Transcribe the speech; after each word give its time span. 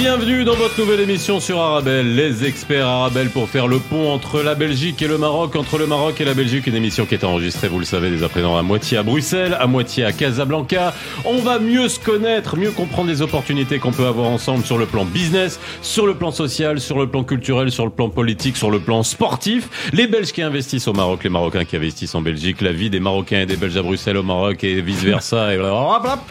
Bienvenue 0.00 0.44
dans 0.44 0.54
votre 0.54 0.80
nouvelle 0.80 1.00
émission 1.00 1.40
sur 1.40 1.60
Arabelle, 1.60 2.14
les 2.14 2.46
experts 2.46 2.86
Arabelle 2.86 3.28
pour 3.28 3.50
faire 3.50 3.68
le 3.68 3.78
pont 3.78 4.10
entre 4.10 4.40
la 4.40 4.54
Belgique 4.54 5.02
et 5.02 5.06
le 5.06 5.18
Maroc, 5.18 5.56
entre 5.56 5.76
le 5.76 5.86
Maroc 5.86 6.18
et 6.22 6.24
la 6.24 6.32
Belgique, 6.32 6.66
une 6.66 6.74
émission 6.74 7.04
qui 7.04 7.12
est 7.12 7.22
enregistrée, 7.22 7.68
vous 7.68 7.78
le 7.78 7.84
savez, 7.84 8.08
dès 8.08 8.24
à 8.24 8.30
présent 8.30 8.56
à 8.56 8.62
moitié 8.62 8.96
à 8.96 9.02
Bruxelles, 9.02 9.58
à 9.60 9.66
moitié 9.66 10.06
à 10.06 10.12
Casablanca. 10.12 10.94
On 11.26 11.40
va 11.40 11.58
mieux 11.58 11.86
se 11.88 12.00
connaître, 12.00 12.56
mieux 12.56 12.70
comprendre 12.70 13.10
les 13.10 13.20
opportunités 13.20 13.78
qu'on 13.78 13.92
peut 13.92 14.06
avoir 14.06 14.28
ensemble 14.28 14.64
sur 14.64 14.78
le 14.78 14.86
plan 14.86 15.04
business, 15.04 15.60
sur 15.82 16.06
le 16.06 16.14
plan 16.14 16.30
social, 16.30 16.80
sur 16.80 16.98
le 16.98 17.06
plan 17.06 17.22
culturel, 17.22 17.70
sur 17.70 17.84
le 17.84 17.90
plan 17.90 18.08
politique, 18.08 18.56
sur 18.56 18.70
le 18.70 18.80
plan 18.80 19.02
sportif. 19.02 19.90
Les 19.92 20.06
Belges 20.06 20.32
qui 20.32 20.40
investissent 20.40 20.88
au 20.88 20.94
Maroc, 20.94 21.24
les 21.24 21.30
Marocains 21.30 21.66
qui 21.66 21.76
investissent 21.76 22.14
en 22.14 22.22
Belgique, 22.22 22.62
la 22.62 22.72
vie 22.72 22.88
des 22.88 23.00
Marocains 23.00 23.40
et 23.40 23.46
des 23.46 23.56
Belges 23.56 23.76
à 23.76 23.82
Bruxelles 23.82 24.16
au 24.16 24.22
Maroc 24.22 24.64
et 24.64 24.80
vice 24.80 25.02
versa. 25.02 25.52
Et 25.52 25.58
voilà. 25.58 26.22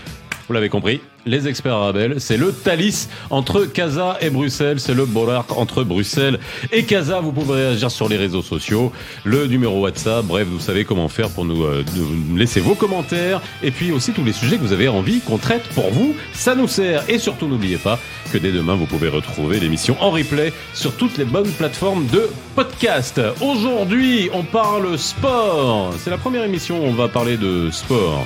Vous 0.48 0.56
l'avez 0.56 0.70
compris, 0.70 1.02
les 1.26 1.48
experts 1.48 1.74
arabes, 1.74 2.18
c'est 2.18 2.38
le 2.38 2.52
Thalys 2.52 3.08
entre 3.30 3.66
Casa 3.66 4.18
et 4.22 4.30
Bruxelles, 4.30 4.80
c'est 4.80 4.94
le 4.94 5.06
Borak 5.06 5.58
entre 5.58 5.84
Bruxelles 5.84 6.40
et 6.72 6.84
Casa. 6.84 7.20
Vous 7.20 7.32
pouvez 7.32 7.56
réagir 7.56 7.92
sur 7.92 8.10
les 8.10 8.18
réseaux 8.18 8.42
sociaux, 8.42 8.92
le 9.24 9.48
numéro 9.48 9.82
WhatsApp, 9.82 10.26
bref, 10.26 10.48
vous 10.48 10.60
savez 10.60 10.86
comment 10.86 11.08
faire 11.08 11.30
pour 11.30 11.46
nous, 11.46 11.64
euh, 11.64 11.84
nous 11.96 12.38
laisser 12.38 12.60
vos 12.60 12.76
commentaires 12.76 13.42
et 13.64 13.72
puis 13.72 13.92
aussi 13.92 14.12
tous 14.12 14.24
les 14.24 14.34
sujets 14.34 14.58
que 14.58 14.64
vous 14.64 14.74
avez 14.74 14.88
envie 14.88 15.20
qu'on 15.22 15.38
traite 15.38 15.64
pour 15.70 15.92
vous. 15.92 16.16
Ça 16.34 16.56
nous 16.56 16.68
sert 16.68 17.04
et 17.10 17.20
surtout 17.20 17.48
n'oubliez 17.48 17.78
pas 17.78 18.00
que 18.32 18.38
dès 18.38 18.52
demain 18.52 18.76
vous 18.76 18.86
pouvez 18.86 19.10
retrouver 19.10 19.60
l'émission 19.60 19.96
en 20.02 20.12
replay 20.12 20.54
sur 20.74 20.96
toutes 20.96 21.18
les 21.18 21.26
bonnes 21.26 21.52
plateformes 21.52 22.08
de 22.08 22.30
podcast. 22.56 23.20
Aujourd'hui, 23.42 24.30
on 24.34 24.44
parle 24.44 24.98
sport. 24.98 25.94
C'est 25.98 26.10
la 26.10 26.18
première 26.18 26.44
émission 26.44 26.84
on 26.84 26.94
va 26.94 27.08
parler 27.08 27.38
de 27.38 27.70
sport. 27.72 28.26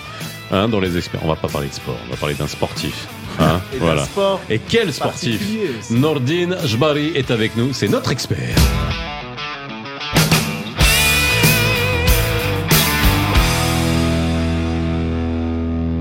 Hein, 0.53 0.69
dans 0.69 0.79
les 0.79 0.95
experts. 0.97 1.21
On 1.23 1.27
va 1.27 1.35
pas 1.35 1.47
parler 1.47 1.67
de 1.67 1.73
sport, 1.73 1.97
on 2.07 2.11
va 2.11 2.15
parler 2.15 2.35
d'un 2.35 2.47
sportif. 2.47 3.07
Hein, 3.39 3.59
Et 3.73 3.77
voilà. 3.77 4.05
sport 4.05 4.39
Et 4.51 4.59
quel 4.59 4.93
sportif. 4.93 5.41
Nordine 5.89 6.55
Jbari 6.63 7.07
est 7.15 7.31
avec 7.31 7.55
nous, 7.57 7.73
c'est 7.73 7.87
notre 7.87 8.11
expert. 8.11 8.55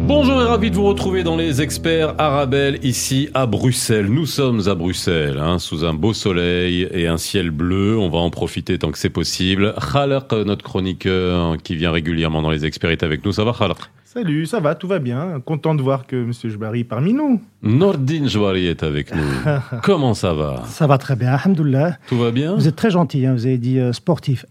Bonjour 0.05 0.43
et 0.43 0.45
ravi 0.45 0.71
de 0.71 0.77
vous 0.77 0.85
retrouver 0.85 1.23
dans 1.23 1.37
les 1.37 1.63
experts 1.63 2.15
Arabelle 2.19 2.81
ici 2.83 3.29
à 3.35 3.47
Bruxelles. 3.47 4.07
Nous 4.07 4.27
sommes 4.27 4.69
à 4.69 4.75
Bruxelles, 4.75 5.39
hein, 5.39 5.61
sous 5.61 5.85
un 5.85 5.95
beau 5.95 6.13
soleil 6.13 6.89
et 6.91 7.07
un 7.07 7.17
ciel 7.17 7.51
bleu. 7.51 7.97
On 7.97 8.11
va 8.11 8.19
en 8.19 8.29
profiter 8.29 8.79
tant 8.79 8.91
que 8.91 8.99
c'est 8.99 9.11
possible. 9.11 9.75
Khalaq, 9.93 10.33
notre 10.33 10.65
chroniqueur 10.65 11.57
qui 11.63 11.77
vient 11.77 11.93
régulièrement 11.93 12.43
dans 12.43 12.51
les 12.51 12.67
experts, 12.67 12.91
est 12.91 13.05
avec 13.05 13.25
nous. 13.25 13.33
Ça 13.33 13.45
va 13.45 13.53
Khalaq 13.57 13.79
Salut, 14.05 14.45
ça 14.45 14.61
va, 14.61 14.75
tout 14.75 14.89
va 14.89 14.99
bien. 14.99 15.41
Content 15.41 15.75
de 15.75 15.81
voir 15.81 16.07
que 16.07 16.17
M. 16.17 16.33
Jbari 16.33 16.81
est 16.81 16.85
parmi 16.85 17.15
nous. 17.15 17.41
Nordine 17.63 18.29
Jbari 18.29 18.67
est 18.67 18.83
avec 18.83 19.15
nous. 19.15 19.23
Comment 19.83 20.15
ça 20.15 20.35
va? 20.35 20.65
Ça 20.67 20.87
va 20.87 20.99
très 20.99 21.17
bien, 21.17 21.33
alhamdoulilah. 21.33 21.97
Tout 22.09 22.19
va 22.19 22.31
bien? 22.31 22.55
Vous 22.55 22.69
êtes 22.69 22.77
très 22.77 22.91
gentil, 22.91 23.25
hein, 23.25 23.33
vous 23.33 23.47
avez 23.47 23.57
dit 23.57 23.79
euh, 23.79 23.93
sportif, 23.95 24.45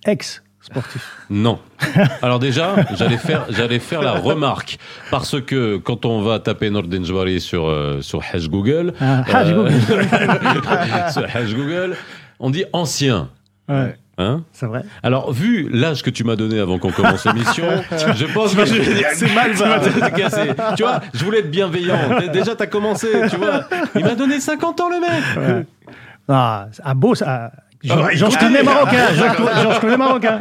ex-sportif. 0.62 1.18
Non. 1.30 1.60
Alors 2.22 2.40
déjà, 2.40 2.76
j'allais 2.96 3.18
faire, 3.18 3.46
j'allais 3.50 3.80
faire 3.80 4.02
la 4.02 4.14
remarque 4.14 4.78
parce 5.10 5.42
que 5.42 5.78
quand 5.78 6.06
on 6.06 6.22
va 6.22 6.40
taper 6.40 6.70
Nordin 6.70 7.04
Jbari 7.04 7.42
sur 7.42 7.68
euh, 7.68 8.02
sur 8.02 8.22
Hash 8.22 8.48
Google, 8.48 8.94
Ah, 9.02 9.24
Google. 9.44 9.72
sur 11.12 11.24
Hash 11.24 11.54
Google, 11.54 11.96
on 12.40 12.50
dit 12.50 12.66
ancien. 12.74 13.30
Ouais, 13.68 13.96
Hein 14.18 14.44
c'est 14.52 14.66
vrai. 14.68 14.84
Alors, 15.02 15.32
vu 15.32 15.68
l'âge 15.72 16.04
que 16.04 16.10
tu 16.12 16.24
m'as 16.24 16.36
donné 16.36 16.60
avant 16.60 16.78
qu'on 16.78 16.92
commence 16.92 17.26
l'émission, 17.26 17.66
je 18.16 18.26
pense 18.26 18.54
que 18.54 18.66
c'est 18.66 19.34
mal. 19.34 19.52
Tu 20.76 20.84
vois, 20.84 21.00
je 21.14 21.24
voulais 21.26 21.40
être 21.40 21.50
bienveillant. 21.50 21.98
Déjà, 22.32 22.56
t'as 22.56 22.68
commencé, 22.68 23.08
tu 23.30 23.38
vois. 23.38 23.62
Il 23.96 24.04
m'a 24.04 24.14
donné 24.16 24.40
50 24.40 24.80
ans, 24.82 24.90
le 24.90 25.00
mec. 25.00 25.66
Ah, 26.28 26.68
un 26.84 26.94
beau, 26.96 27.16
ça. 27.16 27.52
Écoutez, 27.84 28.38
connais 28.40 28.64
marocain, 28.64 29.08
j'en 29.64 29.80
connais 29.80 29.98
marocain. 29.98 30.40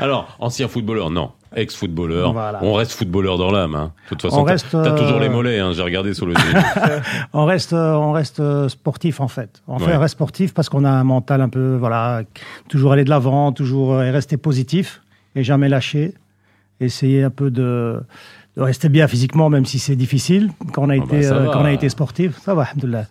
Alors, 0.00 0.36
ancien 0.38 0.68
footballeur, 0.68 1.10
non. 1.10 1.32
Ex-footballeur. 1.54 2.32
Voilà. 2.32 2.60
On 2.62 2.74
reste 2.74 2.92
footballeur 2.92 3.38
dans 3.38 3.50
l'âme. 3.50 3.74
Hein. 3.74 3.92
De 4.04 4.08
toute 4.10 4.22
façon, 4.22 4.42
On 4.42 4.44
t'as 4.44 4.58
t'as 4.58 4.90
toujours 4.92 5.16
euh, 5.16 5.20
les 5.20 5.28
mollets. 5.28 5.58
Hein. 5.58 5.72
J'ai 5.72 5.82
regardé 5.82 6.14
sur 6.14 6.26
le. 6.26 6.34
On 7.32 7.44
reste, 7.46 7.72
euh, 7.72 7.94
on 7.94 8.12
reste 8.12 8.40
euh, 8.40 8.68
sportif 8.68 9.20
en 9.20 9.28
fait. 9.28 9.62
En 9.66 9.78
fait, 9.78 9.96
on 9.96 9.98
reste 9.98 10.12
sportif 10.12 10.54
parce 10.54 10.68
qu'on 10.68 10.84
a 10.84 10.90
un 10.90 11.04
mental 11.04 11.40
un 11.40 11.48
peu, 11.48 11.76
voilà, 11.76 12.22
toujours 12.68 12.92
aller 12.92 13.04
de 13.04 13.10
l'avant, 13.10 13.52
toujours 13.52 13.94
euh, 13.94 14.10
rester 14.10 14.36
positif 14.36 15.02
et 15.34 15.42
jamais 15.42 15.68
lâcher. 15.68 16.14
Essayer 16.80 17.24
un 17.24 17.30
peu 17.30 17.50
de, 17.50 18.00
de 18.58 18.62
rester 18.64 18.88
bien 18.88 19.06
physiquement, 19.06 19.48
même 19.48 19.64
si 19.64 19.78
c'est 19.78 19.94
difficile. 19.94 20.50
Quand 20.72 20.82
on 20.82 20.90
a 20.90 20.94
Ah 20.94 20.96
été, 20.96 21.20
bah, 21.20 21.26
euh, 21.36 21.44
va. 21.46 21.52
quand 21.52 21.60
on 21.60 21.64
a 21.64 21.72
été 21.72 21.88
sportif, 21.88 22.38
ça 22.42 22.54
va. 22.54 22.66
Ça 22.66 22.76
va. 22.88 23.04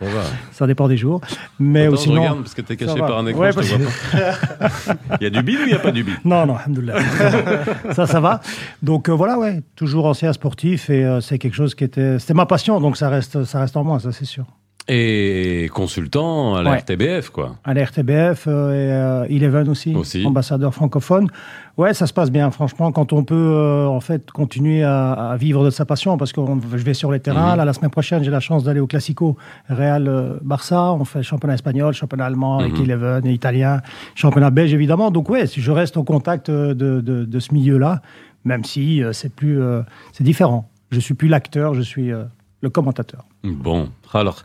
Ça 0.52 0.68
dépend 0.68 0.90
des 0.90 0.98
jours. 0.98 1.22
Mais 1.58 1.86
Attends, 1.86 1.96
je 1.96 2.02
sinon, 2.02 2.22
regarde 2.22 2.40
parce 2.40 2.54
que 2.54 2.62
t'es 2.62 2.76
caché 2.76 2.92
ça 2.94 3.00
va. 3.00 3.08
par 3.08 3.18
un 3.20 3.28
écran, 3.28 3.42
Ouais, 3.42 3.52
je 3.54 3.60
te 3.60 3.66
vois 3.82 3.88
pas. 4.12 4.96
Il 5.22 5.24
y 5.24 5.28
a 5.28 5.30
du 5.30 5.42
bide 5.44 5.60
ou 5.60 5.64
il 5.64 5.68
n'y 5.68 5.74
a 5.74 5.80
pas 5.80 5.92
du 5.92 6.04
bide? 6.04 6.16
Non, 6.26 6.46
non, 6.46 6.58
ça, 7.94 8.06
ça 8.08 8.20
va. 8.20 8.42
Donc 8.84 9.08
euh, 9.10 9.14
voilà, 9.14 9.40
ouais, 9.40 9.62
toujours 9.78 10.06
ancien 10.06 10.34
sportif 10.34 10.90
et 10.90 11.06
euh, 11.06 11.22
c'est 11.22 11.40
quelque 11.40 11.56
chose 11.56 11.76
qui 11.76 11.84
était, 11.86 12.20
c'était 12.20 12.34
ma 12.34 12.46
passion, 12.46 12.80
donc 12.82 12.98
ça 12.98 13.08
reste, 13.10 13.44
ça 13.46 13.60
reste 13.62 13.78
en 13.78 13.84
moi, 13.86 14.00
ça 14.00 14.12
c'est 14.12 14.26
sûr. 14.26 14.46
Et 14.90 15.70
consultant 15.74 16.56
à 16.56 16.64
la 16.64 16.72
Ouais. 16.72 16.78
RTBF, 16.78 17.30
quoi. 17.30 17.58
À 17.66 17.74
la 17.74 17.84
RTBF 17.84 18.46
euh, 18.48 18.72
et 18.72 18.92
euh, 18.94 19.36
Eleven 19.36 19.68
aussi, 19.68 19.94
Aussi. 19.94 20.26
ambassadeur 20.26 20.74
francophone. 20.74 21.28
Ouais, 21.76 21.94
ça 21.94 22.08
se 22.08 22.14
passe 22.14 22.32
bien, 22.32 22.50
franchement, 22.52 22.94
quand 22.94 23.12
on 23.12 23.26
peut 23.26 23.36
euh, 23.36 23.86
en 23.86 24.00
fait 24.00 24.32
continuer 24.32 24.84
à, 24.84 25.12
à 25.12 25.36
vivre 25.36 25.66
de 25.66 25.70
sa 25.72 25.84
passion, 25.84 26.18
parce 26.18 26.32
que 26.32 26.40
on- 26.40 26.60
je 26.72 26.78
vais 26.84 26.94
sur 26.94 27.12
les 27.12 27.20
terrains. 27.20 27.52
Mhm. 27.52 27.58
Là, 27.58 27.66
la 27.66 27.74
semaine 27.74 27.92
prochaine, 27.92 28.24
j'ai 28.24 28.32
la 28.32 28.40
chance 28.40 28.64
d'aller 28.64 28.80
au 28.80 28.88
Classico 28.88 29.36
Real 29.70 30.08
euh, 30.08 30.38
Barça. 30.42 30.94
On 30.94 31.04
fait 31.04 31.20
le 31.20 31.24
championnat 31.24 31.56
espagnol, 31.56 31.94
championnat 31.94 32.26
allemand 32.26 32.60
avec 32.60 32.74
Mhm. 32.78 32.84
Eleven, 32.86 33.28
et 33.28 33.34
italien, 33.34 33.82
championnat 34.16 34.52
belge 34.52 34.74
évidemment. 34.74 35.12
Donc 35.12 35.30
ouais, 35.30 35.48
si 35.48 35.60
je 35.62 35.72
reste 35.72 35.98
au 35.98 36.04
contact 36.04 36.48
euh, 36.48 36.74
de, 36.74 37.02
de, 37.02 37.26
de 37.26 37.40
ce 37.40 37.54
milieu-là, 37.54 38.02
même 38.46 38.64
si 38.64 39.04
euh, 39.04 39.12
c'est 39.12 39.34
plus, 39.34 39.62
euh, 39.62 39.82
c'est 40.14 40.24
différent. 40.24 40.70
Je 40.92 41.00
suis 41.02 41.14
plus 41.14 41.28
l'acteur, 41.28 41.74
je 41.74 41.82
suis 41.82 42.14
euh, 42.14 42.24
le 42.62 42.70
commentateur. 42.70 43.26
Bon, 43.44 43.90
alors, 44.14 44.44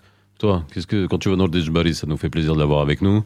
qu'est-ce 0.73 0.87
que 0.87 1.07
quand 1.07 1.19
tu 1.19 1.29
vas 1.29 1.37
dans 1.37 1.45
le 1.45 1.51
Dejbari, 1.51 1.95
ça 1.95 2.07
nous 2.07 2.17
fait 2.17 2.31
plaisir 2.31 2.55
de 2.55 2.59
l'avoir 2.59 2.81
avec 2.81 3.03
nous. 3.03 3.25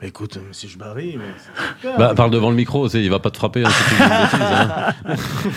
Bah 0.00 0.06
écoute, 0.06 0.36
M. 0.36 0.42
Jbari, 0.68 1.16
mais 1.18 1.24
c'est 1.38 1.88
super. 1.88 1.98
Bah, 1.98 2.14
parle 2.14 2.30
devant 2.30 2.50
le 2.50 2.56
micro, 2.56 2.88
il 2.88 3.10
va 3.10 3.18
pas 3.18 3.30
te 3.30 3.36
frapper 3.38 3.64
hein, 3.64 3.70
si 3.70 3.94
bêtise. 3.94 4.40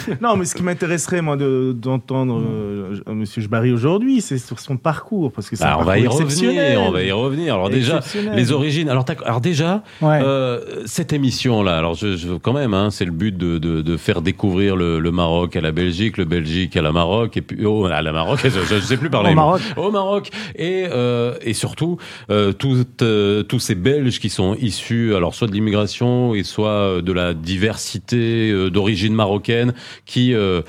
hein. 0.10 0.18
Non, 0.22 0.36
mais 0.38 0.46
ce 0.46 0.56
qui 0.56 0.64
m'intéresserait, 0.64 1.22
moi, 1.22 1.36
de- 1.38 1.76
d'entendre 1.78 2.42
euh, 2.44 2.96
M. 3.08 3.26
Jbari 3.26 3.72
aujourd'hui, 3.72 4.22
c'est 4.22 4.38
sur 4.38 4.60
son 4.60 4.78
parcours. 4.78 5.32
Parce 5.32 5.50
que 5.50 5.56
Bah, 5.58 5.78
on 5.80 5.84
va 5.84 6.00
y 6.00 6.08
revenir, 6.08 6.82
on 6.82 6.92
va 6.92 7.04
y 7.04 7.12
revenir. 7.12 7.54
Alors 7.56 7.70
déjà, 7.70 8.00
les 8.34 8.52
origines. 8.52 8.90
Alors, 8.90 9.06
déjà, 9.42 9.84
Ouais. 10.02 10.20
euh, 10.24 10.84
cette 10.86 11.14
émission-là, 11.14 11.78
alors 11.78 11.96
je, 11.96 12.16
je- 12.18 12.34
quand 12.34 12.54
même, 12.54 12.74
hein, 12.74 12.90
c'est 12.92 13.06
le 13.06 13.12
but 13.12 13.36
de, 13.38 13.58
de, 13.58 13.82
de 13.82 13.98
faire 13.98 14.22
découvrir 14.22 14.76
le, 14.76 15.00
le 15.00 15.12
Maroc 15.12 15.56
à 15.56 15.62
la 15.62 15.72
Belgique, 15.72 16.18
le 16.18 16.26
Belgique 16.26 16.76
à 16.78 16.82
la 16.82 16.92
Maroc, 16.92 17.38
et 17.38 17.42
puis 17.42 17.66
oh, 17.66 17.86
à 17.86 18.02
la 18.02 18.12
Maroc, 18.12 18.40
je, 18.44 18.50
je, 18.50 18.76
je 18.76 18.80
sais 18.80 18.98
plus 18.98 19.10
parler. 19.10 19.32
Au. 19.32 19.36
Maroc. 19.36 19.62
Au 19.78 19.92
Maroc, 19.92 20.30
et 20.56 20.86
euh, 20.92 21.36
et 21.42 21.54
surtout 21.54 21.98
euh, 22.30 22.52
toutes, 22.54 23.02
euh, 23.02 23.44
tous 23.44 23.60
ces 23.60 23.76
Belges 24.08 24.20
qui 24.20 24.30
sont 24.30 24.56
issus, 24.56 25.16
alors 25.16 25.36
soit 25.36 25.48
de 25.48 25.54
l'immigration 25.54 26.34
et 26.34 26.44
soit 26.44 26.70
euh, 26.70 27.02
de 27.02 27.12
la 27.12 27.34
diversité 27.34 28.50
euh, 28.50 28.70
d'origine 28.70 29.14
marocaine, 29.14 29.74
qui 30.06 30.34
euh, 30.34 30.62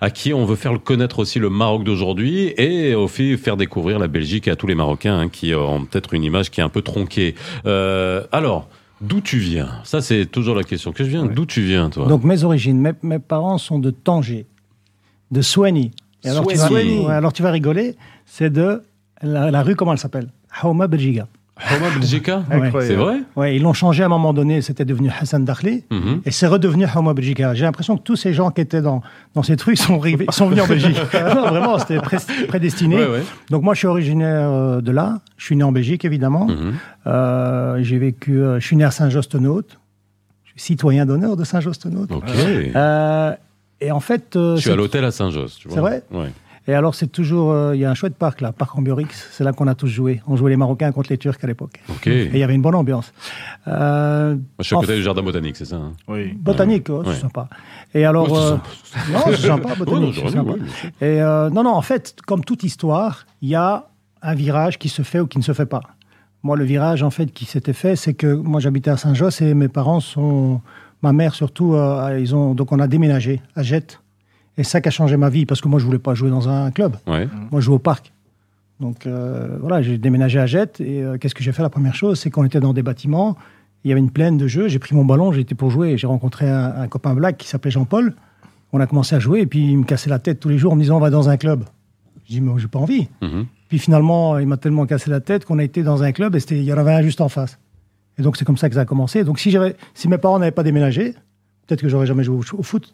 à 0.00 0.10
qui 0.10 0.32
on 0.32 0.44
veut 0.44 0.56
faire 0.56 0.80
connaître 0.82 1.18
aussi 1.18 1.38
le 1.38 1.50
Maroc 1.50 1.82
d'aujourd'hui 1.82 2.52
et 2.56 2.94
au 2.94 3.08
fait 3.08 3.36
faire 3.36 3.56
découvrir 3.56 3.98
la 3.98 4.06
Belgique 4.06 4.48
à 4.48 4.54
tous 4.54 4.66
les 4.66 4.74
Marocains 4.74 5.18
hein, 5.18 5.28
qui 5.28 5.54
ont 5.54 5.84
peut-être 5.84 6.14
une 6.14 6.22
image 6.24 6.50
qui 6.50 6.60
est 6.60 6.62
un 6.62 6.68
peu 6.68 6.82
tronquée. 6.82 7.34
Euh, 7.66 8.22
alors, 8.30 8.68
d'où 9.00 9.20
tu 9.20 9.38
viens? 9.38 9.80
Ça, 9.84 10.00
c'est 10.00 10.26
toujours 10.26 10.54
la 10.54 10.62
question 10.62 10.92
que 10.92 11.02
je 11.04 11.08
viens. 11.08 11.24
D'où 11.24 11.46
tu 11.46 11.62
viens, 11.62 11.90
toi? 11.90 12.06
Donc 12.06 12.22
mes 12.22 12.44
origines, 12.44 12.78
mes, 12.78 12.92
mes 13.02 13.18
parents 13.18 13.58
sont 13.58 13.78
de 13.78 13.90
Tanger, 13.90 14.46
de 15.30 15.42
Soigny. 15.42 15.90
Et 16.22 16.28
alors, 16.28 16.46
tu 16.46 16.56
vas, 16.56 17.16
alors 17.16 17.32
tu 17.32 17.42
vas 17.42 17.50
rigoler, 17.50 17.96
c'est 18.24 18.50
de 18.50 18.82
la, 19.22 19.50
la 19.50 19.62
rue, 19.62 19.74
comment 19.74 19.92
elle 19.92 19.98
s'appelle? 19.98 20.28
Hauma 20.62 20.86
Belgiga. 20.86 21.28
Roma 21.56 21.86
Belgica 21.94 22.42
Incroyable. 22.50 22.82
C'est 22.82 22.94
vrai 22.96 23.18
Ouais, 23.36 23.54
ils 23.56 23.62
l'ont 23.62 23.72
changé 23.72 24.02
à 24.02 24.06
un 24.06 24.08
moment 24.08 24.32
donné, 24.32 24.60
c'était 24.60 24.84
devenu 24.84 25.10
Hassan 25.20 25.44
Dakhli, 25.44 25.84
Mhm. 25.90 26.22
et 26.24 26.30
c'est 26.32 26.46
redevenu 26.48 26.84
Hauma 26.92 27.14
Belgica. 27.14 27.54
J'ai 27.54 27.64
l'impression 27.64 27.96
que 27.96 28.02
tous 28.02 28.16
ces 28.16 28.34
gens 28.34 28.50
qui 28.50 28.60
étaient 28.60 28.82
dans, 28.82 29.02
dans 29.34 29.42
cette 29.44 29.62
rue 29.62 29.76
sont, 29.76 29.98
arrivés, 30.00 30.26
sont 30.30 30.48
venus 30.48 30.64
en 30.64 30.66
Belgique. 30.66 30.96
non, 31.34 31.46
vraiment, 31.48 31.78
c'était 31.78 31.98
pré- 31.98 32.16
prédestiné. 32.48 32.96
Ouais, 32.96 33.06
ouais. 33.06 33.22
Donc 33.50 33.62
moi, 33.62 33.74
je 33.74 33.78
suis 33.78 33.86
originaire 33.86 34.50
euh, 34.50 34.80
de 34.80 34.90
là. 34.90 35.20
Je 35.36 35.44
suis 35.44 35.56
né 35.56 35.62
en 35.62 35.70
Belgique, 35.72 36.04
évidemment. 36.04 36.46
Mhm. 36.48 36.74
Euh, 37.06 37.78
j'ai 37.82 37.98
vécu, 37.98 38.40
euh, 38.40 38.58
je 38.58 38.66
suis 38.66 38.76
né 38.76 38.84
à 38.84 38.90
Saint-Jost-Note. 38.90 39.78
Je 40.44 40.50
suis 40.50 40.60
citoyen 40.72 41.06
d'honneur 41.06 41.36
de 41.36 41.44
Saint-Jost-Note. 41.44 42.10
Ok. 42.12 42.24
Euh, 42.74 43.32
et 43.80 43.90
en 43.92 44.00
fait, 44.00 44.34
euh, 44.36 44.56
je 44.56 44.62
suis 44.62 44.70
à 44.70 44.76
l'hôtel 44.76 45.04
à 45.04 45.10
Saint-Josse. 45.10 45.56
tu 45.56 45.68
vois. 45.68 45.74
C'est 45.74 45.80
vrai 45.80 46.02
Ouais. 46.10 46.32
Et 46.66 46.72
alors, 46.74 46.94
c'est 46.94 47.08
toujours. 47.08 47.52
euh, 47.52 47.74
Il 47.74 47.80
y 47.80 47.84
a 47.84 47.90
un 47.90 47.94
chouette 47.94 48.16
parc 48.16 48.40
là, 48.40 48.52
Parc 48.52 48.76
Ambiorix. 48.78 49.06
C'est 49.10 49.44
là 49.44 49.52
qu'on 49.52 49.66
a 49.66 49.74
tous 49.74 49.86
joué. 49.88 50.22
On 50.26 50.34
jouait 50.36 50.50
les 50.50 50.56
Marocains 50.56 50.92
contre 50.92 51.10
les 51.10 51.18
Turcs 51.18 51.36
à 51.42 51.46
l'époque. 51.46 51.80
Ok. 51.90 52.06
Et 52.06 52.30
il 52.32 52.38
y 52.38 52.42
avait 52.42 52.54
une 52.54 52.62
bonne 52.62 52.74
ambiance. 52.74 53.12
Euh, 53.68 54.34
Moi, 54.34 54.40
je 54.60 54.64
suis 54.64 54.76
à 54.76 54.80
côté 54.80 54.96
du 54.96 55.02
jardin 55.02 55.22
botanique, 55.22 55.56
c'est 55.56 55.64
ça 55.66 55.76
hein? 55.76 55.92
Oui. 56.08 56.32
Botanique, 56.34 56.88
ouais, 56.88 56.96
Ouais. 56.96 57.04
c'est 57.14 57.20
sympa. 57.20 57.48
Et 57.94 58.04
alors, 58.04 58.30
Ouais, 58.30 58.38
c'est 58.38 58.44
euh, 58.44 58.56
sympa. 58.56 59.12
non, 59.12 59.20
c'est 59.36 59.46
sympa, 59.46 59.68
Ouais, 59.68 59.74
non, 59.78 59.84
botanique, 59.84 60.14
c'est 60.16 60.26
dit, 60.26 60.32
sympa. 60.32 60.52
oui. 60.54 60.60
Et 61.00 61.22
euh, 61.22 61.50
non, 61.50 61.62
non, 61.64 61.74
en 61.74 61.82
fait, 61.82 62.16
comme 62.26 62.44
toute 62.44 62.62
histoire, 62.62 63.26
il 63.42 63.48
y 63.50 63.54
a 63.54 63.86
un 64.22 64.34
virage 64.34 64.78
qui 64.78 64.88
se 64.88 65.02
fait 65.02 65.20
ou 65.20 65.26
qui 65.26 65.38
ne 65.38 65.42
se 65.42 65.52
fait 65.52 65.66
pas. 65.66 65.82
Moi, 66.42 66.56
le 66.56 66.64
virage, 66.64 67.02
en 67.02 67.10
fait, 67.10 67.26
qui 67.32 67.44
s'était 67.44 67.72
fait, 67.72 67.96
c'est 67.96 68.14
que 68.14 68.34
moi, 68.34 68.60
j'habitais 68.60 68.90
à 68.90 68.96
Saint-Josse 68.96 69.40
et 69.42 69.54
mes 69.54 69.68
parents 69.68 70.00
sont, 70.00 70.60
ma 71.02 71.12
mère 71.12 71.34
surtout, 71.34 71.74
euh, 71.74 72.18
ils 72.20 72.34
ont, 72.34 72.54
donc 72.54 72.72
on 72.72 72.78
a 72.80 72.86
déménagé 72.86 73.40
à 73.56 73.62
Jette. 73.62 74.00
Et 74.56 74.64
ça 74.64 74.80
qui 74.80 74.88
a 74.88 74.90
changé 74.90 75.16
ma 75.16 75.30
vie, 75.30 75.46
parce 75.46 75.60
que 75.60 75.68
moi, 75.68 75.80
je 75.80 75.84
voulais 75.84 75.98
pas 75.98 76.14
jouer 76.14 76.30
dans 76.30 76.48
un 76.48 76.70
club. 76.70 76.96
Ouais. 77.06 77.28
Moi, 77.50 77.60
je 77.60 77.66
joue 77.66 77.74
au 77.74 77.78
parc. 77.78 78.12
Donc 78.80 79.06
euh, 79.06 79.56
voilà, 79.60 79.82
j'ai 79.82 79.98
déménagé 79.98 80.38
à 80.40 80.46
Jette 80.46 80.80
et 80.80 81.00
euh, 81.02 81.16
qu'est-ce 81.16 81.34
que 81.34 81.44
j'ai 81.44 81.52
fait? 81.52 81.62
La 81.62 81.70
première 81.70 81.94
chose, 81.94 82.18
c'est 82.18 82.30
qu'on 82.30 82.44
était 82.44 82.58
dans 82.58 82.72
des 82.72 82.82
bâtiments, 82.82 83.36
il 83.84 83.88
y 83.88 83.92
avait 83.92 84.00
une 84.00 84.10
plaine 84.10 84.36
de 84.36 84.48
jeux, 84.48 84.66
j'ai 84.66 84.80
pris 84.80 84.96
mon 84.96 85.04
ballon, 85.04 85.30
j'ai 85.30 85.42
été 85.42 85.54
pour 85.54 85.70
jouer 85.70 85.96
j'ai 85.96 86.08
rencontré 86.08 86.50
un, 86.50 86.74
un 86.78 86.88
copain 86.88 87.14
black 87.14 87.36
qui 87.36 87.46
s'appelait 87.46 87.70
Jean-Paul. 87.70 88.14
On 88.72 88.80
a 88.80 88.86
commencé 88.88 89.14
à 89.14 89.20
jouer 89.20 89.40
et 89.42 89.46
puis 89.46 89.60
il 89.70 89.78
me 89.78 89.84
cassait 89.84 90.10
la 90.10 90.18
tête 90.18 90.40
tous 90.40 90.48
les 90.48 90.58
jours 90.58 90.72
en 90.72 90.76
me 90.76 90.80
disant 90.82 90.96
on 90.96 91.00
va 91.00 91.10
dans 91.10 91.28
un 91.28 91.36
club. 91.36 91.62
Je 92.26 92.32
dis 92.32 92.40
mais 92.40 92.50
j'ai 92.58 92.66
pas 92.66 92.80
envie. 92.80 93.06
Mhm. 93.22 93.46
Puis 93.68 93.78
finalement, 93.78 94.38
il 94.40 94.48
m'a 94.48 94.56
tellement 94.56 94.86
cassé 94.86 95.08
la 95.08 95.20
tête 95.20 95.44
qu'on 95.44 95.60
a 95.60 95.64
été 95.64 95.84
dans 95.84 96.02
un 96.02 96.10
club 96.10 96.34
et 96.34 96.40
c'était- 96.40 96.56
il 96.58 96.64
y 96.64 96.72
en 96.72 96.76
avait 96.78 96.94
un 96.94 97.02
juste 97.02 97.20
en 97.20 97.28
face. 97.28 97.58
Et 98.18 98.22
donc 98.22 98.36
c'est 98.36 98.44
comme 98.44 98.56
ça 98.56 98.68
que 98.68 98.74
ça 98.74 98.80
a 98.80 98.84
commencé. 98.84 99.22
Donc 99.22 99.38
si, 99.38 99.56
si 99.94 100.08
mes 100.08 100.18
parents 100.18 100.40
n'avaient 100.40 100.50
pas 100.50 100.64
déménagé, 100.64 101.12
peut-être 101.68 101.80
que 101.80 101.88
j'aurais 101.88 102.06
jamais 102.06 102.24
joué 102.24 102.36
au, 102.52 102.58
au 102.58 102.62
foot. 102.64 102.92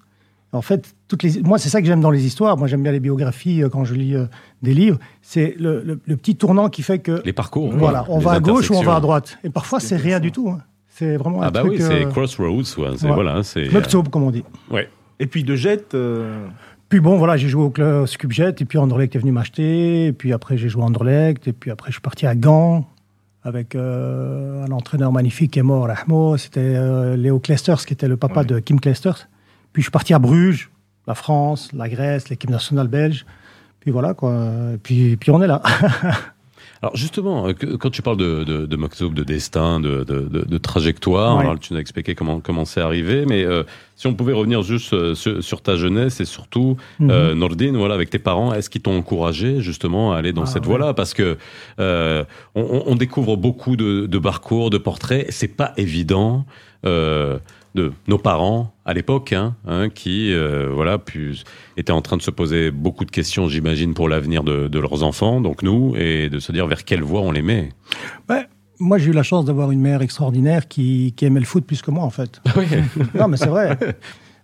En 0.53 0.63
fait, 0.63 0.95
toutes 1.07 1.23
les, 1.23 1.41
moi 1.43 1.59
c'est 1.59 1.69
ça 1.69 1.81
que 1.81 1.87
j'aime 1.87 2.01
dans 2.01 2.11
les 2.11 2.27
histoires. 2.27 2.57
Moi 2.57 2.67
j'aime 2.67 2.83
bien 2.83 2.91
les 2.93 2.99
biographies 3.01 3.63
euh, 3.63 3.69
quand 3.69 3.85
je 3.85 3.95
lis 3.95 4.17
euh, 4.17 4.27
des 4.63 4.75
livres. 4.75 4.99
C'est 5.23 5.55
le, 5.59 5.83
le- 5.85 6.01
le 6.05 6.17
petit 6.17 6.35
tournant 6.35 6.69
qui 6.69 6.83
fait 6.83 6.99
que 6.99 7.23
Les 7.25 7.33
parcours. 7.33 7.71
voilà, 7.73 8.03
quoi, 8.05 8.17
on 8.17 8.19
va 8.19 8.33
à 8.33 8.41
gauche 8.41 8.69
ou 8.71 8.75
on 8.75 8.83
va 8.83 8.97
à 8.97 9.01
droite. 9.01 9.39
Et 9.45 9.51
parfois 9.51 9.79
c'est 9.81 9.97
rien 9.97 10.19
du 10.19 10.33
tout. 10.33 10.49
hein. 10.51 10.59
C'est 10.89 11.17
vraiment 11.17 11.41
un 11.43 11.47
Ah 11.47 11.51
bah 11.51 11.61
truc. 11.61 11.73
oui, 11.75 11.79
c'est 11.81 12.05
euh, 12.05 12.09
Crossroads, 12.11 12.51
ouais, 12.57 12.65
c'est 12.97 13.07
ouais. 13.07 13.15
voilà, 13.15 13.43
c'est. 13.45 13.69
Comme 14.11 14.25
on 14.25 14.31
dit. 14.33 14.43
Ouais. 14.71 14.89
Et 15.21 15.27
puis 15.27 15.45
de 15.45 15.55
jet, 15.55 15.95
euh, 15.95 16.47
Puis 16.89 16.99
bon, 17.01 17.17
voilà, 17.17 17.37
j'ai 17.37 17.49
joué 17.49 17.63
au 17.63 17.71
club 17.71 18.07
Scubjet, 18.07 18.51
et 18.59 18.65
puis 18.65 18.77
Anderlecht 18.77 19.15
est 19.15 19.19
venu 19.21 19.31
m'acheter, 19.33 20.07
et 20.07 20.13
puis 20.13 20.33
après 20.33 20.57
j'ai 20.59 20.69
joué 20.69 20.83
à 20.83 20.87
Anderlecht, 20.87 21.47
et 21.47 21.53
puis 21.53 21.71
après 21.71 21.91
je 21.91 21.95
suis 21.95 22.01
parti 22.03 22.27
à 22.27 22.35
Gand 22.35 22.87
avec 23.45 23.75
euh, 23.75 24.65
un 24.67 24.71
entraîneur 24.73 25.13
magnifique 25.13 25.53
qui 25.53 25.59
est 25.61 25.63
mort, 25.63 25.87
Rahmo, 25.87 26.37
c'était 26.37 26.61
euh, 26.61 27.17
Léo 27.17 27.39
Clesters, 27.39 27.87
qui 27.87 27.93
était 27.95 28.09
le 28.09 28.17
papa 28.19 28.41
Ouais. 28.41 28.47
de 28.47 28.59
Kim 28.59 28.81
Clesters. 28.81 29.29
Puis 29.73 29.83
je 29.83 29.85
suis 29.87 29.91
parti 29.93 30.15
à 30.15 30.19
Bruges, 30.19 30.71
la 31.07 31.15
France, 31.15 31.71
la 31.73 31.89
Grèce, 31.89 32.29
l'équipe 32.29 32.51
nationale 32.51 32.89
belge. 32.89 33.25
Puis 33.81 33.91
voilà, 33.91 34.15
quoi. 34.15 34.37
Puis, 34.83 35.17
puis 35.17 35.31
on 35.31 35.43
est 35.43 35.47
là. 35.47 35.63
Alors 36.83 36.97
justement, 36.97 37.47
euh, 37.47 37.53
que- 37.53 37.77
quand 37.77 37.91
tu 37.91 38.01
parles 38.01 38.17
de, 38.17 38.43
de, 38.43 38.65
de 38.65 39.09
de 39.15 39.23
destin, 39.23 39.81
de, 39.81 40.03
de, 40.03 40.21
de- 40.47 40.59
trajectoire, 40.59 41.37
Ouais. 41.37 41.43
alors 41.43 41.59
tu 41.59 41.75
nous 41.75 41.77
as 41.77 41.81
expliqué 41.83 42.15
comment 42.15 42.41
comment 42.41 42.65
c'est 42.65 42.81
arrivé, 42.81 43.27
mais 43.27 43.45
euh, 43.45 43.65
si 43.97 44.07
on 44.07 44.15
pouvait 44.15 44.33
revenir 44.33 44.63
juste 44.63 44.95
euh, 44.95 45.15
sur, 45.15 45.45
sur 45.45 45.61
ta 45.61 45.77
jeunesse 45.77 46.21
et 46.21 46.25
surtout 46.25 46.79
euh, 47.03 47.35
Nordine, 47.35 47.77
voilà, 47.77 47.95
avec 47.95 48.09
tes 48.09 48.19
parents, 48.19 48.55
est-ce 48.55 48.71
qu'ils 48.71 48.81
t'ont 48.81 48.97
encouragé 48.97 49.61
justement 49.61 50.15
à 50.15 50.17
aller 50.17 50.33
dans 50.33 50.45
Ah, 50.45 50.47
cette 50.47 50.63
ouais. 50.63 50.69
voie-là? 50.69 50.95
Parce 50.95 51.13
que 51.13 51.37
on, 52.55 52.95
découvre 52.97 53.37
beaucoup 53.37 53.77
de, 53.77 54.07
de 54.07 54.19
parcours, 54.19 54.71
de 54.71 54.79
portraits, 54.79 55.27
c'est 55.31 55.55
pas 55.55 55.75
évident. 55.77 56.47
Euh, 56.87 57.39
de 57.75 57.93
nos 58.09 58.19
parents 58.19 58.73
à 58.85 58.93
l'époque, 58.95 59.33
hein, 59.33 59.55
hein, 59.67 59.89
qui 59.91 60.33
euh, 60.33 60.69
voilà, 60.73 60.99
puis, 60.99 61.45
étaient 61.77 61.93
en 61.93 62.03
train 62.03 62.17
de 62.17 62.23
se 62.23 62.31
poser 62.31 62.71
beaucoup 62.71 63.05
de 63.05 63.11
questions, 63.11 63.49
j'imagine, 63.49 63.95
pour 63.95 64.09
l'avenir 64.09 64.43
de, 64.43 64.67
de 64.69 64.79
leurs 64.79 65.03
enfants, 65.05 65.41
donc 65.41 65.63
nous, 65.63 65.95
et 65.97 66.29
de 66.29 66.39
se 66.41 66.51
dire 66.53 66.67
vers 66.67 66.85
quelle 66.85 67.03
voie 67.03 67.21
on 67.21 67.31
les 67.33 67.43
met. 67.43 67.69
Ouais, 68.29 68.47
moi, 68.81 68.99
j'ai 68.99 69.11
eu 69.11 69.13
la 69.13 69.23
chance 69.23 69.45
d'avoir 69.45 69.71
une 69.71 69.81
mère 69.81 70.03
extraordinaire 70.03 70.67
qui, 70.67 71.13
qui 71.17 71.25
aimait 71.27 71.39
le 71.41 71.47
foot 71.47 71.65
plus 71.65 71.83
que 71.83 71.91
moi, 71.91 72.03
en 72.05 72.11
fait. 72.11 72.41
non, 73.15 73.29
mais 73.29 73.37
c'est 73.37 73.49
vrai. 73.49 73.79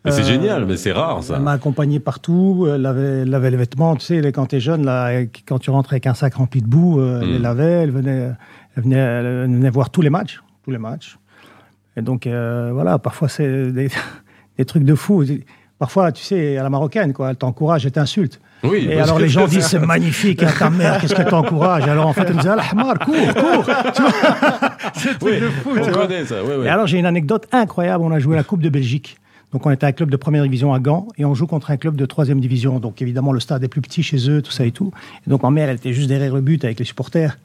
C'est 0.09 0.21
Euh, 0.21 0.25
génial, 0.25 0.67
mais 0.67 0.77
c'est 0.77 0.93
rare 0.93 1.21
ça. 1.25 1.35
Elle 1.37 1.43
m'a 1.43 1.51
accompagné 1.51 1.99
partout, 1.99 2.69
elle 2.73 2.87
avait, 2.87 3.23
elle 3.23 3.35
avait 3.35 3.51
les 3.51 3.57
vêtements, 3.57 3.97
tu 3.97 4.05
sais, 4.07 4.31
quand 4.31 4.47
tu 4.47 4.55
es 4.55 4.61
jeune, 4.61 4.85
là, 4.85 5.25
quand 5.49 5.59
tu 5.59 5.71
rentres 5.71 5.93
avec 5.95 6.07
un 6.07 6.15
sac 6.15 6.35
rempli 6.35 6.63
de 6.63 6.69
boue, 6.69 7.01
euh, 7.01 7.23
elle 7.23 7.29
Mm. 7.29 7.33
les 7.33 7.39
lavait, 7.41 7.73
elle 7.83 7.91
venait, 7.91 8.31
elle, 8.77 8.83
venait, 8.85 8.97
elle 8.99 9.51
venait 9.51 9.71
voir 9.71 9.91
tous 9.91 10.03
les 10.03 10.11
matchs, 10.11 10.41
tous 10.63 10.71
les 10.71 10.79
matchs. 10.79 11.19
Et 11.97 12.03
donc, 12.03 12.27
euh, 12.27 12.71
voilà, 12.73 12.99
parfois 12.99 13.29
c'est 13.29 13.73
des, 13.73 13.89
des 14.59 14.65
trucs 14.65 14.85
de 14.85 14.95
fou. 14.95 15.25
Parfois, 15.79 16.13
tu 16.13 16.23
sais, 16.23 16.57
à 16.57 16.63
la 16.63 16.71
marocaine, 16.71 17.13
quoi, 17.13 17.31
elle 17.31 17.37
t'encourage, 17.37 17.85
elle 17.85 17.93
t'insulte. 17.93 18.41
Oui. 18.65 18.89
Et 18.91 18.99
alors 18.99 19.19
que 19.19 19.23
les 19.23 19.29
gens 19.29 19.47
disent 19.47 19.67
c'est 19.67 19.79
magnifique, 19.79 20.43
hein, 20.43 20.51
ta 20.59 20.71
mère, 20.71 20.99
qu'est-ce 20.99 21.15
qu'elle 21.15 21.27
t'encourage? 21.27 21.87
Alors 21.87 22.07
en 22.07 22.13
fait, 22.15 22.23
elle 22.23 22.35
me 22.35 22.39
disait, 22.39 22.49
Al-Hamar, 22.51 22.99
cours, 23.01 23.15
cours 23.15 23.63
vois? 23.65 23.83
C'est 24.95 25.23
Oui, 25.23 25.41
de 25.41 25.49
fou, 25.49 25.71
on 25.77 25.93
connaît 25.93 26.25
ça. 26.25 26.43
Ouais, 26.43 26.57
ouais. 26.57 26.67
Et 26.67 26.69
alors, 26.69 26.87
j'ai 26.87 26.99
une 26.99 27.07
anecdote 27.07 27.47
incroyable. 27.53 28.03
On 28.05 28.13
a 28.13 28.19
joué 28.19 28.35
la 28.37 28.43
Coupe 28.45 28.63
de 28.63 28.71
Belgique. 28.71 29.19
Donc, 29.53 29.65
on 29.67 29.71
était 29.71 29.87
un 29.87 29.93
club 29.93 30.11
de 30.11 30.17
première 30.17 30.43
division 30.43 30.73
à 30.75 30.81
Gand 30.81 31.07
et 31.19 31.25
on 31.25 31.35
joue 31.35 31.47
contre 31.47 31.71
un 31.71 31.77
club 31.77 31.97
de 31.97 32.07
troisième 32.07 32.41
division. 32.41 32.81
Donc, 32.81 33.01
évidemment, 33.03 33.33
le 33.33 33.41
stade 33.41 33.63
est 33.63 33.69
plus 33.69 33.81
petit 33.81 34.03
chez 34.03 34.31
eux, 34.31 34.43
tout 34.43 34.51
ça 34.51 34.65
et 34.65 34.73
tout. 34.73 34.93
Et 35.27 35.31
donc, 35.31 35.43
ma 35.43 35.51
mère, 35.51 35.69
elle 35.69 35.77
était 35.77 35.93
juste 35.93 36.09
derrière 36.09 36.35
le 36.35 36.41
but 36.41 36.65
avec 36.65 36.79
les 36.79 36.85
supporters. 36.85 37.39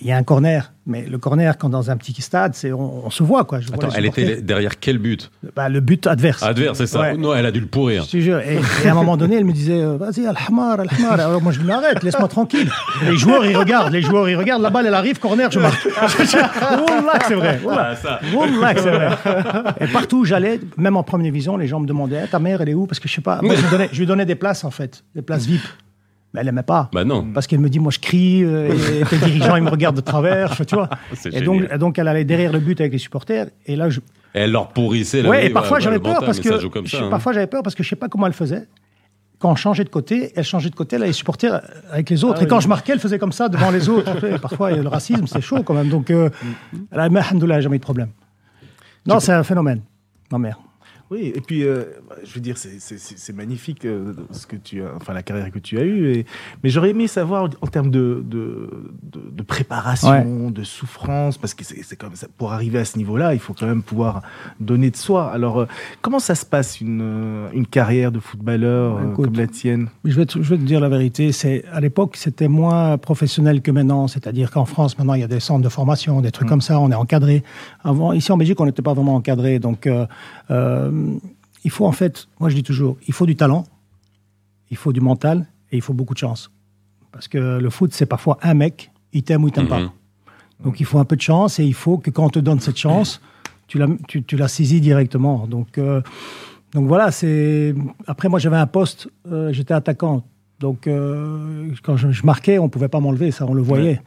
Il 0.00 0.06
y 0.06 0.12
a 0.12 0.16
un 0.16 0.24
corner. 0.24 0.72
Mais 0.84 1.04
le 1.06 1.18
corner, 1.18 1.56
quand 1.58 1.68
dans 1.68 1.90
un 1.90 1.96
petit 1.96 2.20
stade, 2.20 2.54
c'est, 2.54 2.72
on, 2.72 3.06
on 3.06 3.10
se 3.10 3.22
voit, 3.22 3.44
quoi. 3.44 3.60
Je 3.60 3.72
Attends, 3.72 3.88
elle 3.94 4.06
était 4.06 4.40
derrière 4.42 4.78
quel 4.78 4.98
but? 4.98 5.30
Bah, 5.54 5.68
le 5.68 5.80
but 5.80 6.06
adverse. 6.06 6.42
Adverse, 6.42 6.78
c'est 6.78 6.86
ça. 6.86 7.00
Ouais. 7.00 7.16
Non, 7.16 7.34
elle 7.34 7.46
a 7.46 7.50
dû 7.52 7.60
le 7.60 7.66
pourrir. 7.66 8.04
Je 8.04 8.10
te 8.10 8.16
jure. 8.18 8.40
Et, 8.40 8.58
et 8.84 8.88
à 8.88 8.92
un 8.92 8.94
moment 8.94 9.16
donné, 9.16 9.36
elle 9.36 9.44
me 9.44 9.52
disait 9.52 9.80
euh, 9.80 9.96
Vas-y, 9.96 10.26
Al-Hamar, 10.26 10.80
Al-Hamar. 10.80 11.12
Alors 11.12 11.42
moi, 11.42 11.52
je 11.52 11.60
lui 11.60 11.70
Arrête, 11.70 12.02
laisse-moi 12.02 12.28
tranquille. 12.28 12.70
Les 13.04 13.16
joueurs, 13.16 13.44
ils 13.44 13.56
regardent. 13.56 13.92
Les 13.92 14.02
joueurs, 14.02 14.28
ils 14.28 14.36
regardent. 14.36 14.62
La 14.62 14.70
balle, 14.70 14.86
elle 14.86 14.94
arrive, 14.94 15.18
corner, 15.18 15.50
je 15.50 15.58
marque. 15.58 15.84
Wallah 15.86 17.18
c'est 17.26 17.34
vrai. 17.34 17.60
Wallah. 17.64 17.94
Ah. 18.04 18.20
Wallah 18.34 18.74
c'est 18.76 18.90
vrai. 18.90 19.08
Et 19.80 19.86
partout 19.88 20.18
où 20.18 20.24
j'allais, 20.24 20.60
même 20.76 20.96
en 20.96 21.02
première 21.02 21.30
division, 21.30 21.56
les 21.56 21.66
gens 21.66 21.80
me 21.80 21.86
demandaient 21.86 22.22
Eh, 22.24 22.28
Ta 22.28 22.38
mère, 22.38 22.60
elle 22.60 22.70
est 22.70 22.74
où? 22.74 22.86
Parce 22.86 23.00
que 23.00 23.08
je 23.08 23.14
sais 23.14 23.20
pas. 23.20 23.40
Moi, 23.42 23.54
je, 23.54 23.62
lui 23.62 23.70
donnais, 23.70 23.88
je 23.92 23.98
lui 23.98 24.06
donnais 24.06 24.26
des 24.26 24.34
places, 24.34 24.64
en 24.64 24.70
fait, 24.70 25.04
des 25.14 25.22
places 25.22 25.46
VIP. 25.46 25.62
Mais 26.36 26.42
elle 26.42 26.46
n'aimait 26.48 26.62
pas. 26.62 26.90
Bah 26.92 27.02
non. 27.02 27.26
Parce 27.32 27.46
qu'elle 27.46 27.60
me 27.60 27.70
dit, 27.70 27.78
moi 27.78 27.90
je 27.90 27.98
crie, 27.98 28.44
euh, 28.44 28.68
et 29.00 29.04
tes 29.08 29.16
dirigeants 29.16 29.56
ils 29.56 29.62
me 29.62 29.70
regardent 29.70 29.96
de 29.96 30.02
travers, 30.02 30.54
tu 30.66 30.74
vois. 30.74 30.90
Et 31.32 31.40
donc, 31.40 31.98
elle 31.98 32.08
allait 32.08 32.26
derrière 32.26 32.52
le 32.52 32.58
but 32.58 32.78
avec 32.78 32.92
les 32.92 32.98
supporters, 32.98 33.46
et 33.64 33.74
là 33.74 33.88
je, 33.88 34.00
Elle 34.34 34.52
leur 34.52 34.68
pourrissait 34.68 35.22
la 35.22 35.30
Ouais, 35.30 35.40
vie, 35.40 35.46
et 35.46 35.50
parfois 35.50 35.78
voilà, 35.78 35.84
j'avais 35.84 35.98
peur 35.98 36.12
mental, 36.12 36.26
parce 36.26 36.40
que 36.40 36.58
je- 36.58 36.96
hein. 36.98 37.08
parfois 37.08 37.32
j'avais 37.32 37.46
peur 37.46 37.62
parce 37.62 37.74
que 37.74 37.82
je 37.82 37.88
sais 37.88 37.96
pas 37.96 38.08
comment 38.08 38.26
elle 38.26 38.34
faisait. 38.34 38.68
Quand 39.38 39.50
on 39.50 39.54
changeait 39.54 39.84
de 39.84 39.88
côté, 39.88 40.32
elle 40.36 40.44
changeait 40.44 40.70
de 40.70 40.74
côté, 40.74 40.96
elle 40.96 41.04
allait 41.04 41.12
supporter 41.12 41.50
avec 41.90 42.10
les 42.10 42.22
autres. 42.24 42.38
Ah 42.40 42.44
et 42.44 42.46
quand 42.46 42.56
oui. 42.56 42.62
je 42.62 42.68
marquais, 42.68 42.92
elle 42.92 43.00
faisait 43.00 43.18
comme 43.18 43.32
ça 43.32 43.48
devant 43.48 43.70
les 43.70 43.88
autres. 43.88 44.24
Et 44.24 44.38
parfois, 44.38 44.70
le 44.70 44.88
racisme, 44.88 45.26
c'est 45.26 45.42
chaud 45.42 45.62
quand 45.62 45.74
même. 45.74 45.88
Donc, 45.88 46.10
euh, 46.10 46.30
elle 46.90 47.00
a, 47.00 47.60
jamais 47.60 47.76
eu 47.76 47.78
de 47.78 47.84
problème. 47.84 48.08
Non, 49.06 49.20
c'est 49.20 49.32
un 49.32 49.42
phénomène, 49.42 49.82
ma 50.32 50.38
mère. 50.38 50.58
Oui, 51.10 51.32
et 51.34 51.40
puis, 51.40 51.62
euh, 51.62 51.84
je 52.24 52.34
veux 52.34 52.40
dire, 52.40 52.56
c'est- 52.58 53.32
magnifique 53.32 53.84
euh, 53.84 54.12
ce 54.32 54.46
que 54.46 54.56
tu 54.56 54.82
as, 54.82 54.86
enfin 54.96 55.12
la 55.12 55.22
carrière 55.22 55.50
que 55.52 55.58
tu 55.60 55.78
as 55.78 55.82
eue. 55.84 56.10
Et, 56.12 56.26
mais 56.64 56.70
j'aurais 56.70 56.90
aimé 56.90 57.06
savoir 57.06 57.48
en 57.60 57.66
termes 57.68 57.90
de, 57.92 58.22
de, 58.24 58.68
de, 59.02 59.20
de 59.30 59.42
préparation, 59.42 60.50
de 60.50 60.64
souffrance, 60.64 61.38
parce 61.38 61.54
que 61.54 61.62
c'est 61.64 61.96
comme 61.96 62.16
ça. 62.16 62.26
Pour 62.36 62.52
arriver 62.52 62.78
à 62.80 62.84
ce 62.84 62.98
niveau-là, 62.98 63.34
il 63.34 63.38
faut 63.40 63.52
quand 63.54 63.66
même 63.66 63.82
pouvoir 63.82 64.22
donner 64.58 64.90
de 64.90 64.96
soi. 64.96 65.30
Alors, 65.30 65.60
euh, 65.60 65.66
comment 66.02 66.18
ça 66.18 66.34
se 66.34 66.44
passe 66.44 66.80
une, 66.80 67.46
une 67.52 67.66
carrière 67.66 68.10
de 68.10 68.18
footballeur 68.18 68.98
Écoute, 69.12 69.26
comme 69.26 69.36
la 69.36 69.46
tienne? 69.46 69.88
Je 70.04 70.16
vais, 70.16 70.26
te, 70.26 70.42
je 70.42 70.50
vais 70.54 70.58
te 70.58 70.64
dire 70.66 70.80
la 70.80 70.88
vérité. 70.88 71.30
C'est 71.30 71.64
à 71.72 71.80
l'époque, 71.80 72.16
c'était 72.16 72.48
moins 72.48 72.98
professionnel 72.98 73.62
que 73.62 73.70
maintenant. 73.70 74.08
C'est-à-dire 74.08 74.50
qu'en 74.50 74.64
France, 74.64 74.98
maintenant, 74.98 75.14
il 75.14 75.20
y 75.20 75.24
a 75.24 75.28
des 75.28 75.40
centres 75.40 75.62
de 75.62 75.68
formation, 75.68 76.20
des 76.20 76.32
trucs 76.32 76.48
comme 76.48 76.60
ça. 76.60 76.80
On 76.80 76.90
est 76.90 76.94
encadré. 76.96 77.44
Avant, 77.84 78.12
ici 78.12 78.32
en 78.32 78.36
Belgique, 78.36 78.60
on 78.60 78.66
n'était 78.66 78.82
pas 78.82 78.94
vraiment 78.94 79.14
encadré. 79.14 79.58
Donc, 79.60 79.88
il 81.64 81.70
faut 81.70 81.86
en 81.86 81.92
fait, 81.92 82.28
moi 82.40 82.48
je 82.50 82.54
dis 82.56 82.62
toujours, 82.62 82.96
il 83.08 83.14
faut 83.14 83.26
du 83.26 83.36
talent, 83.36 83.64
il 84.70 84.76
faut 84.76 84.92
du 84.92 85.00
mental 85.00 85.46
et 85.72 85.76
il 85.76 85.82
faut 85.82 85.94
beaucoup 85.94 86.14
de 86.14 86.18
chance. 86.18 86.50
Parce 87.12 87.28
que 87.28 87.58
le 87.58 87.70
foot, 87.70 87.92
c'est 87.94 88.06
parfois 88.06 88.38
un 88.42 88.54
mec, 88.54 88.90
il 89.12 89.22
t'aime 89.22 89.44
ou 89.44 89.48
il 89.48 89.52
t'aime 89.52 89.64
Mhm. 89.64 89.70
pas. 89.70 89.92
Donc, 90.64 90.80
il 90.80 90.86
faut 90.86 90.98
un 90.98 91.04
peu 91.04 91.16
de 91.16 91.20
chance 91.20 91.58
et 91.58 91.64
il 91.64 91.74
faut 91.74 91.98
que 91.98 92.10
quand 92.10 92.24
on 92.24 92.30
te 92.30 92.38
donne 92.38 92.60
cette 92.60 92.78
chance, 92.78 93.20
tu 93.66 93.78
la, 93.78 93.86
tu, 94.08 94.22
tu 94.22 94.36
la 94.36 94.48
saisis 94.48 94.80
directement. 94.80 95.46
Donc, 95.46 95.76
euh, 95.76 96.00
donc 96.72 96.88
voilà, 96.88 97.10
c'est. 97.10 97.74
Après, 98.06 98.28
moi, 98.30 98.38
j'avais 98.38 98.56
un 98.56 98.66
poste, 98.66 99.08
euh, 99.30 99.52
j'étais 99.52 99.74
attaquant. 99.74 100.24
Donc, 100.60 100.86
euh, 100.86 101.70
quand 101.82 101.96
je, 101.98 102.10
je 102.10 102.24
marquais, 102.24 102.58
on 102.58 102.68
pouvait 102.70 102.88
pas 102.88 103.00
m'enlever, 103.00 103.30
ça, 103.32 103.44
on 103.46 103.52
le 103.54 103.60
voyait. 103.62 104.00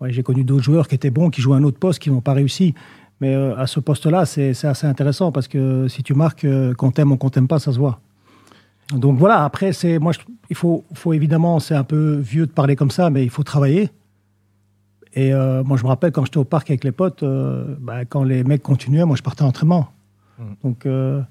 Ouais, 0.00 0.12
J'ai 0.12 0.22
connu 0.22 0.44
d'autres 0.44 0.62
joueurs 0.62 0.86
qui 0.86 0.94
étaient 0.94 1.10
bons, 1.10 1.30
qui 1.30 1.40
jouaient 1.40 1.56
un 1.56 1.64
autre 1.64 1.78
poste, 1.78 1.98
qui 1.98 2.10
n'ont 2.10 2.20
pas 2.20 2.34
réussi. 2.34 2.74
Mais 3.20 3.34
euh, 3.34 3.56
à 3.56 3.66
ce 3.66 3.80
poste-là, 3.80 4.26
c'est 4.26 4.50
assez 4.64 4.86
intéressant 4.86 5.32
parce 5.32 5.48
que 5.48 5.88
si 5.88 6.02
tu 6.02 6.14
marques, 6.14 6.44
euh, 6.44 6.74
qu'on 6.74 6.90
t'aime 6.90 7.12
ou 7.12 7.16
qu'on 7.16 7.30
t'aime 7.30 7.48
pas, 7.48 7.58
ça 7.58 7.72
se 7.72 7.78
voit. 7.78 8.00
Donc 8.92 9.18
voilà, 9.18 9.44
après, 9.44 9.72
c'est 9.72 9.98
moi, 9.98 10.12
je- 10.12 10.18
il 10.50 10.56
faut, 10.56 10.84
faut 10.94 11.12
évidemment, 11.12 11.58
c'est 11.58 11.74
un 11.74 11.82
peu 11.84 12.16
vieux 12.16 12.46
de 12.46 12.52
parler 12.52 12.76
comme 12.76 12.90
ça, 12.90 13.08
mais 13.10 13.24
il 13.24 13.30
faut 13.30 13.42
travailler. 13.42 13.90
Et 15.14 15.32
euh, 15.32 15.64
moi, 15.64 15.76
je 15.78 15.82
me 15.82 15.88
rappelle 15.88 16.12
quand 16.12 16.24
j'étais 16.26 16.36
au 16.38 16.44
parc 16.44 16.70
avec 16.70 16.84
les 16.84 16.92
potes, 16.92 17.22
euh, 17.22 17.74
bah, 17.80 18.04
quand 18.04 18.22
les 18.22 18.44
mecs 18.44 18.62
continuaient, 18.62 19.04
moi, 19.06 19.16
je 19.16 19.22
partais 19.22 19.42
en 19.42 19.48
entraînement. 19.48 19.88
Donc, 20.62 20.84
euh, 20.84 21.22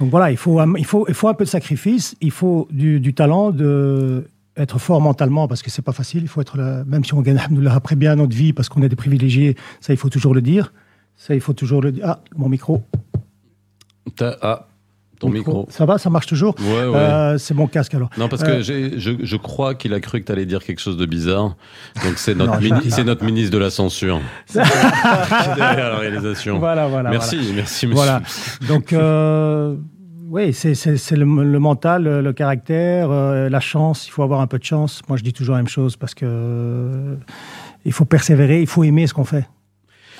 donc 0.00 0.08
voilà, 0.10 0.30
il 0.30 0.38
faut, 0.38 0.58
un- 0.58 0.74
il, 0.76 0.86
faut, 0.86 1.04
il 1.08 1.14
faut 1.14 1.28
un 1.28 1.34
peu 1.34 1.44
de 1.44 1.50
sacrifice, 1.50 2.16
il 2.22 2.30
faut 2.30 2.66
du, 2.70 2.98
du 3.00 3.12
talent, 3.12 3.50
de, 3.50 4.26
être 4.56 4.78
fort 4.78 5.00
mentalement 5.02 5.46
parce 5.48 5.62
que 5.62 5.70
c'est 5.70 5.82
pas 5.82 5.92
facile. 5.92 6.22
Il 6.22 6.28
faut 6.28 6.40
être 6.40 6.56
là, 6.56 6.82
même 6.86 7.04
si 7.04 7.12
on 7.12 7.20
gagne 7.20 7.36
alhamdoulilah, 7.38 7.74
après 7.74 7.94
bien 7.94 8.16
notre 8.16 8.34
vie 8.34 8.52
parce 8.54 8.68
qu'on 8.70 8.82
est 8.82 8.88
des 8.88 8.96
privilégiés. 8.96 9.54
Ça, 9.80 9.92
il 9.92 9.96
faut 9.98 10.08
toujours 10.08 10.34
le 10.34 10.40
dire. 10.40 10.72
Ça, 11.16 11.34
il 11.34 11.40
faut 11.40 11.52
toujours 11.52 11.80
le 11.80 11.92
dire. 11.92 12.04
Ah, 12.06 12.20
mon 12.36 12.48
micro. 12.48 12.82
T'as- 14.16 14.36
Ah, 14.42 14.66
ton 15.20 15.30
micro. 15.30 15.66
Ça 15.70 15.86
va, 15.86 15.96
ça 15.96 16.10
marche 16.10 16.26
toujours. 16.26 16.54
Ouais, 16.60 16.86
ouais. 16.86 16.96
Euh, 16.96 17.38
c'est 17.38 17.54
mon 17.54 17.66
casque 17.66 17.94
alors. 17.94 18.10
Non, 18.18 18.28
parce 18.28 18.42
Euh, 18.42 18.46
que 18.46 18.60
j'ai- 18.62 18.98
je, 18.98 19.12
je 19.22 19.36
crois 19.36 19.74
qu'il 19.74 19.94
a 19.94 20.00
cru 20.00 20.20
que 20.20 20.26
tu 20.26 20.32
allais 20.32 20.44
dire 20.44 20.62
quelque 20.62 20.80
chose 20.80 20.96
de 20.96 21.06
bizarre. 21.06 21.56
Donc 22.04 22.14
c'est 22.18 22.34
notre, 22.34 22.54
Non, 22.54 22.60
mini- 22.60 22.90
c'est 22.90 23.04
notre 23.04 23.24
ministre 23.24 23.52
de 23.52 23.58
la 23.58 23.70
censure. 23.70 24.20
derrière 24.54 25.90
la 25.90 25.98
réalisation. 25.98 26.58
Voilà, 26.58 26.88
voilà. 26.88 27.10
merci, 27.10 27.38
merci, 27.54 27.86
monsieur. 27.86 27.94
Voilà. 27.94 28.22
Donc, 28.68 28.92
euh, 28.92 29.76
oui, 30.28 30.52
c'est 30.52 30.74
c'est- 30.74 30.96
c'est 30.96 31.16
le, 31.16 31.24
le 31.24 31.58
mental, 31.58 32.02
le, 32.02 32.20
le 32.20 32.32
caractère, 32.32 33.10
euh, 33.10 33.48
la 33.48 33.60
chance. 33.60 34.06
Il 34.06 34.10
faut 34.10 34.22
avoir 34.22 34.40
un 34.40 34.46
peu 34.46 34.58
de 34.58 34.64
chance. 34.64 35.00
Moi, 35.08 35.16
je 35.16 35.22
dis 35.22 35.32
toujours 35.32 35.54
la 35.54 35.60
même 35.62 35.68
chose 35.68 35.96
parce 35.96 36.14
que 36.14 36.26
euh, 36.28 37.16
il 37.84 37.92
faut 37.92 38.04
persévérer, 38.04 38.60
il 38.60 38.66
faut 38.66 38.84
aimer 38.84 39.06
ce 39.06 39.14
qu'on 39.14 39.24
fait. 39.24 39.46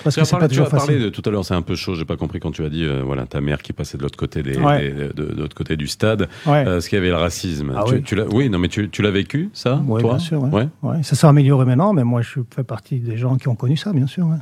Parce 0.05 0.15
Tu 0.15 0.21
que 0.21 0.23
as 0.23 0.25
c'est 0.27 0.31
pas 0.33 0.39
parlé, 0.41 0.55
tu 0.55 0.61
as 0.61 0.65
toujours 0.65 0.71
parlé 0.79 0.93
facile. 0.95 1.03
de 1.05 1.09
tout 1.09 1.23
à 1.27 1.31
l'heure, 1.33 1.45
c'est 1.45 1.55
un 1.55 1.63
peu 1.63 1.75
chaud, 1.75 1.95
j'ai 1.95 2.05
pas 2.05 2.17
compris 2.17 2.39
quand 2.39 2.51
tu 2.53 2.65
as 2.65 2.69
dit, 2.69 2.85
euh, 2.85 3.03
voilà, 3.05 3.27
ta 3.27 3.41
mère 3.41 3.63
qui 3.63 3.73
passait 3.73 3.97
de 3.99 4.03
l'autre 4.03 4.19
côté 4.19 4.43
des, 4.43 4.57
Ouais. 4.59 4.91
des- 4.93 5.09
de, 5.09 5.33
de 5.33 5.41
l'autre 5.41 5.57
côté 5.57 5.77
du 5.77 5.87
stade, 5.89 6.29
Ouais. 6.47 6.65
euh, 6.67 6.81
ce 6.81 6.89
qu'il 6.89 6.97
y 6.97 7.01
avait 7.01 7.09
le 7.09 7.17
racisme. 7.17 7.73
Ah 7.77 7.83
tu, 7.87 7.95
oui. 7.95 8.03
tu 8.03 8.21
oui, 8.33 8.51
non, 8.51 8.59
mais 8.59 8.69
tu, 8.69 8.89
tu 8.91 9.03
l'as 9.03 9.11
vécu, 9.11 9.51
ça, 9.55 9.83
Oui, 9.87 10.01
toi 10.03 10.11
bien 10.11 10.19
sûr. 10.21 10.43
ouais. 10.43 10.51
Ouais. 10.51 10.69
Ouais, 10.83 11.03
Ça 11.03 11.17
s'est 11.17 11.27
amélioré 11.27 11.65
maintenant, 11.65 11.93
mais 11.95 12.05
moi, 12.05 12.21
je 12.23 12.41
fais 12.55 12.65
partie 12.65 12.99
des 13.01 13.17
gens 13.17 13.37
qui 13.37 13.49
ont 13.49 13.57
connu 13.57 13.77
ça, 13.77 13.93
bien 13.93 14.07
sûr. 14.07 14.27
ouais. 14.27 14.37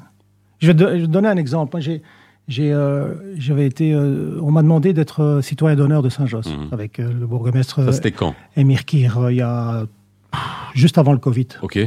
Je, 0.60 0.66
vais 0.66 0.74
te- 0.74 0.84
je 0.96 1.00
vais 1.00 1.06
te 1.06 1.12
donner 1.12 1.28
un 1.28 1.36
exemple. 1.36 1.70
Moi, 1.74 1.80
j'ai, 1.80 2.02
j'ai, 2.48 2.72
euh, 2.72 3.14
j'avais 3.38 3.66
été, 3.66 3.92
euh, 3.92 4.38
on 4.42 4.50
m'a 4.50 4.62
demandé 4.62 4.92
d'être 4.92 5.20
euh, 5.22 5.42
citoyen 5.42 5.76
d'honneur 5.76 6.02
de 6.02 6.08
Saint-Josse 6.08 6.48
Mhm. 6.48 6.68
avec 6.72 6.98
euh, 6.98 7.12
le 7.12 7.26
bourgmestre 7.26 7.84
Ça, 7.84 7.92
c'était 7.92 8.10
quand 8.12 8.34
Émir 8.56 8.84
Kir, 8.84 9.18
euh, 9.18 9.32
il 9.32 9.36
y 9.36 9.42
a 9.42 9.86
pff, 10.32 10.40
juste 10.74 10.98
avant 10.98 11.12
le 11.12 11.18
Covid. 11.18 11.46
Ok. 11.62 11.78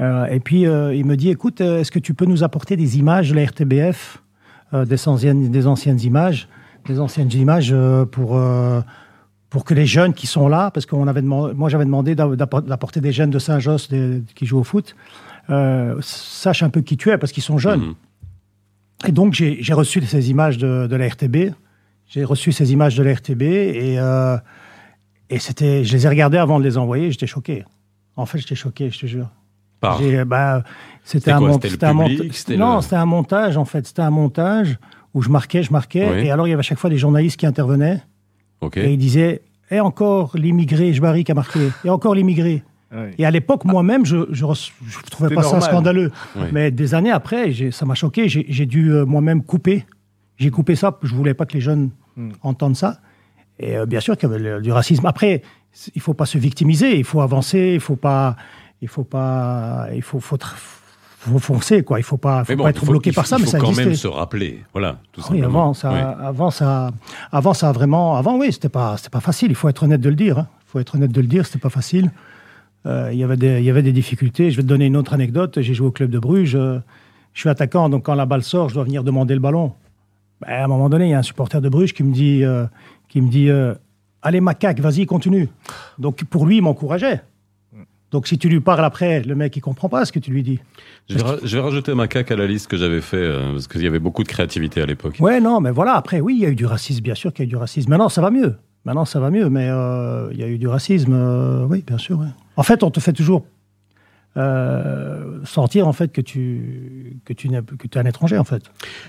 Euh, 0.00 0.24
et 0.26 0.40
puis, 0.40 0.66
euh, 0.66 0.94
il 0.94 1.04
me 1.04 1.16
dit, 1.16 1.28
écoute, 1.28 1.60
euh, 1.60 1.80
est-ce 1.80 1.90
que 1.90 1.98
tu 1.98 2.14
peux 2.14 2.24
nous 2.24 2.42
apporter 2.42 2.76
des 2.76 2.98
images 2.98 3.30
de 3.30 3.34
la 3.34 3.44
RTBF, 3.44 4.22
des, 4.72 5.08
anciennes, 5.08 5.50
des 5.50 5.66
anciennes 5.66 6.00
images, 6.00 6.48
des 6.86 7.00
anciennes 7.00 7.30
images 7.32 7.74
pour, 8.12 8.40
pour 9.50 9.64
que 9.64 9.74
les 9.74 9.84
jeunes 9.84 10.14
qui 10.14 10.28
sont 10.28 10.46
là, 10.48 10.70
parce 10.70 10.86
que 10.86 10.94
avait 11.08 11.22
demandé, 11.22 11.54
moi 11.54 11.68
j'avais 11.68 11.84
demandé 11.84 12.14
d'a- 12.14 12.28
d'appor- 12.36 12.62
d'apporter 12.62 13.00
des 13.00 13.10
jeunes 13.10 13.30
de 13.30 13.40
Saint-Josse 13.40 13.88
qui 14.36 14.46
jouent 14.46 14.60
au 14.60 14.64
foot, 14.64 14.94
euh, 15.50 15.96
sachent 16.00 16.62
un 16.62 16.70
peu 16.70 16.82
qui 16.82 16.96
tu 16.96 17.10
es, 17.10 17.18
parce 17.18 17.32
qu'ils 17.32 17.42
sont 17.42 17.58
jeunes. 17.58 17.80
Mhm. 17.80 17.94
Et 19.08 19.12
donc, 19.12 19.34
j'ai 19.34 19.58
j'ai 19.60 19.72
reçu 19.74 20.00
ces 20.02 20.30
images 20.30 20.56
de, 20.56 20.86
de 20.86 20.96
la 20.96 21.08
RTB. 21.08 21.52
J'ai 22.06 22.22
reçu 22.24 22.52
ces 22.52 22.72
images 22.72 22.96
de 22.96 23.02
la 23.02 23.14
RTB 23.14 23.42
et, 23.42 23.98
euh, 23.98 24.36
et 25.30 25.38
c'était, 25.40 25.84
je 25.84 25.92
les 25.96 26.06
ai 26.06 26.08
regardées 26.08 26.38
avant 26.38 26.58
de 26.60 26.64
les 26.64 26.76
envoyer. 26.78 27.10
J'étais 27.10 27.26
choqué. 27.26 27.64
En 28.16 28.26
fait, 28.26 28.38
j'étais 28.38 28.54
choqué, 28.54 28.90
je 28.90 28.98
te 29.00 29.06
jure. 29.06 29.30
Par. 29.80 30.00
J'ai- 30.02 30.24
bah, 30.24 30.62
C'était 31.04 31.30
un, 31.32 31.40
mont- 31.40 31.56
un 31.56 31.60
C'était 32.32 32.56
Non, 32.56 32.76
le- 32.76 32.82
c'était 32.82 32.96
un 32.96 33.06
montage, 33.06 33.56
en 33.56 33.64
fait. 33.64 33.86
C'était 33.86 34.02
un 34.02 34.10
montage 34.10 34.78
où 35.14 35.22
je 35.22 35.28
marquais, 35.28 35.62
je 35.62 35.72
marquais. 35.72 36.08
Oui. 36.12 36.26
Et 36.26 36.30
alors, 36.30 36.46
il 36.46 36.50
y 36.50 36.52
avait 36.52 36.60
à 36.60 36.62
chaque 36.62 36.78
fois 36.78 36.90
des 36.90 36.98
journalistes 36.98 37.38
qui 37.38 37.46
intervenaient. 37.46 38.00
Et 38.76 38.92
ils 38.92 38.98
disaient 38.98 39.42
Et 39.72 39.78
encore 39.80 40.32
l'immigré, 40.36 40.92
je 40.92 41.00
barrique 41.00 41.30
a 41.30 41.34
marqué. 41.34 41.60
Et 41.84 41.90
encore 41.90 42.14
l'immigré. 42.14 42.62
Et 43.18 43.24
à 43.24 43.30
l'époque, 43.30 43.64
moi-même, 43.64 44.04
je 44.04 44.16
ne 44.16 45.10
trouvais 45.10 45.32
pas 45.34 45.42
ça 45.44 45.60
scandaleux. 45.60 46.10
Mais 46.52 46.70
des 46.72 46.94
années 46.94 47.12
après, 47.12 47.52
ça 47.70 47.86
m'a 47.86 47.94
choqué. 47.94 48.28
J'ai 48.28 48.66
dû 48.66 48.90
euh, 48.92 49.04
moi-même 49.06 49.42
couper. 49.44 49.86
J'ai 50.36 50.50
coupé 50.50 50.74
ça. 50.74 50.98
Je 51.02 51.14
voulais 51.14 51.34
pas 51.34 51.46
que 51.46 51.52
les 51.54 51.60
jeunes 51.60 51.90
Hmm. 52.16 52.30
entendent 52.42 52.76
ça. 52.76 52.98
Et 53.60 53.76
euh, 53.76 53.86
bien 53.86 54.00
sûr 54.00 54.16
qu'il 54.16 54.28
y 54.28 54.32
avait 54.32 54.42
le- 54.42 54.60
du 54.60 54.72
racisme. 54.72 55.06
Après, 55.06 55.42
il 55.94 56.00
faut 56.00 56.14
pas 56.14 56.26
se 56.26 56.38
victimiser. 56.38 56.98
Il 56.98 57.04
faut 57.04 57.20
avancer. 57.20 57.70
Il 57.74 57.80
faut 57.80 57.94
pas. 57.94 58.34
Il 58.82 58.88
faut 58.88 59.04
pas. 59.04 59.86
Il 59.94 60.02
faut. 60.02 60.20
faut, 60.20 60.36
tr- 60.36 60.54
faut 61.18 61.38
foncer 61.38 61.82
quoi. 61.82 62.00
Il 62.00 62.02
faut 62.02 62.16
pas. 62.16 62.44
Faut 62.44 62.52
Mais 62.52 62.56
bon, 62.56 62.64
pas 62.64 62.70
être 62.70 62.80
faut- 62.80 62.86
bloqué 62.92 63.12
par 63.12 63.24
faut- 63.24 63.30
ça. 63.30 63.36
il 63.36 63.40
Mais 63.40 63.44
faut 63.46 63.50
ça 63.52 63.58
quand 63.58 63.66
existait. 63.68 63.84
même 63.86 63.94
se 63.94 64.08
rappeler. 64.08 64.64
Voilà, 64.72 64.98
tout 65.12 65.20
Oui, 65.20 65.38
simplement. 65.40 65.46
avant 65.64 65.74
ça, 65.74 65.92
Ouais. 65.92 66.00
avant 66.26 66.50
ça, 66.50 66.90
avant 67.30 67.54
ça 67.54 67.72
vraiment, 67.72 68.16
avant 68.16 68.38
oui, 68.38 68.52
c'était 68.52 68.68
pas, 68.70 68.96
c'était 68.96 69.10
pas 69.10 69.20
facile. 69.20 69.50
Il 69.50 69.54
faut 69.54 69.68
être 69.68 69.82
honnête 69.82 70.00
de 70.00 70.08
le 70.08 70.16
dire. 70.16 70.38
hein. 70.38 70.48
Il 70.66 70.70
faut 70.70 70.78
être 70.80 70.94
honnête 70.94 71.12
de 71.12 71.20
le 71.20 71.26
dire. 71.26 71.44
C'était 71.46 71.58
pas 71.58 71.68
facile. 71.70 72.10
Euh, 72.86 73.10
Il 73.12 73.18
y 73.18 73.24
avait 73.24 73.36
des, 73.36 73.58
il 73.58 73.64
y 73.64 73.70
avait 73.70 73.82
des 73.82 73.92
difficultés. 73.92 74.50
Je 74.50 74.56
vais 74.56 74.62
te 74.62 74.68
donner 74.68 74.86
une 74.86 74.96
autre 74.96 75.12
anecdote. 75.12 75.60
J'ai 75.60 75.74
joué 75.74 75.86
au 75.88 75.90
club 75.90 76.10
de 76.10 76.18
Bruges. 76.18 76.56
euh, 76.56 76.78
Je 77.34 77.40
suis 77.40 77.48
attaquant, 77.50 77.88
donc 77.90 78.04
quand 78.06 78.14
la 78.14 78.26
balle 78.26 78.42
sort, 78.42 78.70
je 78.70 78.74
dois 78.74 78.84
venir 78.84 79.04
demander 79.04 79.34
le 79.34 79.40
ballon. 79.40 79.72
Ben, 80.40 80.48
à 80.62 80.64
un 80.64 80.68
moment 80.68 80.88
donné, 80.88 81.04
il 81.06 81.10
y 81.10 81.14
a 81.14 81.18
un 81.18 81.22
supporter 81.22 81.60
de 81.60 81.68
Bruges 81.68 81.92
qui 81.92 82.02
me 82.02 82.12
dit, 82.12 82.42
euh, 82.42 82.64
qui 83.08 83.20
me 83.20 83.28
dit, 83.30 83.50
euh, 83.50 83.74
allez 84.22 84.40
macaque, 84.40 84.80
vas-y, 84.80 85.04
continue. 85.06 85.48
Donc 85.98 86.24
pour 86.24 86.46
lui, 86.46 86.56
il 86.56 86.62
m'encourageait. 86.62 87.20
Donc 88.10 88.26
si 88.26 88.38
tu 88.38 88.48
lui 88.48 88.60
parles 88.60 88.84
après, 88.84 89.22
le 89.22 89.34
mec 89.34 89.56
il 89.56 89.60
comprend 89.60 89.88
pas 89.88 90.04
ce 90.04 90.12
que 90.12 90.18
tu 90.18 90.30
lui 90.30 90.42
dis. 90.42 90.58
Je 91.08 91.16
vais, 91.16 91.24
je 91.42 91.56
vais 91.56 91.62
rajouter 91.62 91.92
à 91.92 92.36
la 92.36 92.46
liste 92.46 92.66
que 92.66 92.76
j'avais 92.76 93.00
fait, 93.00 93.16
euh, 93.16 93.52
parce 93.52 93.68
qu'il 93.68 93.82
y 93.82 93.86
avait 93.86 93.98
beaucoup 93.98 94.22
de 94.22 94.28
créativité 94.28 94.82
à 94.82 94.86
l'époque. 94.86 95.16
Ouais, 95.20 95.40
non, 95.40 95.60
mais 95.60 95.70
voilà, 95.70 95.94
après, 95.94 96.20
oui, 96.20 96.36
il 96.36 96.42
y 96.42 96.46
a 96.46 96.48
eu 96.48 96.56
du 96.56 96.66
racisme, 96.66 97.02
bien 97.02 97.14
sûr 97.14 97.32
qu'il 97.32 97.44
y 97.44 97.46
a 97.46 97.48
eu 97.48 97.50
du 97.50 97.56
racisme. 97.56 97.90
Maintenant, 97.90 98.08
ça 98.08 98.20
va 98.20 98.30
mieux. 98.30 98.56
Maintenant, 98.84 99.04
ça 99.04 99.20
va 99.20 99.30
mieux, 99.30 99.48
mais 99.48 99.68
euh, 99.68 100.28
il 100.32 100.38
y 100.38 100.42
a 100.42 100.48
eu 100.48 100.58
du 100.58 100.66
racisme, 100.66 101.12
euh, 101.12 101.66
oui, 101.68 101.84
bien 101.86 101.98
sûr. 101.98 102.18
ouais. 102.18 102.26
En 102.56 102.62
fait, 102.62 102.82
on 102.82 102.90
te 102.90 102.98
fait 103.00 103.12
toujours 103.12 103.44
euh, 104.36 105.40
sentir, 105.44 105.88
en 105.88 105.92
fait, 105.92 106.12
que 106.12 106.20
tu, 106.20 107.16
que 107.24 107.32
tu 107.32 107.48
n'es 107.48 107.60
que 107.62 107.88
tu 107.88 107.98
es 107.98 108.00
un 108.00 108.06
étranger, 108.06 108.38
en 108.38 108.44
fait. 108.44 108.62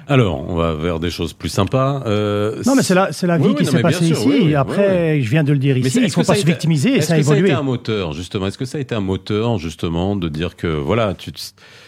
Alors, 0.07 0.49
on 0.49 0.55
va 0.55 0.73
vers 0.73 0.99
des 0.99 1.09
choses 1.11 1.33
plus 1.33 1.49
sympas. 1.49 2.03
Euh, 2.07 2.61
Non, 2.65 2.75
mais 2.75 2.81
c'est 2.83 2.95
la, 2.95 3.11
c'est 3.11 3.27
la 3.27 3.37
vie 3.37 3.43
Oui, 3.43 3.49
oui, 3.51 3.55
qui 3.57 3.63
non, 3.65 3.69
s'est 3.71 3.77
mais 3.77 3.81
passée 3.83 4.05
sûr, 4.05 4.17
ici. 4.17 4.27
oui, 4.27 4.41
oui, 4.45 4.55
Après, 4.55 5.13
oui, 5.15 5.21
je 5.23 5.29
viens 5.29 5.43
de 5.43 5.51
le 5.53 5.59
dire 5.59 5.75
Mais 5.75 5.81
ici, 5.81 5.91
c'est- 5.91 6.01
il 6.03 6.11
faut 6.11 6.23
pas 6.23 6.33
a 6.33 6.35
se 6.35 6.41
été- 6.41 6.51
victimiser 6.51 6.89
et 6.89 6.97
Est-ce 6.97 7.07
ça 7.07 7.13
a 7.13 7.17
que 7.17 7.23
ça 7.23 7.33
a 7.33 7.37
été 7.37 7.51
un 7.51 7.61
moteur, 7.61 8.13
justement? 8.13 8.47
Est-ce 8.47 8.57
que 8.57 8.65
ça 8.65 8.77
a 8.77 8.81
été 8.81 8.95
un 8.95 8.99
moteur, 9.01 9.57
justement, 9.59 10.15
de 10.15 10.27
dire 10.27 10.55
que, 10.55 10.67
voilà, 10.67 11.13
tu, 11.13 11.31
te- 11.31 11.39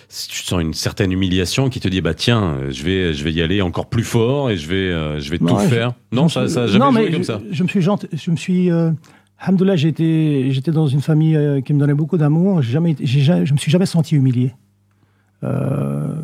si 0.10 0.28
tu 0.28 0.44
sens 0.44 0.62
une 0.62 0.74
certaine 0.76 1.12
humiliation 1.12 1.70
qui 1.70 1.80
te 1.80 1.88
dit, 1.88 2.02
bah 2.02 2.14
tiens, 2.14 2.58
je 2.70 2.84
vais, 2.84 3.14
je 3.14 3.24
vais 3.24 3.32
y 3.34 3.42
aller 3.42 3.62
encore 3.64 3.88
plus 3.90 4.04
fort 4.04 4.52
et 4.52 4.58
je 4.58 4.68
vais, 4.68 4.76
euh, 4.76 5.20
je 5.20 5.32
vais 5.32 5.40
Non, 5.42 5.56
tout 5.56 5.60
faire? 5.70 5.94
Non, 6.12 6.28
Je 6.28 6.34
ça, 6.36 6.42
me 6.44 6.48
ça 6.48 6.62
a 6.64 6.68
suis- 6.68 6.74
jamais 6.74 6.86
non, 6.86 6.92
joué 6.92 7.06
mais 7.06 7.12
comme 7.12 7.22
je, 7.22 7.28
ça 7.28 7.42
Je 7.52 7.64
me 7.64 7.68
suis, 7.68 7.82
je 7.82 8.32
me 8.32 8.36
suis, 8.36 8.72
euh, 8.72 8.92
alhamdoulilah, 9.44 9.76
j'étais, 9.76 10.48
j'étais 10.52 10.72
dans 10.72 10.88
une 10.88 11.02
famille 11.02 11.36
euh, 11.36 11.62
qui 11.62 11.74
me 11.74 11.80
donnait 11.80 11.94
beaucoup 11.94 12.18
d'amour. 12.18 12.62
J'ai 12.62 12.72
jamais, 12.72 12.96
j'ai 13.00 13.22
je 13.46 13.54
me 13.54 13.58
suis 13.58 13.72
jamais 13.72 13.86
senti 13.86 14.16
humilié. 14.16 14.54
Euh, 15.44 16.16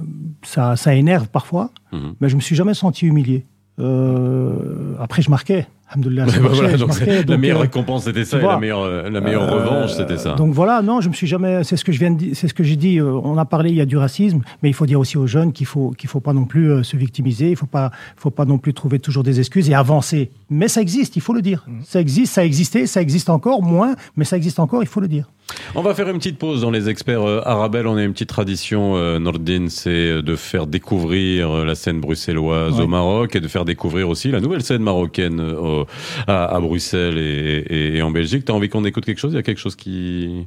ça, 0.43 0.75
ça 0.75 0.95
énerve 0.95 1.27
parfois, 1.27 1.71
Mhm. 1.91 2.13
mais 2.21 2.29
je 2.29 2.35
me 2.35 2.41
suis 2.41 2.55
jamais 2.55 2.73
senti 2.73 3.05
humilié. 3.05 3.45
Euh, 3.79 4.95
après, 4.99 5.21
je 5.21 5.29
marquais. 5.29 5.67
Alhamdoulilah, 5.91 6.25
bah 6.25 6.31
voilà, 6.51 6.71
la 6.71 6.77
donc, 6.77 7.39
meilleure 7.39 7.57
euh, 7.57 7.61
récompense 7.61 8.03
c'était 8.03 8.23
ça, 8.25 8.37
et 8.37 8.41
la 8.41 8.59
meilleure, 8.59 8.81
euh, 8.83 9.09
la 9.09 9.21
meilleure 9.21 9.43
euh, 9.43 9.55
revanche 9.57 9.93
c'était 9.93 10.17
ça. 10.17 10.33
Donc 10.35 10.53
voilà, 10.53 10.81
non, 10.83 11.01
je 11.01 11.09
me 11.09 11.13
suis 11.13 11.25
jamais. 11.25 11.63
C'est 11.63 11.77
ce 11.77 11.83
que 11.83 11.91
je 11.91 11.97
viens 11.99 12.11
de 12.11 12.17
dire. 12.17 12.31
C'est 12.35 12.47
ce 12.47 12.53
que 12.53 12.63
j'ai 12.63 12.75
dit. 12.75 12.99
euh, 12.99 13.19
On 13.23 13.37
a 13.37 13.45
parlé, 13.45 13.69
il 13.71 13.75
y 13.75 13.81
a 13.81 13.85
du 13.85 13.97
racisme, 13.97 14.41
mais 14.61 14.69
il 14.69 14.73
faut 14.73 14.85
dire 14.85 14.99
aussi 14.99 15.17
aux 15.17 15.25
jeunes 15.27 15.51
qu'il 15.51 15.65
faut 15.65 15.91
qu'il 15.97 16.07
faut 16.09 16.19
pas 16.19 16.33
non 16.33 16.45
plus 16.45 16.71
euh, 16.71 16.83
se 16.83 16.95
victimiser. 16.95 17.49
Il 17.49 17.55
faut 17.55 17.65
pas 17.65 17.91
faut 18.17 18.29
pas 18.29 18.45
non 18.45 18.59
plus 18.59 18.73
trouver 18.75 18.99
toujours 18.99 19.23
des 19.23 19.39
excuses 19.39 19.69
et 19.69 19.73
avancer. 19.73 20.29
Mais 20.51 20.67
ça 20.67 20.79
existe, 20.81 21.15
il 21.15 21.21
faut 21.21 21.33
le 21.33 21.41
dire. 21.41 21.65
Ça 21.83 21.99
existe, 21.99 22.33
ça 22.33 22.45
existait, 22.45 22.85
ça 22.85 23.01
existe 23.01 23.29
encore 23.29 23.63
moins, 23.63 23.95
mais 24.15 24.25
ça 24.25 24.37
existe 24.37 24.59
encore, 24.59 24.83
il 24.83 24.87
faut 24.89 24.99
le 25.01 25.07
dire. 25.07 25.25
On 25.73 25.81
va 25.81 25.95
faire 25.95 26.07
une 26.09 26.17
petite 26.19 26.37
pause 26.37 26.61
dans 26.61 26.69
les 26.69 26.89
experts 26.89 27.23
euh, 27.27 27.41
Arabelle. 27.43 27.87
On 27.87 27.97
a 27.97 28.03
une 28.03 28.13
petite 28.13 28.29
tradition, 28.29 28.95
euh, 28.95 29.17
Nordine, 29.17 29.69
c'est 29.69 29.89
euh, 29.89 30.21
de 30.21 30.35
faire 30.35 30.67
découvrir 30.67 31.49
euh, 31.49 31.65
la 31.65 31.73
scène 31.73 31.99
bruxelloise 31.99 32.75
Ouais. 32.77 32.83
au 32.83 32.87
Maroc 32.87 33.35
et 33.35 33.39
de 33.39 33.47
faire 33.47 33.65
découvrir 33.65 34.09
aussi 34.09 34.29
la 34.29 34.41
nouvelle 34.41 34.61
scène 34.61 34.83
marocaine 34.83 35.41
euh, 35.81 35.85
à, 36.27 36.55
à 36.55 36.59
Bruxelles 36.59 37.17
et, 37.17 37.65
et- 37.69 37.97
et 37.97 38.01
en 38.01 38.11
Belgique. 38.11 38.45
T'as 38.45 38.53
envie 38.53 38.69
qu'on 38.69 38.85
écoute 38.85 39.05
quelque 39.05 39.19
chose? 39.19 39.33
Il 39.33 39.35
y 39.35 39.39
a 39.39 39.43
quelque 39.43 39.59
chose 39.61 39.75
qui... 39.75 40.45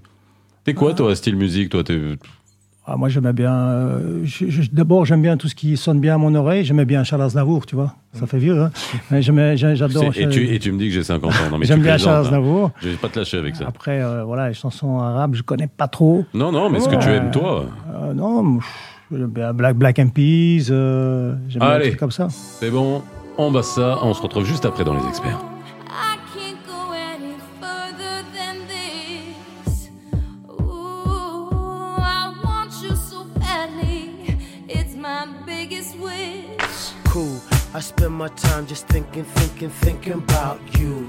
T'es 0.65 0.75
quoi, 0.75 0.95
toi, 0.95 1.15
style 1.17 1.37
musique? 1.37 1.71
Toi. 1.71 1.83
Ah, 2.85 2.97
moi, 2.97 3.09
j'aimais 3.09 3.33
bien. 3.33 3.55
euh, 3.55 4.21
je- 4.25 4.49
je- 4.49 4.71
D'abord, 4.73 5.05
j'aime 5.07 5.23
bien 5.23 5.37
tout 5.37 5.47
ce 5.49 5.55
qui 5.55 5.77
sonne 5.77 6.01
bien 6.01 6.17
à 6.17 6.19
mon 6.19 6.35
oreille. 6.35 6.65
J'aimais 6.65 6.85
bien 6.85 7.05
Charles 7.05 7.23
Aznavour, 7.23 7.65
tu 7.65 7.77
vois. 7.77 7.95
Ça 8.13 8.27
fait 8.27 8.39
vieux, 8.39 8.61
hein. 8.61 8.71
J'adore. 9.21 10.05
Et 10.17 10.29
tu, 10.29 10.53
et 10.53 10.59
tu 10.59 10.73
me 10.73 10.79
dis 10.79 10.89
que 10.89 10.95
j'ai 10.95 11.05
50 11.05 11.31
ans. 11.33 11.59
J'aime 11.63 11.81
bien 11.81 11.97
Charles 11.97 12.17
hein. 12.17 12.21
Aznavour. 12.27 12.73
Je 12.83 12.89
vais 12.89 12.97
pas 12.97 13.09
te 13.09 13.21
lâcher 13.21 13.39
avec 13.39 13.55
ça. 13.55 13.67
Après, 13.69 14.03
euh, 14.03 14.25
voilà, 14.25 14.49
les 14.49 14.55
chansons 14.55 14.99
arabes, 14.99 15.35
je 15.37 15.43
connais 15.43 15.69
pas 15.69 15.87
trop. 15.87 16.25
Non, 16.35 16.51
non, 16.51 16.71
mais 16.71 16.81
ce 16.81 16.89
que 16.89 16.97
tu 16.97 17.09
aimes, 17.09 17.31
toi, 17.31 17.67
Euh, 17.95 18.15
non, 18.15 18.59
Black, 19.11 19.77
Black 19.77 19.99
and 20.01 20.09
Peas, 20.09 20.67
euh, 20.71 21.35
j'aime 21.49 21.61
bien 21.61 21.69
Allez. 21.69 21.85
des 21.85 21.91
trucs 21.91 22.01
comme 22.01 22.11
ça. 22.11 22.29
c'est 22.31 22.71
bon. 22.71 23.03
On 23.39 23.51
bat 23.51 23.63
ça. 23.63 23.99
On 24.03 24.15
se 24.15 24.23
retrouve 24.23 24.45
juste 24.45 24.65
après 24.65 24.85
dans 24.85 24.95
les 24.95 25.07
experts. 25.09 25.39
I 25.89 26.17
can't 26.35 26.59
go 26.67 26.93
any 26.93 27.37
further 27.61 28.23
than 28.33 28.67
this. 28.69 29.91
Ooh, 30.49 31.49
I 31.99 32.33
want 32.45 32.71
you 32.83 32.95
so 32.97 33.25
badly. 33.39 34.37
It's 34.69 34.95
my 34.95 35.27
biggest 35.47 35.99
wish. 35.99 36.93
cool. 37.13 37.41
I 37.75 37.81
spend 37.81 38.15
my 38.15 38.29
time 38.29 38.67
just 38.67 38.87
thinking, 38.89 39.25
thinking, 39.25 39.69
thinking 39.69 40.15
about 40.15 40.61
you. 40.79 41.09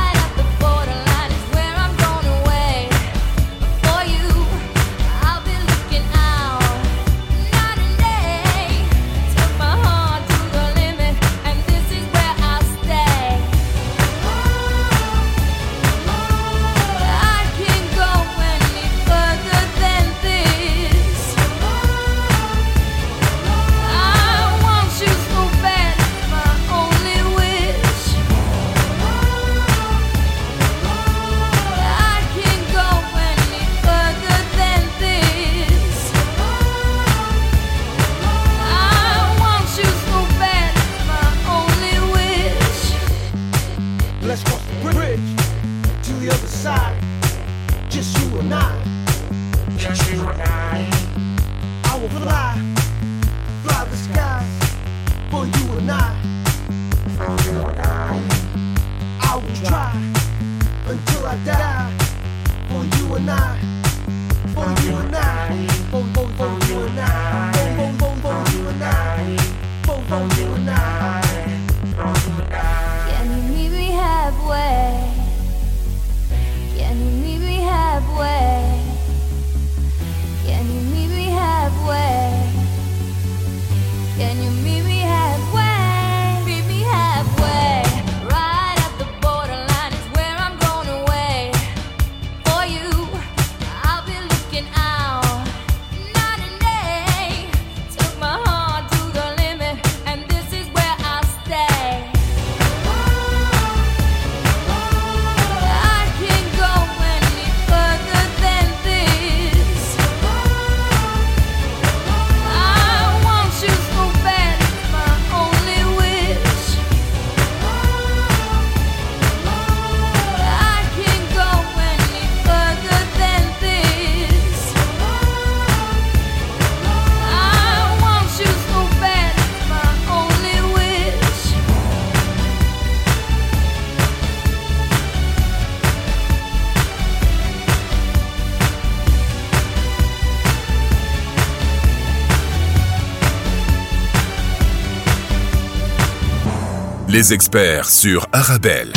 Les 147.11 147.33
experts 147.33 147.89
sur 147.89 148.25
Arabelle. 148.31 148.93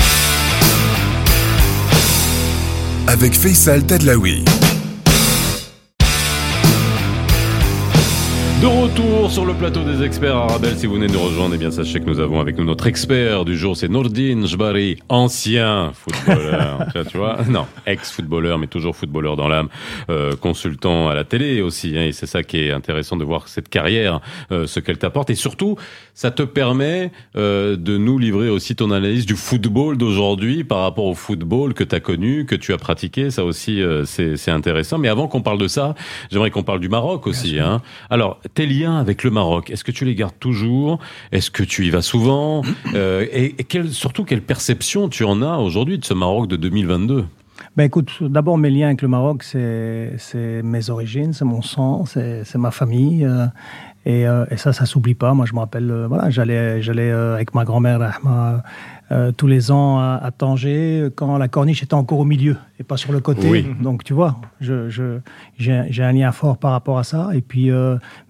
Avec 3.09 3.35
Faisal 3.35 3.85
Tadlaoui. 3.85 4.45
De 8.65 8.67
retour 8.67 9.31
sur 9.31 9.45
le 9.45 9.53
plateau 9.53 9.85
des 9.85 10.03
experts 10.03 10.37
Arabelle, 10.37 10.79
si 10.79 10.87
vous 10.87 10.95
venez 10.95 11.09
de 11.09 11.13
nous 11.13 11.23
rejoindre, 11.23 11.55
eh 11.55 11.59
bien 11.59 11.71
sachez 11.71 12.01
que 12.01 12.07
nous 12.07 12.19
avons 12.19 12.41
avec 12.41 12.57
nous 12.57 12.65
notre 12.65 12.87
expert 12.87 13.45
du 13.45 13.59
jour, 13.59 13.77
c'est 13.77 13.89
Nourdine 13.89 14.47
Jbari, 14.47 15.01
ancien 15.11 15.93
footballeur, 15.93 16.87
tu 16.93 16.93
vois, 16.95 17.05
tu 17.05 17.19
vois, 17.19 17.39
non, 17.47 17.67
ex-footballeur, 17.85 18.59
mais 18.59 18.67
toujours 18.67 18.97
footballeur 18.97 19.37
dans 19.37 19.49
l'âme, 19.49 19.69
euh, 20.09 20.35
consultant 20.37 21.11
à 21.11 21.15
la 21.15 21.25
télé 21.25 21.61
aussi, 21.61 21.99
hein, 21.99 22.05
et 22.05 22.13
c'est 22.13 22.25
ça 22.25 22.43
qui 22.43 22.57
est 22.59 22.71
intéressant 22.71 23.19
de 23.19 23.25
voir 23.25 23.49
cette 23.49 23.69
carrière, 23.69 24.21
euh, 24.51 24.67
ce 24.67 24.81
qu'elle 24.81 24.97
t'apporte, 24.97 25.29
et 25.29 25.35
surtout, 25.35 25.77
ça 26.15 26.31
te 26.31 26.43
permet 26.45 27.11
euh, 27.37 27.77
de 27.77 27.99
nous 27.99 28.19
livrer 28.19 28.49
aussi 28.49 28.77
ton 28.77 28.91
analyse 28.93 29.27
du 29.27 29.35
football 29.35 29.97
d'aujourd'hui 29.99 30.63
par 30.65 30.83
rapport 30.83 31.07
au 31.07 31.15
football 31.15 31.75
que 31.75 31.83
tu 31.85 31.95
as 31.95 32.01
connu, 32.01 32.47
que 32.47 32.55
tu 32.55 32.73
as 32.73 32.79
pratiqué, 32.79 33.31
ça 33.31 33.45
aussi 33.45 33.83
euh, 33.83 34.05
c'est 34.05 34.51
intéressant. 34.51 34.99
Mais 34.99 35.09
avant 35.09 35.27
qu'on 35.29 35.43
parle 35.43 35.59
de 35.59 35.67
ça, 35.69 35.95
j'aimerais 36.31 36.51
qu'on 36.51 36.63
parle 36.63 36.81
du 36.81 36.89
Maroc 36.89 37.27
aussi. 37.27 37.59
Hein. 37.59 37.83
Alors, 38.11 38.41
tes 38.55 38.67
liens 38.67 38.97
avec 38.99 39.25
le 39.25 39.31
Maroc, 39.31 39.71
est-ce 39.71 39.83
que 39.85 39.93
tu 39.93 40.05
les 40.05 40.15
gardes 40.15 40.39
toujours? 40.39 41.01
Est-ce 41.33 41.51
que 41.51 41.63
tu 41.65 41.85
y 41.87 41.91
vas 41.91 42.03
souvent? 42.03 42.63
Euh, 42.95 43.27
Et, 43.33 43.55
et 43.59 43.65
quelle- 43.65 43.91
surtout, 43.91 44.25
quelle 44.25 44.43
perception 44.43 45.09
tu 45.09 45.25
en 45.25 45.43
as 45.43 45.57
aujourd'hui 45.59 45.99
de 45.99 46.05
ce 46.05 46.15
Maroc 46.15 46.47
de 46.49 46.55
2022 46.57 47.25
Ben 47.77 47.85
écoute, 47.85 48.11
d'abord 48.21 48.57
mes 48.57 48.71
liens 48.71 48.87
avec 48.89 49.03
le 49.03 49.09
Maroc, 49.09 49.43
c'est 49.43 50.63
mes 50.63 50.91
origines, 50.91 51.33
c'est 51.33 51.45
mon 51.45 51.61
sang, 51.63 52.05
c'est 52.07 52.45
c'est 52.45 52.59
ma 52.59 52.71
famille. 52.71 53.25
euh, 53.25 53.47
et, 54.07 54.27
euh, 54.27 54.45
et 54.51 54.57
ça, 54.57 54.73
ça 54.73 54.87
s'oublie 54.87 55.15
pas. 55.15 55.33
Moi, 55.35 55.47
je 55.47 55.55
me 55.55 55.59
rappelle, 55.61 55.91
euh, 55.91 56.07
voilà, 56.07 56.31
j'allais 56.31 56.83
j'allais 56.83 57.11
euh, 57.11 57.35
avec 57.35 57.55
ma 57.55 57.65
grand-mère 57.65 58.01
Rahma, 58.01 58.63
euh, 59.13 59.33
tous 59.33 59.47
les 59.47 59.71
ans 59.71 59.99
à, 59.99 60.21
à 60.23 60.31
Tanger 60.31 61.09
quand 61.15 61.37
la 61.39 61.49
corniche 61.49 61.83
était 61.83 61.95
encore 61.95 62.19
au 62.21 62.25
milieu 62.25 62.57
et 62.79 62.85
pas 62.85 62.97
sur 62.97 63.13
le 63.13 63.21
côté. 63.21 63.49
Oui. 63.51 63.67
Donc 63.83 64.05
tu 64.05 64.13
vois, 64.13 64.37
je 64.61 64.89
je- 64.91 65.19
j'ai 65.59 65.83
j'ai 65.91 66.03
un 66.03 66.13
lien 66.13 66.33
fort 66.33 66.59
par 66.59 66.73
rapport 66.73 66.99
à 66.99 67.05
ça. 67.05 67.31
Et 67.35 67.41
puis 67.41 67.71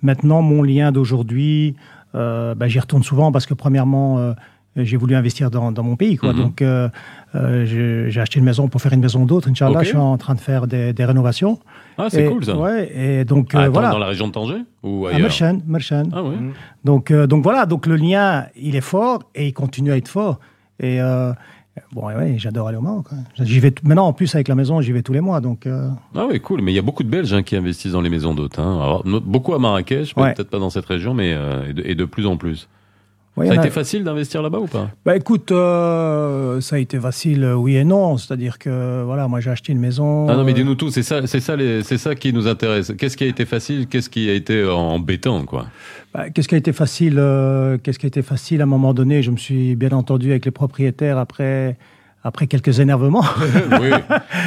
maintenant, 0.03 0.43
mon 0.43 0.63
lien 0.63 0.93
d'aujourd'hui, 0.93 1.77
ben, 2.15 2.67
j'y 2.67 2.79
retourne 2.81 3.03
souvent 3.03 3.33
parce 3.33 3.47
que 3.47 3.55
premièrement. 3.55 4.35
Euh, 4.77 4.85
j'ai 4.85 4.97
voulu 4.97 5.15
investir 5.15 5.51
dans, 5.51 5.73
dans 5.73 5.83
mon 5.83 5.97
pays. 5.97 6.17
Quoi. 6.17 6.33
Mhm. 6.33 6.39
Donc, 6.43 6.63
euh, 6.63 6.89
euh, 7.35 8.09
j'ai 8.11 8.21
acheté 8.21 8.39
une 8.39 8.45
maison 8.45 8.69
pour 8.69 8.81
faire 8.81 8.93
une 8.93 9.01
maison 9.01 9.25
d'autre. 9.27 9.49
Inch'Allah, 9.49 9.79
Ok. 9.79 9.85
je 9.85 9.89
suis 9.89 9.97
en 9.97 10.17
train 10.19 10.35
de 10.35 10.41
faire 10.41 10.67
des, 10.67 10.93
des 10.93 11.05
rénovations. 11.05 11.59
Ah, 11.99 12.07
c'est 12.11 12.25
cool 12.27 12.45
ça. 12.45 12.57
Ouais, 12.57 12.91
et 12.97 13.25
donc, 13.25 13.51
Ah, 13.55 13.61
attends, 13.63 13.73
voilà. 13.73 13.91
Dans 13.91 13.99
la 13.99 14.07
région 14.07 14.27
de 14.29 14.33
Tanger 14.33 14.63
Ou 14.83 15.07
À 15.07 15.11
ailleurs 15.11 15.21
Merchan, 15.23 15.59
Merchan. 15.67 16.05
Ah 16.13 16.23
ouais. 16.23 16.35
Donc, 16.85 17.11
euh, 17.11 17.27
donc 17.27 17.43
voilà, 17.45 17.67
donc 17.67 17.87
le 17.87 17.97
lien, 17.97 18.47
il 18.57 18.75
est 18.77 18.81
fort 18.81 19.23
et 19.35 19.47
il 19.49 19.53
continue 19.53 19.93
à 19.93 19.97
être 19.97 20.09
fort. 20.09 20.41
Et 20.81 20.99
bon, 21.93 22.07
ouais, 22.07 22.35
j'adore 22.39 22.69
aller 22.69 22.77
au 22.77 22.81
Maroc. 22.83 23.07
hein. 23.13 23.19
J'y 23.41 23.61
vais 23.61 23.73
maintenant 23.85 24.07
en 24.07 24.13
plus 24.13 24.35
avec 24.35 24.49
la 24.49 24.55
maison, 24.57 24.81
j'y 24.81 24.91
vais 24.93 25.03
tous 25.03 25.13
les 25.13 25.21
mois. 25.21 25.41
Donc 25.41 25.69
Ah 26.17 26.27
oui, 26.29 26.41
cool. 26.41 26.63
Mais 26.63 26.73
il 26.73 26.75
y 26.75 26.79
a 26.81 26.83
beaucoup 26.83 27.05
de 27.05 27.09
Belges 27.09 27.33
hein, 27.33 27.43
qui 27.45 27.55
investissent 27.57 27.93
dans 27.93 28.01
les 28.01 28.11
maisons 28.11 28.35
d'hôtes. 28.35 28.59
hein. 28.59 29.01
Beaucoup 29.05 29.55
à 29.55 29.59
Marrakech, 29.61 30.15
Ouais. 30.17 30.35
peut-être 30.35 30.51
pas 30.51 30.59
dans 30.59 30.71
cette 30.71 30.87
région, 30.87 31.15
mais 31.15 31.31
et, 31.31 31.73
de, 31.73 31.83
et 31.85 31.95
de 31.95 32.05
plus 32.05 32.27
en 32.27 32.37
plus. 32.37 32.69
Ouais, 33.37 33.47
Ça 33.47 33.53
a 33.53 33.57
été 33.57 33.71
facile 33.71 34.05
d'investir 34.05 34.43
là-bas 34.43 34.59
ou 34.59 34.67
pas? 34.67 34.91
Bah 35.05 35.17
écoute, 35.17 35.53
euh, 35.53 36.61
ça 36.61 36.77
a 36.77 36.79
été 36.79 36.99
facile, 36.99 37.45
euh, 37.45 37.55
oui 37.55 37.77
et 37.77 37.85
non. 37.85 38.17
C'est-à-dire 38.17 38.59
que 38.59 39.03
voilà, 39.05 39.29
moi 39.29 39.41
j'ai 39.41 39.51
acheté 39.51 39.73
une 39.73 39.81
maison. 39.81 40.27
Ah 40.29 40.37
non, 40.37 40.45
mais 40.45 40.53
euh, 40.53 40.55
dis-nous 40.55 40.75
tout. 40.75 40.91
C'est 40.91 41.03
ça, 41.03 41.27
c'est 41.27 41.41
ça, 41.41 41.57
c'est 41.83 41.99
ça 41.99 42.15
qui 42.15 42.33
nous 42.33 42.47
intéresse. 42.47 42.93
Qu'est-ce 42.99 43.17
qui 43.17 43.25
a 43.25 43.29
été 43.29 43.45
facile? 43.45 43.87
Qu'est-ce 43.87 44.11
qui 44.11 44.29
a 44.31 44.35
été 44.35 44.65
embêtant, 44.65 45.45
quoi? 45.45 45.67
Bah, 46.15 46.31
qu'est-ce 46.31 46.47
qui 46.47 46.55
a 46.55 46.59
été 46.59 46.73
facile 46.73 47.17
euh, 47.19 47.77
Qu'est-ce 47.83 47.99
qui 47.99 48.07
a 48.07 48.09
été 48.09 48.23
facile 48.23 48.61
à 48.61 48.65
un 48.65 48.69
moment 48.69 48.95
donné? 48.95 49.23
Je 49.23 49.33
me 49.33 49.37
suis 49.37 49.75
bien 49.75 49.91
entendu 49.91 50.31
avec 50.31 50.45
les 50.45 50.53
propriétaires 50.53 51.19
après 51.19 51.77
après 52.25 52.47
quelques 52.47 52.81
énervements. 52.81 53.25
Oui. 53.81 53.91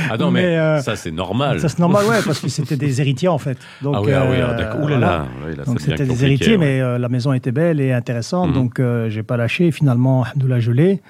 Ah 0.09 0.17
non, 0.17 0.31
mais, 0.31 0.41
Mais, 0.41 0.57
euh, 0.57 0.79
ça 0.81 0.95
c'est 0.95 1.11
normal. 1.11 1.59
ça 1.59 1.69
c'est 1.69 1.79
normal, 1.79 2.05
ouais, 2.05 2.19
parce 2.25 2.39
que 2.39 2.49
c'était 2.49 2.75
des 2.77 3.01
héritiers 3.01 3.27
en 3.27 3.37
fait. 3.37 3.57
Donc, 3.81 3.95
ah 3.97 4.01
oui, 4.01 4.11
ah 4.13 4.25
oui, 4.29 4.37
ah, 4.41 4.49
euh, 4.51 4.57
d'accord. 4.57 4.79
Ouh 4.81 4.87
là 4.87 4.97
voilà. 4.97 5.07
là. 5.07 5.25
Oui, 5.45 5.55
là, 5.55 5.63
Donc 5.63 5.79
ça 5.79 5.85
devient 5.87 5.97
c'était 5.97 6.05
des 6.13 6.25
héritiers, 6.25 6.51
ouais. 6.53 6.57
mais 6.57 6.81
euh, 6.81 6.97
la 6.97 7.09
maison 7.09 7.33
était 7.33 7.51
belle 7.51 7.79
et 7.79 7.93
intéressante, 7.93 8.49
Mhm. 8.49 8.53
donc 8.55 8.79
euh, 8.79 9.09
j'ai 9.09 9.23
pas 9.23 9.37
lâché. 9.37 9.71
Finalement, 9.71 10.23
alhamdoulilah, 10.23 10.59
je 10.59 10.71
l'ai. 10.71 11.01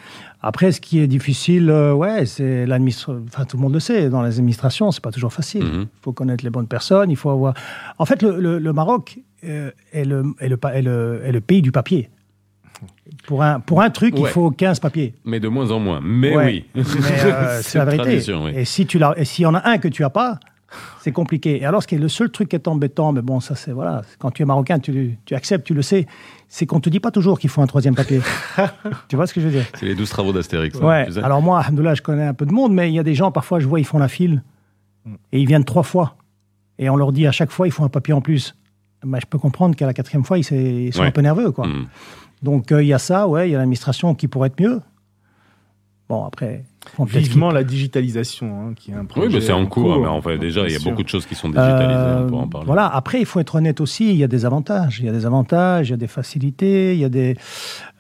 Après, 0.42 0.72
ce 0.72 0.80
qui 0.82 1.00
est 1.00 1.08
difficile, 1.08 1.70
euh, 1.70 1.94
ouais, 1.94 2.26
c'est 2.26 2.66
l'administration. 2.66 3.24
Enfin, 3.28 3.46
tout 3.46 3.58
le 3.58 3.64
monde 3.64 3.74
le 3.74 3.80
sait, 3.80 4.10
dans 4.10 4.22
les 4.22 4.38
administrations, 4.38 4.92
c'est 4.92 5.02
pas 5.04 5.12
toujours 5.12 5.34
facile. 5.34 5.64
Il 5.66 5.80
Mhm. 5.80 5.86
faut 6.02 6.12
connaître 6.14 6.44
les 6.44 6.50
bonnes 6.52 6.68
personnes, 6.68 7.10
il 7.10 7.16
faut 7.18 7.30
avoir. 7.30 7.54
En 7.98 8.06
fait, 8.06 8.22
le, 8.22 8.40
le- 8.40 8.60
le 8.60 8.74
Maroc 8.74 9.18
est, 9.44 10.06
le, 10.06 10.24
est, 10.40 10.50
le, 10.50 10.58
pa- 10.58 10.74
est 10.74 10.82
le- 10.82 11.22
est 11.26 11.32
le 11.32 11.42
pays 11.42 11.62
du 11.62 11.72
papier. 11.72 12.10
Pour 13.26 13.44
un, 13.44 13.60
pour 13.60 13.82
un 13.82 13.90
truc, 13.90 14.14
Ouais. 14.16 14.22
il 14.22 14.28
faut 14.28 14.52
15 14.52 14.80
papiers. 14.80 15.14
Mais 15.26 15.40
de 15.40 15.48
moins 15.48 15.72
en 15.72 15.80
moins. 15.80 16.00
Mais 16.04 16.36
Ouais. 16.36 16.66
oui. 16.76 16.84
Euh, 16.84 16.84
c'est 17.64 17.78
la 17.80 17.86
vérité. 17.86 18.04
tradition, 18.04 18.44
oui. 18.46 18.52
Et 18.56 18.66
si 18.66 18.86
tu 18.86 19.00
l'as, 19.00 19.14
et 19.18 19.26
s'il 19.26 19.44
y 19.44 19.46
en 19.46 19.56
a 19.56 19.68
un 19.68 19.78
que 19.78 19.88
tu 19.88 20.04
as 20.04 20.10
pas, 20.10 20.40
c'est 21.02 21.12
compliqué. 21.12 21.62
Et 21.62 21.66
alors, 21.66 21.82
ce 21.82 21.88
qui 21.88 21.96
est 21.96 22.00
le 22.00 22.10
seul 22.10 22.30
truc 22.30 22.50
qui 22.50 22.56
est 22.56 22.68
embêtant, 22.68 23.14
mais 23.14 23.22
bon, 23.22 23.40
ça 23.40 23.56
c'est 23.56 23.72
voilà, 23.72 24.02
quand 24.20 24.32
tu 24.32 24.44
es 24.44 24.46
marocain, 24.46 24.80
tu, 24.80 25.18
tu 25.26 25.34
acceptes, 25.34 25.66
tu 25.66 25.74
le 25.74 25.82
sais, 25.82 26.06
c'est 26.50 26.66
qu'on 26.66 26.80
te 26.82 26.90
dit 26.90 27.00
pas 27.00 27.10
toujours 27.12 27.40
qu'il 27.40 27.50
faut 27.50 27.62
un 27.62 27.68
troisième 27.68 27.96
papier. 27.96 28.22
tu 29.08 29.16
vois 29.16 29.28
ce 29.28 29.34
que 29.34 29.42
je 29.42 29.46
veux 29.48 29.52
dire? 29.54 29.66
C'est 29.76 29.86
les 29.86 29.96
douze 29.96 30.10
travaux 30.10 30.34
d'Astérix. 30.34 30.78
hein, 30.82 30.86
Ouais. 30.86 31.08
Alors 31.24 31.42
moi, 31.42 31.60
alhamdoulilah, 31.62 31.96
je 31.96 32.02
connais 32.02 32.26
un 32.26 32.34
peu 32.34 32.46
de 32.46 32.52
monde, 32.52 32.74
mais 32.74 32.90
il 32.90 32.94
y 32.96 33.00
a 33.00 33.04
des 33.04 33.16
gens 33.16 33.32
parfois, 33.32 33.60
je 33.60 33.68
vois, 33.68 33.80
ils 33.80 33.86
font 33.86 34.00
la 34.00 34.08
file 34.10 34.44
et 35.32 35.40
ils 35.40 35.48
viennent 35.48 35.64
trois 35.66 35.84
fois, 35.84 36.16
et 36.80 36.90
on 36.90 36.98
leur 36.98 37.14
dit 37.14 37.26
à 37.28 37.32
chaque 37.32 37.52
fois, 37.52 37.68
il 37.68 37.72
faut 37.72 37.84
un 37.86 37.90
papier 37.90 38.14
en 38.14 38.22
plus. 38.22 38.54
Ben, 39.06 39.20
je 39.22 39.26
peux 39.26 39.38
comprendre 39.38 39.76
qu'à 39.76 39.86
la 39.86 39.94
quatrième 39.94 40.26
fois, 40.26 40.38
ils, 40.38 40.44
sont 40.44 40.56
Ouais. 40.56 41.08
un 41.08 41.12
peu 41.12 41.22
nerveux, 41.22 41.52
quoi. 41.52 41.68
Mhm. 41.68 41.86
Donc 42.44 42.72
euh, 42.72 42.84
il 42.84 42.88
y 42.88 42.94
a 42.94 43.00
ça, 43.00 43.28
ouais, 43.28 43.50
il 43.50 43.52
y 43.52 43.56
a 43.56 43.58
l'administration 43.58 44.14
qui 44.16 44.28
pourrait 44.28 44.48
être 44.48 44.60
mieux. 44.62 44.82
Bon, 46.10 46.24
après, 46.24 46.64
Vivement 47.06 47.52
la 47.52 47.66
digitalisation, 47.66 48.48
hein, 48.62 48.74
qui 48.74 48.92
est 48.92 48.94
un 48.94 49.04
projet. 49.04 49.28
Oui, 49.28 49.34
mais 49.34 49.42
c'est 49.42 49.52
en 49.52 49.66
cours. 49.66 49.92
hein, 49.96 49.98
mais 50.00 50.08
hein, 50.08 50.12
enfin, 50.12 50.38
déjà, 50.38 50.62
il 50.66 50.72
y 50.72 50.76
a 50.78 50.80
beaucoup 50.80 51.04
de 51.04 51.10
choses 51.10 51.26
qui 51.26 51.36
sont 51.36 51.50
digitalisées. 51.50 51.84
Euh, 51.92 52.30
en 52.30 52.48
parler. 52.48 52.66
Voilà. 52.66 52.88
Après, 52.88 53.20
il 53.20 53.26
faut 53.26 53.42
être 53.42 53.56
honnête 53.56 53.82
aussi. 53.82 54.10
Il 54.12 54.16
y 54.16 54.24
a 54.24 54.28
des 54.30 54.46
avantages. 54.46 55.00
Il 55.02 55.06
y 55.06 55.10
a 55.10 55.12
des 55.12 55.26
avantages. 55.26 55.90
Il 55.90 55.92
y 55.92 55.94
a 55.94 55.98
des 55.98 56.08
facilités. 56.08 56.94
Il 56.94 57.00
y 57.02 57.04
a 57.04 57.10
des 57.10 57.36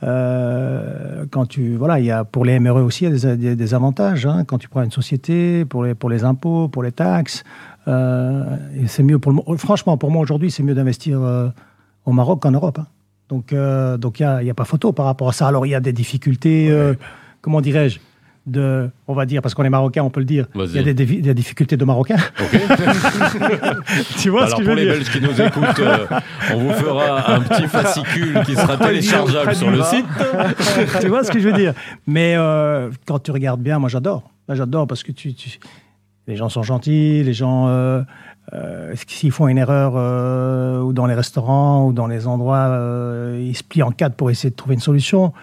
euh, 0.03 1.25
quand 1.31 1.45
tu 1.47 1.75
voilà. 1.75 1.99
Il 1.99 2.05
y 2.05 2.11
a 2.11 2.23
pour 2.23 2.45
les 2.45 2.59
MRE 2.59 2.77
aussi. 2.83 3.05
Il 3.05 3.11
y 3.17 3.25
a 3.27 3.35
des, 3.35 3.37
des- 3.37 3.55
des 3.57 3.73
avantages. 3.73 4.25
hein. 4.25 4.45
quand 4.45 4.57
tu 4.57 4.69
prends 4.69 4.83
une 4.83 4.91
société 4.91 5.65
pour 5.65 5.83
les 5.83 5.93
pour 5.93 6.09
les 6.09 6.23
impôts, 6.23 6.67
pour 6.69 6.83
les 6.83 6.91
taxes. 6.93 7.43
euh, 7.87 8.55
et 8.75 8.87
c'est 8.87 9.03
mieux 9.03 9.19
pour 9.19 9.31
le. 9.33 9.57
Franchement, 9.57 9.97
pour 9.97 10.11
moi 10.11 10.21
aujourd'hui, 10.21 10.49
c'est 10.51 10.63
mieux 10.63 10.75
d'investir 10.75 11.21
euh, 11.21 11.49
au 12.05 12.11
Maroc 12.13 12.41
qu'en 12.41 12.51
Europe. 12.51 12.79
hein. 12.79 12.87
Donc 13.29 13.53
euh, 13.53 13.97
donc 13.97 14.19
il 14.19 14.23
y 14.23 14.49
a, 14.49 14.53
pas 14.53 14.65
photo 14.65 14.91
par 14.93 15.05
rapport 15.05 15.29
à 15.29 15.33
ça. 15.33 15.47
Alors 15.47 15.65
il 15.65 15.69
y 15.69 15.75
a 15.75 15.79
des 15.79 15.93
difficultés. 15.93 16.69
euh, 16.69 16.93
comment 17.41 17.61
dirais-je 17.61 17.99
de, 18.47 18.89
on 19.07 19.13
va 19.13 19.25
dire, 19.25 19.41
parce 19.41 19.53
qu'on 19.53 19.65
est 19.65 19.69
marocain, 19.69 20.01
on 20.03 20.09
peut 20.09 20.21
le 20.21 20.25
dire, 20.25 20.47
il 20.55 20.71
y 20.71 20.79
a 20.79 20.93
des, 20.93 21.33
difficultés 21.33 21.75
de 21.75 21.83
marocains. 21.83 22.15
Ok. 22.39 22.59
tu 24.19 24.29
vois 24.29 24.45
Alors 24.45 24.51
ce 24.51 24.55
que 24.55 24.63
je 24.63 24.67
pour 24.67 24.75
veux 24.75 24.75
les 24.75 24.85
dire? 24.85 24.93
Belges 24.93 25.11
qui 25.11 25.21
nous 25.21 25.41
écoutent, 25.41 25.79
euh, 25.79 26.05
on 26.53 26.59
vous 26.59 26.71
fera 26.71 27.33
un 27.33 27.41
petit 27.41 27.67
fascicule 27.67 28.41
qui 28.45 28.55
sera 28.55 28.77
téléchargeable 28.77 29.53
sur 29.53 29.69
le 29.69 29.83
site. 29.83 30.05
tu 31.01 31.07
vois 31.07 31.25
ce 31.25 31.31
que 31.31 31.39
je 31.39 31.49
veux 31.49 31.57
dire? 31.57 31.73
Mais 32.07 32.35
euh, 32.37 32.89
quand 33.05 33.19
tu 33.19 33.31
regardes 33.31 33.61
bien, 33.61 33.79
moi 33.79 33.89
j'adore. 33.89 34.31
J'adore 34.47 34.87
parce 34.87 35.03
que 35.03 35.11
tu, 35.11 35.33
tu- 35.33 35.59
les 36.27 36.37
gens 36.37 36.47
sont 36.47 36.63
gentils, 36.63 37.23
les 37.23 37.33
gens, 37.33 37.67
euh, 37.67 38.01
euh, 38.53 38.93
s'ils 39.07 39.31
font 39.31 39.47
une 39.47 39.57
erreur 39.57 39.93
euh, 39.95 40.81
ou 40.81 40.93
dans 40.93 41.05
les 41.05 41.15
restaurants 41.15 41.85
ou 41.87 41.93
dans 41.93 42.07
les 42.07 42.27
endroits, 42.27 42.67
euh, 42.69 43.37
ils 43.41 43.55
se 43.55 43.63
plient 43.63 43.83
en 43.83 43.91
quatre 43.91 44.15
pour 44.15 44.29
essayer 44.31 44.49
de 44.49 44.55
trouver 44.55 44.75
une 44.75 44.81
solution. 44.81 45.33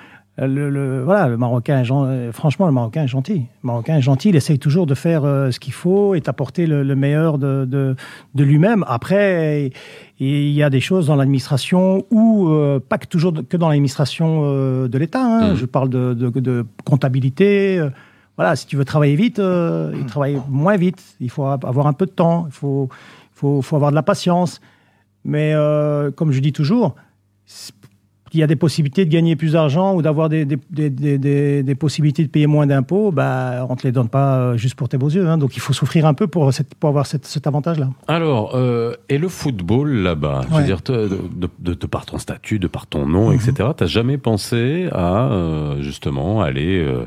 Euh, 0.40 0.49
Le, 0.49 0.69
le- 0.69 1.05
voilà, 1.05 1.29
le 1.29 1.37
Marocain, 1.37 1.79
est 1.81 1.85
gen- 1.85 2.07
euh, 2.09 2.33
franchement, 2.33 2.67
le 2.67 2.73
Marocain 2.73 3.05
est 3.05 3.09
gentil. 3.09 3.47
Le 3.62 3.67
Marocain 3.69 3.99
est 3.99 4.03
gentil, 4.03 4.31
il 4.31 4.37
essaye 4.37 4.59
toujours 4.59 4.87
de 4.87 4.95
faire 4.95 5.25
euh, 5.25 5.53
ce 5.53 5.61
qu'il 5.61 5.73
faut 5.75 6.17
et 6.17 6.21
d'apporter 6.21 6.67
le, 6.67 6.83
le 6.83 6.97
meilleur 6.97 7.38
de, 7.38 7.64
de, 7.67 7.95
de 8.35 8.43
lui-même. 8.45 8.85
Après, 8.88 9.71
il 10.19 10.51
y 10.51 10.62
a 10.64 10.71
des 10.71 10.81
choses 10.81 11.07
dans 11.07 11.14
l'administration 11.14 12.05
ou 12.11 12.49
euh, 12.49 12.81
pas 12.81 12.99
que 12.99 13.07
toujours 13.07 13.33
que 13.49 13.57
dans 13.57 13.69
l'administration 13.69 14.40
euh, 14.45 14.88
de 14.88 14.99
l'État. 14.99 15.23
hein. 15.25 15.51
Mhm. 15.51 15.57
Je 15.57 15.67
parle 15.67 15.88
de, 15.88 16.14
de- 16.14 16.40
de 16.40 16.67
comptabilité. 16.85 17.81
Voilà, 18.37 18.57
si 18.57 18.66
tu 18.66 18.77
veux 18.77 18.85
travailler 18.85 19.16
vite, 19.16 19.38
euh, 19.38 19.92
il 19.97 20.07
travaille 20.07 20.38
moins 20.49 20.77
vite. 20.77 21.03
Il 21.20 21.31
faut 21.31 21.44
avoir 21.44 21.87
un 21.87 21.92
peu 21.92 22.07
de 22.07 22.11
temps. 22.11 22.47
Il 22.49 22.53
faut, 22.53 22.88
faut, 23.33 23.62
faut 23.62 23.77
avoir 23.77 23.90
de 23.90 23.97
la 23.97 24.03
patience. 24.03 24.61
Mais 25.25 25.53
euh, 25.55 26.11
comme 26.11 26.33
je 26.33 26.40
dis 26.40 26.53
toujours, 26.53 26.94
il 28.33 28.40
y 28.40 28.42
a 28.42 28.49
des 28.49 28.57
possibilités 28.57 29.05
de 29.05 29.11
gagner 29.11 29.37
plus 29.37 29.53
d'argent 29.53 29.94
ou 29.94 30.03
d'avoir 30.03 30.29
des, 30.29 30.44
des, 30.44 30.59
des, 30.70 30.90
des- 30.90 31.18
des- 31.18 31.62
des 31.62 31.75
possibilités 31.77 32.25
de 32.25 32.29
payer 32.29 32.49
moins 32.49 32.66
d'impôts, 32.66 33.12
bah, 33.12 33.64
on 33.68 33.75
ne 33.75 33.79
te 33.79 33.87
les 33.87 33.92
donne 33.92 34.09
pas 34.09 34.38
euh, 34.38 34.57
juste 34.57 34.75
pour 34.75 34.88
tes 34.88 34.99
beaux 34.99 35.09
yeux. 35.09 35.29
hein. 35.29 35.38
Donc 35.38 35.57
il 35.57 35.61
faut 35.61 35.73
souffrir 35.73 36.05
un 36.05 36.14
peu 36.14 36.27
pour, 36.27 36.53
cette- 36.53 36.75
pour 36.75 36.88
avoir 36.88 37.07
cette- 37.07 37.27
cet 37.27 37.47
avantage-là. 37.47 37.90
Alors, 38.09 38.57
euh, 38.57 38.94
et 39.09 39.18
le 39.18 39.29
football 39.29 39.88
là-bas? 40.03 40.40
Je 40.44 40.49
veux 40.49 40.57
Ouais. 40.57 40.64
dire, 40.64 40.83
te- 40.83 40.90
de, 40.92 41.20
de, 41.37 41.49
de- 41.61 41.75
de 41.75 41.87
par 41.87 42.07
ton 42.07 42.18
statut, 42.18 42.59
de 42.59 42.66
par 42.66 42.88
ton 42.88 43.07
nom, 43.07 43.31
etc., 43.31 43.68
t'as 43.77 43.87
jamais 43.87 44.18
pensé 44.18 44.88
à, 44.90 45.31
euh, 45.31 45.81
justement, 45.81 46.42
aller 46.42 46.83
euh, 46.83 47.07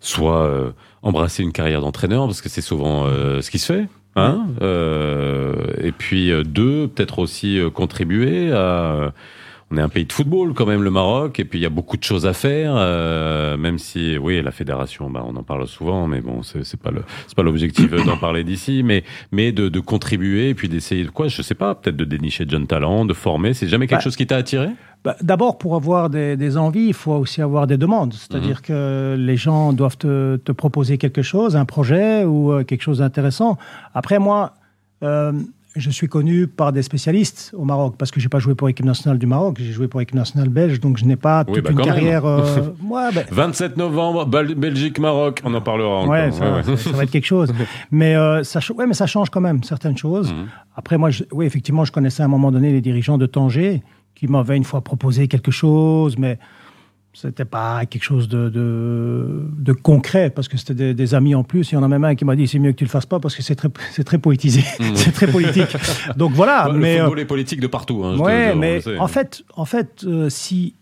soit 0.00 0.42
euh, 0.44 0.70
embrasser 1.02 1.42
une 1.42 1.52
carrière 1.52 1.80
d'entraîneur, 1.80 2.26
parce 2.26 2.40
que 2.42 2.48
c'est 2.48 2.60
souvent 2.60 3.04
euh, 3.06 3.40
ce 3.40 3.50
qui 3.50 3.58
se 3.58 3.72
fait 3.72 3.86
Hein 4.14 4.46
Euh, 4.60 5.54
et 5.82 5.90
puis 5.92 6.30
euh, 6.30 6.42
deux, 6.42 6.86
peut-être 6.88 7.18
aussi 7.18 7.58
euh, 7.58 7.70
contribuer 7.70 8.52
à. 8.52 9.12
On 9.74 9.78
est 9.78 9.80
un 9.80 9.88
pays 9.88 10.04
de 10.04 10.12
football 10.12 10.52
quand 10.52 10.66
même, 10.66 10.82
le 10.82 10.90
Maroc, 10.90 11.40
et 11.40 11.46
puis 11.46 11.58
il 11.58 11.62
y 11.62 11.64
a 11.64 11.70
beaucoup 11.70 11.96
de 11.96 12.02
choses 12.04 12.26
à 12.26 12.34
faire, 12.34 12.74
euh, 12.76 13.56
même 13.56 13.78
si, 13.78 14.18
oui, 14.18 14.42
la 14.42 14.50
fédération, 14.50 15.08
bah, 15.08 15.24
on 15.26 15.34
en 15.34 15.42
parle 15.42 15.66
souvent, 15.66 16.06
mais 16.06 16.20
bon, 16.20 16.42
c'est 16.42 16.78
pas 16.78 16.90
le, 16.90 17.02
c'est 17.26 17.34
pas 17.34 17.42
l'objectif 17.42 17.90
euh, 17.90 18.04
d'en 18.04 18.18
parler 18.18 18.44
d'ici, 18.44 18.82
mais, 18.84 19.02
mais 19.30 19.50
de, 19.50 19.70
de 19.70 19.80
contribuer 19.80 20.50
et 20.50 20.54
puis 20.54 20.68
d'essayer 20.68 21.04
de 21.04 21.08
quoi, 21.08 21.28
je 21.28 21.40
sais 21.40 21.54
pas, 21.54 21.74
peut-être 21.74 21.96
de 21.96 22.04
dénicher 22.04 22.44
de 22.44 22.50
jeunes 22.50 22.66
talents, 22.66 23.06
de 23.06 23.14
former. 23.14 23.54
C'est 23.54 23.66
jamais 23.66 23.86
quelque 23.86 24.00
Bah, 24.00 24.04
chose 24.04 24.16
qui 24.16 24.26
t'a 24.26 24.36
attiré? 24.36 24.68
Bah, 25.04 25.16
D'abord, 25.20 25.58
pour 25.58 25.74
avoir 25.74 26.10
des, 26.10 26.36
des 26.36 26.56
envies, 26.56 26.86
il 26.88 26.94
faut 26.94 27.12
aussi 27.14 27.42
avoir 27.42 27.66
des 27.66 27.76
demandes. 27.76 28.14
C'est-à-dire 28.14 28.62
que 28.62 29.16
les 29.18 29.36
gens 29.36 29.72
doivent 29.72 29.96
te, 29.96 30.36
te 30.36 30.52
proposer 30.52 30.96
quelque 30.98 31.22
chose, 31.22 31.56
un 31.56 31.64
projet 31.64 32.24
ou 32.24 32.52
euh, 32.52 32.62
quelque 32.64 32.82
chose 32.82 32.98
d'intéressant. 32.98 33.58
Après, 33.94 34.20
moi, 34.20 34.52
euh, 35.02 35.32
je 35.74 35.90
suis 35.90 36.06
connu 36.06 36.46
par 36.46 36.70
des 36.72 36.82
spécialistes 36.82 37.52
au 37.56 37.64
Maroc 37.64 37.94
parce 37.98 38.10
que 38.12 38.20
j'ai 38.20 38.28
pas 38.28 38.38
joué 38.38 38.54
pour 38.54 38.68
l'équipe 38.68 38.84
nationale 38.84 39.18
du 39.18 39.26
Maroc, 39.26 39.56
j'ai 39.58 39.72
joué 39.72 39.88
pour 39.88 39.98
l'équipe 40.00 40.14
nationale 40.14 40.50
belge, 40.50 40.78
donc 40.80 40.98
je 40.98 41.04
n'ai 41.06 41.16
pas 41.16 41.44
Oui, 41.48 41.54
toute 41.54 41.64
bah, 41.64 41.70
une 41.70 41.80
carrière. 41.80 42.24
euh, 42.26 42.42
ouais, 42.88 43.08
ben, 43.14 43.24
27 43.30 43.76
novembre, 43.78 44.26
Belgique-Maroc, 44.26 45.40
on 45.44 45.54
en 45.54 45.60
parlera 45.60 45.96
encore. 46.00 46.10
Ouais, 46.10 46.30
ça, 46.30 46.44
Ouais, 46.44 46.56
ouais. 46.58 46.62
ça- 46.62 46.76
ça 46.76 46.90
va 46.90 47.02
être 47.04 47.10
quelque 47.10 47.26
chose. 47.26 47.52
Mais, 47.90 48.14
euh, 48.14 48.42
ça, 48.44 48.60
mais 48.86 48.94
ça 48.94 49.06
change 49.06 49.30
quand 49.30 49.40
même 49.40 49.62
certaines 49.64 49.96
choses. 49.96 50.32
Mhm. 50.32 50.46
Après, 50.76 50.98
moi, 50.98 51.10
je- 51.10 51.24
oui, 51.32 51.46
effectivement, 51.46 51.84
je 51.84 51.92
connaissais 51.92 52.22
à 52.22 52.26
un 52.26 52.28
moment 52.28 52.52
donné 52.52 52.70
les 52.72 52.80
dirigeants 52.80 53.18
de 53.18 53.26
Tanger 53.26 53.82
qui 54.14 54.26
m'avaient 54.28 54.56
une 54.56 54.64
fois 54.64 54.80
proposé 54.82 55.28
quelque 55.28 55.50
chose, 55.50 56.16
mais 56.18 56.38
c'était 57.14 57.44
pas 57.44 57.84
quelque 57.84 58.04
chose 58.04 58.26
de, 58.28 58.48
de, 58.48 59.42
de 59.58 59.72
concret 59.72 60.30
parce 60.30 60.48
que 60.48 60.56
c'était 60.56 60.74
des, 60.74 60.94
des 60.94 61.14
amis 61.14 61.34
en 61.34 61.44
plus. 61.44 61.70
Il 61.70 61.74
y 61.74 61.78
en 61.78 61.82
a 61.82 61.88
même 61.88 62.04
un 62.04 62.14
qui 62.14 62.24
m'a 62.24 62.34
dit 62.36 62.48
c'est 62.48 62.58
mieux 62.58 62.72
que 62.72 62.78
tu 62.78 62.84
le 62.84 62.90
fasses 62.90 63.04
pas 63.06 63.20
parce 63.20 63.34
que 63.36 63.42
c'est 63.42 63.54
très, 63.54 63.68
c'est 63.90 64.04
très 64.04 64.18
poétisé, 64.18 64.62
Mhm. 64.80 64.94
c'est 64.96 65.12
très 65.12 65.26
politique. 65.30 65.76
Donc 66.16 66.32
voilà, 66.32 66.70
Ouais, 66.70 66.78
mais. 66.78 66.94
le 66.96 67.00
euh, 67.00 67.04
football 67.04 67.20
est 67.20 67.24
politique 67.26 67.60
de 67.60 67.66
partout. 67.66 68.02
Hein, 68.04 68.16
te- 68.16 68.22
Ouais, 68.22 68.54
mais 68.54 68.80
sait. 68.80 68.98
en 68.98 69.08
fait, 69.08 69.42
en 69.56 69.64
fait, 69.66 70.04
euh, 70.04 70.30
si, 70.30 70.74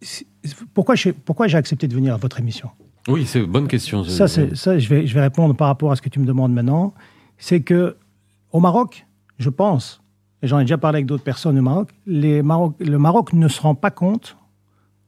si- 0.00 0.26
pourquoi 0.74 0.94
j'ai 0.94 1.12
pourquoi 1.12 1.48
j'ai 1.48 1.58
accepté 1.58 1.86
de 1.88 1.94
venir 1.94 2.14
à 2.14 2.16
votre 2.16 2.38
émission? 2.40 2.70
Oui, 3.08 3.26
c'est 3.26 3.40
une 3.40 3.46
bonne 3.46 3.66
question. 3.68 4.04
Ça, 4.04 4.28
c'est 4.28 4.54
ça, 4.56 4.78
je 4.78 4.88
vais 4.88 5.06
je 5.06 5.14
vais 5.14 5.20
répondre 5.22 5.54
par 5.56 5.66
rapport 5.66 5.90
à 5.92 5.96
ce 5.96 6.02
que 6.02 6.08
tu 6.08 6.20
me 6.20 6.24
demandes 6.26 6.52
maintenant. 6.52 6.94
C'est 7.36 7.60
que 7.60 7.96
au 8.52 8.60
Maroc, 8.60 9.06
je 9.38 9.50
pense, 9.50 10.01
j'en 10.48 10.58
ai 10.58 10.62
déjà 10.64 10.78
parlé 10.78 10.96
avec 10.96 11.06
d'autres 11.06 11.22
personnes 11.24 11.58
au 11.58 11.62
Maroc, 11.62 11.88
les 12.06 12.42
Maroc, 12.42 12.74
le 12.80 12.98
Maroc 12.98 13.32
ne 13.32 13.48
se 13.48 13.60
rend 13.60 13.74
pas 13.74 13.90
compte 13.90 14.36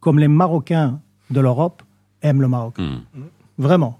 comme 0.01 0.19
les 0.19 0.29
Marocains 0.29 1.01
de 1.31 1.41
l'Europe 1.41 1.83
aiment 2.23 2.41
le 2.43 2.49
Maroc. 2.49 2.75
Hmm. 2.79 2.99
Vraiment. 3.59 3.99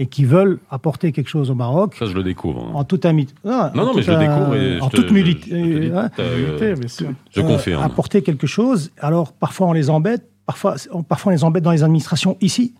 Et 0.00 0.06
qui 0.06 0.24
veulent 0.24 0.58
apporter 0.70 1.12
quelque 1.12 1.28
chose 1.28 1.50
au 1.52 1.54
Maroc 1.54 1.94
Ça, 1.96 2.06
je 2.06 2.14
le 2.14 2.24
découvre. 2.24 2.64
hein. 2.68 2.72
en 2.74 2.82
toute 2.84 3.04
amitié. 3.04 3.36
Non, 3.44 3.70
non, 3.74 3.94
mais 3.94 4.02
je 4.02 4.10
le 4.10 4.18
découvre 4.18 4.56
et 4.56 4.80
En 4.80 4.86
je 4.86 4.90
te- 4.90 4.96
toute 4.96 5.04
je- 5.06 5.10
humilité. 5.12 5.50
euh, 5.52 6.08
euh, 6.18 6.86
confirme. 7.46 7.82
apporter 7.82 8.22
quelque 8.22 8.46
chose. 8.48 8.90
Alors, 8.98 9.32
parfois, 9.32 9.68
on 9.68 9.72
les 9.72 9.90
embête. 9.90 10.28
Parfois, 10.46 10.74
on, 10.92 11.02
parfois, 11.04 11.30
on 11.30 11.34
les 11.36 11.44
embête 11.44 11.62
dans 11.62 11.70
les 11.70 11.84
administrations 11.84 12.36
ici. 12.40 12.74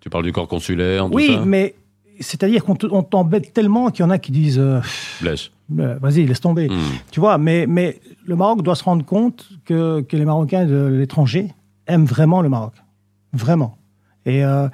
Tu 0.00 0.08
parles 0.08 0.24
du 0.24 0.32
corps 0.32 0.48
consulaire, 0.48 1.06
tout 1.06 1.12
oui, 1.14 1.34
ça? 1.34 1.44
mais 1.44 1.74
c'est-à-dire 2.20 2.64
qu'on 2.64 2.74
te- 2.76 2.86
on 2.90 3.02
t'embête 3.02 3.52
tellement 3.52 3.90
qu'il 3.90 4.04
y 4.04 4.06
en 4.06 4.10
a 4.10 4.18
qui 4.18 4.32
disent 4.32 4.58
euh, 4.58 4.80
Blèche. 5.20 5.50
euh, 5.78 5.98
vas-y, 6.00 6.26
laisse 6.26 6.40
tomber. 6.40 6.68
Hmm. 6.68 6.78
Tu 7.10 7.20
vois, 7.20 7.38
mais, 7.38 7.66
mais 7.66 8.00
le 8.26 8.36
Maroc 8.36 8.62
doit 8.62 8.74
se 8.76 8.84
rendre 8.84 9.04
compte 9.04 9.48
que, 9.64 10.00
que 10.02 10.16
les 10.16 10.24
Marocains 10.24 10.64
de 10.66 10.86
l'étranger 10.86 11.52
aiment 11.86 12.04
vraiment 12.06 12.40
le 12.42 12.48
Maroc. 12.48 12.72
Vraiment. 13.32 13.76
Et 14.24 14.44
euh, 14.44 14.68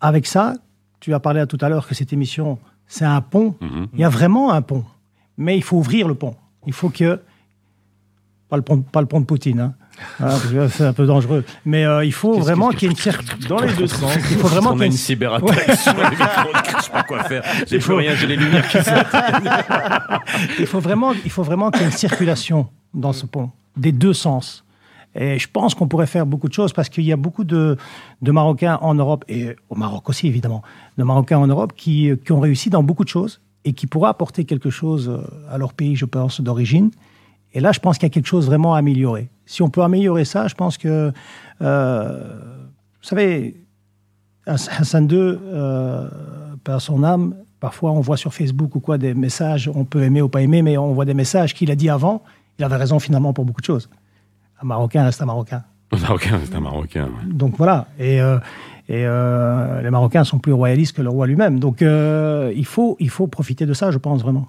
avec 0.00 0.26
ça, 0.26 0.54
tu 1.00 1.14
as 1.14 1.20
parlé 1.20 1.44
tout 1.46 1.58
à 1.60 1.68
l'heure 1.68 1.86
que 1.88 1.94
cette 1.94 2.12
émission, 2.12 2.58
c'est 2.86 3.04
un 3.04 3.20
pont. 3.20 3.54
Mhm. 3.60 3.88
Il 3.94 4.00
y 4.00 4.04
a 4.04 4.08
vraiment 4.08 4.52
un 4.52 4.62
pont. 4.62 4.84
Mais 5.38 5.56
il 5.56 5.62
faut 5.62 5.76
ouvrir 5.78 6.06
le 6.08 6.14
pont. 6.14 6.36
Il 6.66 6.72
faut 6.72 6.90
que. 6.90 7.20
Pas 8.52 8.58
le 8.58 8.62
pont, 8.62 8.82
pas 8.82 9.00
le 9.00 9.06
de 9.06 9.24
Poutine, 9.24 9.60
hein. 9.60 9.74
Que 10.18 10.68
c'est 10.68 10.84
un 10.84 10.92
peu 10.92 11.06
dangereux. 11.06 11.42
Mais 11.64 11.86
euh, 11.86 12.04
il 12.04 12.12
faut 12.12 12.34
vraiment 12.34 12.68
qu'il 12.68 12.82
y 12.82 12.84
ait 12.84 12.90
une 12.90 12.96
circulation. 12.98 13.48
Dans 13.48 13.62
les 13.64 13.72
deux 13.72 13.86
sens? 13.86 14.14
Il 14.30 14.36
faut 14.36 14.48
vraiment 14.48 14.72
On 14.74 14.80
a 14.80 14.84
une 14.84 14.92
cyberattaque 14.92 15.74
sur 15.74 15.94
les 15.94 16.10
micros, 16.10 16.52
je 16.78 16.82
sais 16.82 16.90
pas 16.90 17.02
quoi 17.02 17.24
faire. 17.24 17.42
J'ai 17.66 17.78
plus 17.78 17.94
rien, 17.94 18.14
j'ai 18.14 18.26
les 18.26 18.36
lumières 18.36 18.68
qui 18.68 18.76
il 20.58 20.66
faut 20.66 20.80
vraiment, 20.80 21.14
il 21.24 21.30
faut 21.30 21.42
vraiment 21.42 21.70
qu'il 21.70 21.80
y 21.80 21.84
ait 21.84 21.88
une 21.88 21.96
circulation 21.96 22.68
dans 22.92 23.14
ce 23.14 23.24
pont, 23.24 23.48
des 23.78 23.92
deux 23.92 24.12
sens. 24.12 24.66
Et 25.14 25.38
je 25.38 25.48
pense 25.50 25.74
qu'on 25.74 25.88
pourrait 25.88 26.06
faire 26.06 26.26
beaucoup 26.26 26.50
de 26.50 26.54
choses 26.54 26.74
parce 26.74 26.90
qu'il 26.90 27.04
y 27.04 27.12
a 27.12 27.16
beaucoup 27.16 27.44
de, 27.44 27.78
de 28.20 28.32
Marocains 28.32 28.78
en 28.82 28.94
Europe, 28.94 29.24
et 29.30 29.56
au 29.70 29.76
Maroc 29.76 30.10
aussi 30.10 30.26
évidemment, 30.26 30.60
de 30.98 31.04
Marocains 31.04 31.38
en 31.38 31.46
Europe 31.46 31.72
qui, 31.74 32.10
qui 32.22 32.32
ont 32.32 32.40
réussi 32.40 32.68
dans 32.68 32.82
beaucoup 32.82 33.04
de 33.04 33.08
choses 33.08 33.40
et 33.64 33.72
qui 33.72 33.86
pourraient 33.86 34.10
apporter 34.10 34.44
quelque 34.44 34.68
chose 34.68 35.08
euh, 35.08 35.22
à 35.50 35.56
leur 35.56 35.72
pays, 35.72 35.96
je 35.96 36.04
pense, 36.04 36.42
d'origine. 36.42 36.90
Et 37.54 37.60
là, 37.60 37.72
je 37.72 37.80
pense 37.80 37.98
qu'il 37.98 38.06
y 38.06 38.10
a 38.10 38.14
quelque 38.14 38.26
chose 38.26 38.46
vraiment 38.46 38.74
à 38.74 38.78
améliorer. 38.78 39.28
Si 39.46 39.62
on 39.62 39.68
peut 39.68 39.82
améliorer 39.82 40.24
ça, 40.24 40.48
je 40.48 40.54
pense 40.54 40.78
que, 40.78 41.12
euh, 41.60 42.38
vous 43.02 43.08
savez, 43.08 43.56
Hassan 44.46 45.08
II, 45.10 45.18
euh, 45.18 46.08
par 46.64 46.80
son 46.80 47.02
âme, 47.04 47.34
parfois 47.60 47.92
on 47.92 48.00
voit 48.00 48.16
sur 48.16 48.34
Facebook 48.34 48.74
ou 48.74 48.80
quoi 48.80 48.98
des 48.98 49.14
messages, 49.14 49.70
on 49.72 49.84
peut 49.84 50.02
aimer 50.02 50.22
ou 50.22 50.28
pas 50.28 50.42
aimer, 50.42 50.62
mais 50.62 50.78
on 50.78 50.92
voit 50.92 51.04
des 51.04 51.14
messages 51.14 51.54
qu'il 51.54 51.70
a 51.70 51.76
dit 51.76 51.90
avant. 51.90 52.22
Il 52.58 52.64
avait 52.64 52.76
raison 52.76 52.98
finalement 52.98 53.32
pour 53.32 53.44
beaucoup 53.44 53.60
de 53.60 53.66
choses. 53.66 53.88
Un 54.60 54.66
Marocain 54.66 55.04
reste 55.04 55.22
un 55.22 55.26
Marocain. 55.26 55.62
Un 55.92 55.98
Marocain, 55.98 56.40
c'est 56.42 56.54
un 56.54 56.60
Marocain. 56.60 57.04
ouais. 57.04 57.32
Donc 57.32 57.56
voilà. 57.58 57.86
Et, 57.98 58.18
euh, 58.20 58.38
et 58.88 59.04
euh, 59.04 59.82
les 59.82 59.90
Marocains 59.90 60.24
sont 60.24 60.38
plus 60.38 60.54
royalistes 60.54 60.96
que 60.96 61.02
le 61.02 61.10
roi 61.10 61.26
lui-même. 61.26 61.58
Donc 61.58 61.82
il, 61.82 62.64
faut, 62.64 62.96
il 62.98 63.10
faut 63.10 63.26
profiter 63.26 63.66
de 63.66 63.74
ça, 63.74 63.90
je 63.90 63.98
pense 63.98 64.22
vraiment. 64.22 64.48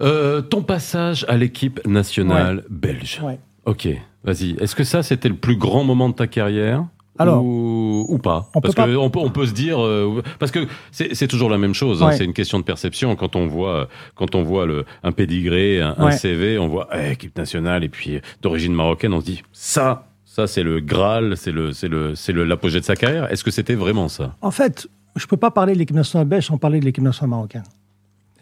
Euh, 0.00 0.42
ton 0.42 0.62
passage 0.62 1.24
à 1.28 1.36
l'équipe 1.36 1.84
nationale 1.86 2.64
belge. 2.70 3.20
Ouais. 3.22 3.38
Ok, 3.64 3.88
vas-y. 4.24 4.52
Est-ce 4.60 4.74
que 4.76 4.84
ça, 4.84 5.02
c'était 5.02 5.28
le 5.28 5.34
plus 5.36 5.56
grand 5.56 5.84
moment 5.84 6.08
de 6.08 6.14
ta 6.14 6.26
carrière 6.26 6.84
Alors, 7.18 7.44
ou, 7.44 8.06
ou 8.08 8.18
pas 8.18 8.48
on 8.54 8.60
Parce 8.60 8.74
peut 8.74 8.82
qu'on 8.96 9.10
peut, 9.10 9.18
on 9.18 9.30
peut 9.30 9.46
se 9.46 9.52
dire, 9.52 9.82
euh, 9.84 10.22
parce 10.38 10.52
que 10.52 10.66
c'est 10.92 11.26
toujours 11.26 11.50
la 11.50 11.58
même 11.58 11.74
chose. 11.74 12.02
hein, 12.02 12.12
c'est 12.12 12.24
une 12.24 12.32
question 12.32 12.58
de 12.60 12.64
perception. 12.64 13.16
Quand 13.16 13.34
on 13.36 13.46
voit, 13.46 13.88
quand 14.14 14.34
on 14.36 14.42
voit 14.44 14.66
le, 14.66 14.84
un 15.02 15.12
pédigré, 15.12 15.80
un. 15.80 16.10
CV, 16.12 16.58
on 16.58 16.68
voit 16.68 16.88
eh, 16.96 17.12
équipe 17.12 17.36
nationale 17.36 17.82
et 17.84 17.88
puis 17.88 18.20
d'origine 18.40 18.72
marocaine, 18.72 19.12
on 19.12 19.20
se 19.20 19.26
dit 19.26 19.42
ça, 19.52 20.06
ça 20.24 20.46
c'est 20.46 20.62
le 20.62 20.78
Graal, 20.80 21.36
c'est 21.36 21.52
le, 21.52 21.72
c'est 21.72 21.88
le, 21.88 22.14
c'est 22.14 22.32
l'apogée 22.32 22.78
de 22.80 22.84
sa 22.84 22.94
carrière. 22.94 23.30
Est-ce 23.32 23.42
que 23.44 23.50
c'était 23.50 23.74
vraiment 23.74 24.08
ça? 24.08 24.36
En 24.42 24.52
fait, 24.52 24.86
je 25.16 25.24
ne 25.24 25.28
peux 25.28 25.36
pas 25.36 25.50
parler 25.50 25.72
de 25.74 25.78
l'équipe 25.78 25.96
nationale 25.96 26.28
belge 26.28 26.46
sans 26.46 26.56
parler 26.56 26.78
de 26.78 26.84
l'équipe 26.84 27.02
nationale 27.02 27.30
marocaine. 27.30 27.64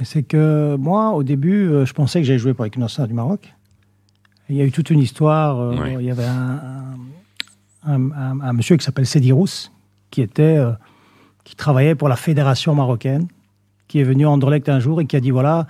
C'est 0.02 0.22
que 0.22 0.76
moi, 0.76 1.12
au 1.12 1.22
début, 1.22 1.68
euh, 1.70 1.86
je 1.86 1.92
pensais 1.94 2.20
que 2.20 2.26
j'allais 2.26 2.38
jouer 2.38 2.52
pour 2.54 2.64
l'équipe 2.64 2.80
nationale 2.80 3.08
du 3.08 3.14
Maroc. 3.14 3.54
Il 4.48 4.56
y 4.56 4.60
a 4.60 4.64
eu 4.64 4.70
toute 4.70 4.90
une 4.90 5.00
histoire. 5.00 5.58
euh, 5.58 5.76
Ouais. 5.76 5.94
Il 5.98 6.04
y 6.04 6.10
avait 6.10 6.24
un, 6.24 6.60
un- 7.84 8.10
un- 8.12 8.40
un 8.40 8.52
monsieur 8.52 8.76
qui 8.76 8.84
s'appelle 8.84 9.06
Sedi 9.06 9.32
Rousse, 9.32 9.72
qui, 10.10 10.20
était, 10.22 10.56
euh, 10.58 10.72
qui 11.44 11.56
travaillait 11.56 11.94
pour 11.94 12.08
la 12.08 12.16
fédération 12.16 12.74
marocaine, 12.74 13.26
qui 13.88 13.98
est 14.00 14.04
venu 14.04 14.26
à 14.26 14.30
Anderlecht 14.30 14.68
un 14.68 14.80
jour 14.80 15.00
et 15.00 15.06
qui 15.06 15.16
a 15.16 15.20
dit 15.20 15.30
voilà, 15.30 15.66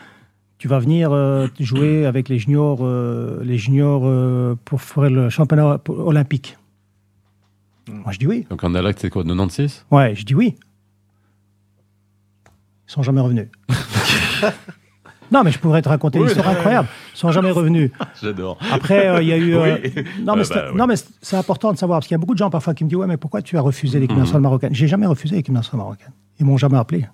tu 0.59 0.67
vas 0.69 0.79
venir 0.81 1.13
euh, 1.13 1.47
jouer 1.61 2.05
avec 2.07 2.29
les 2.29 2.39
juniors, 2.39 2.81
euh, 2.83 3.41
les 3.45 3.59
juniors 3.59 4.03
euh, 4.05 4.57
pour 4.65 4.83
faire 4.83 5.09
le 5.09 5.31
championnat 5.31 5.81
olympique. 5.89 6.59
Moi, 7.89 8.11
je 8.13 8.19
dis 8.19 8.27
oui. 8.27 8.45
Donc 8.51 8.65
en 8.65 8.73
c'est 8.97 9.09
quoi, 9.11 9.23
96 9.23 9.87
Ouais, 9.93 10.15
je 10.17 10.25
dis 10.25 10.35
oui. 10.35 10.57
Ils 12.89 12.93
sont 12.93 13.03
jamais 13.05 13.21
revenus. 13.21 13.47
non, 15.33 15.43
mais 15.45 15.51
je 15.51 15.59
pourrais 15.59 15.83
te 15.83 15.89
raconter 15.89 16.19
une 16.19 16.27
histoire 16.27 16.49
incroyable. 16.49 16.89
Ils 17.15 17.19
sont 17.19 17.31
jamais 17.33 17.51
revenus. 17.51 17.91
J'adore. 18.23 18.59
Après, 18.73 19.09
euh, 19.09 19.23
il 19.23 19.29
y 19.29 19.33
a 19.33 19.37
eu. 19.37 19.55
euh, 19.55 19.79
Oui. 19.83 20.05
Non, 20.25 20.35
mais 20.37 20.43
Ah 20.43 20.45
c'est 20.45 20.55
bah, 20.55 20.67
oui. 20.73 20.77
non, 20.79 20.87
mais 20.87 20.95
c'est- 20.97 21.37
important 21.37 21.73
de 21.73 21.79
savoir 21.79 21.99
parce 21.99 22.07
qu'il 22.09 22.15
y 22.15 22.17
a 22.17 22.19
beaucoup 22.19 22.35
de 22.35 22.39
gens 22.39 22.51
parfois 22.51 22.75
qui 22.75 22.85
me 22.85 22.89
disent 22.89 22.99
ouais, 22.99 23.07
mais 23.07 23.17
pourquoi 23.17 23.43
tu 23.43 23.57
as 23.59 23.61
refusé 23.61 23.99
l'équipe 23.99 24.13
Mhm. 24.17 24.21
nationale 24.23 24.43
marocaine? 24.43 24.75
J'ai 24.75 24.87
jamais 24.89 25.07
refusé 25.07 25.37
l'équipe 25.37 25.53
nationale 25.55 25.85
marocaine. 25.87 26.13
Ils 26.39 26.47
m'ont 26.47 26.57
jamais 26.57 26.79
appelé. 26.79 27.07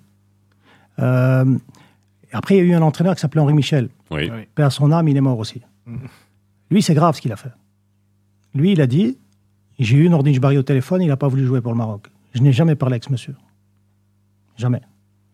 Euh, 0.99 1.57
après, 2.31 2.55
il 2.55 2.57
y 2.57 2.61
a 2.61 2.63
eu 2.63 2.73
un 2.75 2.81
entraîneur 2.81 3.15
qui 3.15 3.21
s'appelait 3.21 3.41
Henri 3.41 3.53
Michel. 3.53 3.89
Oui. 4.11 4.29
Oui. 4.33 4.47
Père 4.55 4.71
son 4.71 4.91
âme, 4.91 5.07
il 5.07 5.17
est 5.17 5.21
mort 5.21 5.39
aussi. 5.39 5.61
Lui, 6.69 6.81
c'est 6.81 6.93
grave 6.93 7.15
ce 7.15 7.21
qu'il 7.21 7.31
a 7.31 7.35
fait. 7.35 7.51
Lui, 8.55 8.71
il 8.73 8.81
a 8.81 8.87
dit 8.87 9.17
J'ai 9.79 9.97
eu 9.97 10.07
Nordin 10.09 10.31
Jbari 10.33 10.57
au 10.59 10.63
téléphone, 10.63 11.01
il 11.01 11.07
n'a 11.07 11.17
pas 11.17 11.27
voulu 11.27 11.45
jouer 11.45 11.59
pour 11.61 11.71
le 11.71 11.77
Maroc. 11.79 12.07
Je 12.35 12.41
n'ai 12.41 12.51
jamais 12.51 12.75
parlé 12.75 12.93
avec 12.93 13.03
ce 13.03 13.11
monsieur. 13.11 13.35
Jamais. 14.55 14.81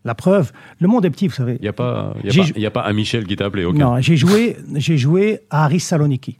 La 0.05 0.15
preuve, 0.15 0.51
le 0.79 0.87
monde 0.87 1.05
est 1.05 1.09
petit, 1.09 1.27
vous 1.27 1.33
savez. 1.35 1.55
Il 1.55 1.61
n'y 1.63 1.67
a 1.67 1.73
pas, 1.73 2.13
y 2.23 2.29
a 2.29 2.43
pas, 2.43 2.59
y 2.59 2.65
a 2.65 2.71
pas 2.71 2.85
un 2.85 2.93
Michel 2.93 3.27
qui 3.27 3.35
t'a 3.35 3.45
appelé. 3.45 3.65
ok. 3.65 3.75
Non, 3.75 3.99
j'ai 3.99 4.15
joué, 4.15 4.55
j'ai 4.75 4.97
joué 4.97 5.41
à 5.49 5.65
Aris 5.65 5.81
Saloniki. 5.81 6.39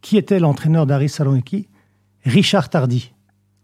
Qui 0.00 0.16
était 0.16 0.40
l'entraîneur 0.40 0.86
d'Aris 0.86 1.08
Saloniki? 1.10 1.68
Richard 2.24 2.70
Tardy, 2.70 3.12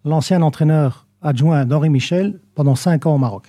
l'ancien 0.05 0.43
entraîneur 0.43 1.07
adjoint 1.23 1.65
d'Henri 1.65 1.89
Michel 1.91 2.39
pendant 2.55 2.75
cinq 2.75 3.07
ans 3.07 3.15
au 3.15 3.19
Maroc. 3.19 3.47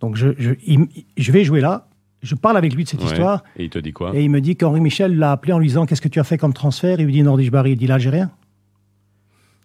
Donc 0.00 0.16
je, 0.16 0.28
je, 0.38 0.52
il- 0.66 0.88
je 1.16 1.32
vais 1.32 1.44
jouer 1.44 1.60
là, 1.60 1.86
je 2.22 2.34
parle 2.34 2.56
avec 2.56 2.74
lui 2.74 2.84
de 2.84 2.88
cette 2.88 3.00
Ouais. 3.02 3.06
histoire, 3.06 3.44
Et 3.56 3.64
il 3.64 3.70
te 3.70 3.78
dit 3.78 3.92
quoi? 3.92 4.10
Et 4.14 4.24
il 4.24 4.30
me 4.30 4.40
dit 4.40 4.56
qu'Henri 4.56 4.80
Michel 4.80 5.16
l'a 5.16 5.32
appelé 5.32 5.52
en 5.52 5.58
lui 5.58 5.68
disant 5.68 5.86
Qu'est-ce 5.86 6.00
que 6.00 6.08
tu 6.08 6.18
as 6.20 6.24
fait 6.24 6.38
comme 6.38 6.52
transfert? 6.52 6.98
Il 7.00 7.06
lui 7.06 7.12
dit 7.12 7.22
Nordiche 7.22 7.50
Barry, 7.50 7.72
il 7.72 7.76
dit 7.78 7.86
l'Algérien. 7.86 8.30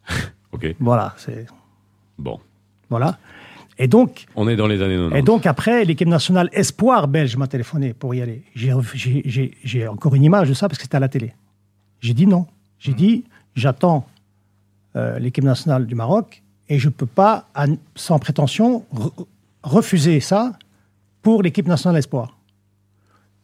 Ok. 0.52 0.76
Voilà, 0.80 1.16
c'est. 1.18 1.48
Bon. 2.20 2.40
Voilà. 2.92 3.18
Et 3.80 3.88
donc, 3.88 4.26
On 4.36 4.48
est 4.48 4.56
dans 4.56 4.68
les 4.68 4.82
années 4.82 4.96
90. 4.96 5.18
et 5.18 5.22
donc 5.24 5.46
après, 5.46 5.84
l'équipe 5.86 6.08
nationale 6.08 6.50
espoir 6.54 7.08
belge 7.08 7.36
m'a 7.38 7.48
téléphoné 7.48 7.94
pour 7.94 8.14
y 8.14 8.22
aller. 8.22 8.44
J'ai 8.56 9.88
encore 9.88 10.16
une 10.16 10.24
image 10.24 10.50
de 10.50 10.54
ça 10.54 10.68
parce 10.70 10.78
que 10.78 10.84
c'était 10.84 10.98
à 10.98 11.00
la 11.00 11.10
télé. 11.10 11.34
J'ai 12.00 12.14
dit 12.14 12.28
non. 12.28 12.46
J'ai 12.80 12.94
dit 12.94 13.24
j'attends 13.56 14.06
euh, 14.96 15.18
l'équipe 15.20 15.44
nationale 15.44 15.86
du 15.88 15.96
Maroc 15.96 16.44
et 16.70 16.78
je 16.80 16.88
ne 16.88 16.92
peux 16.94 17.06
pas, 17.08 17.48
sans 17.96 18.20
prétention, 18.20 18.86
re- 18.94 19.26
refuser 19.64 20.20
ça 20.20 20.54
pour 21.22 21.42
l'équipe 21.42 21.68
nationale 21.68 21.98
espoir. 21.98 22.38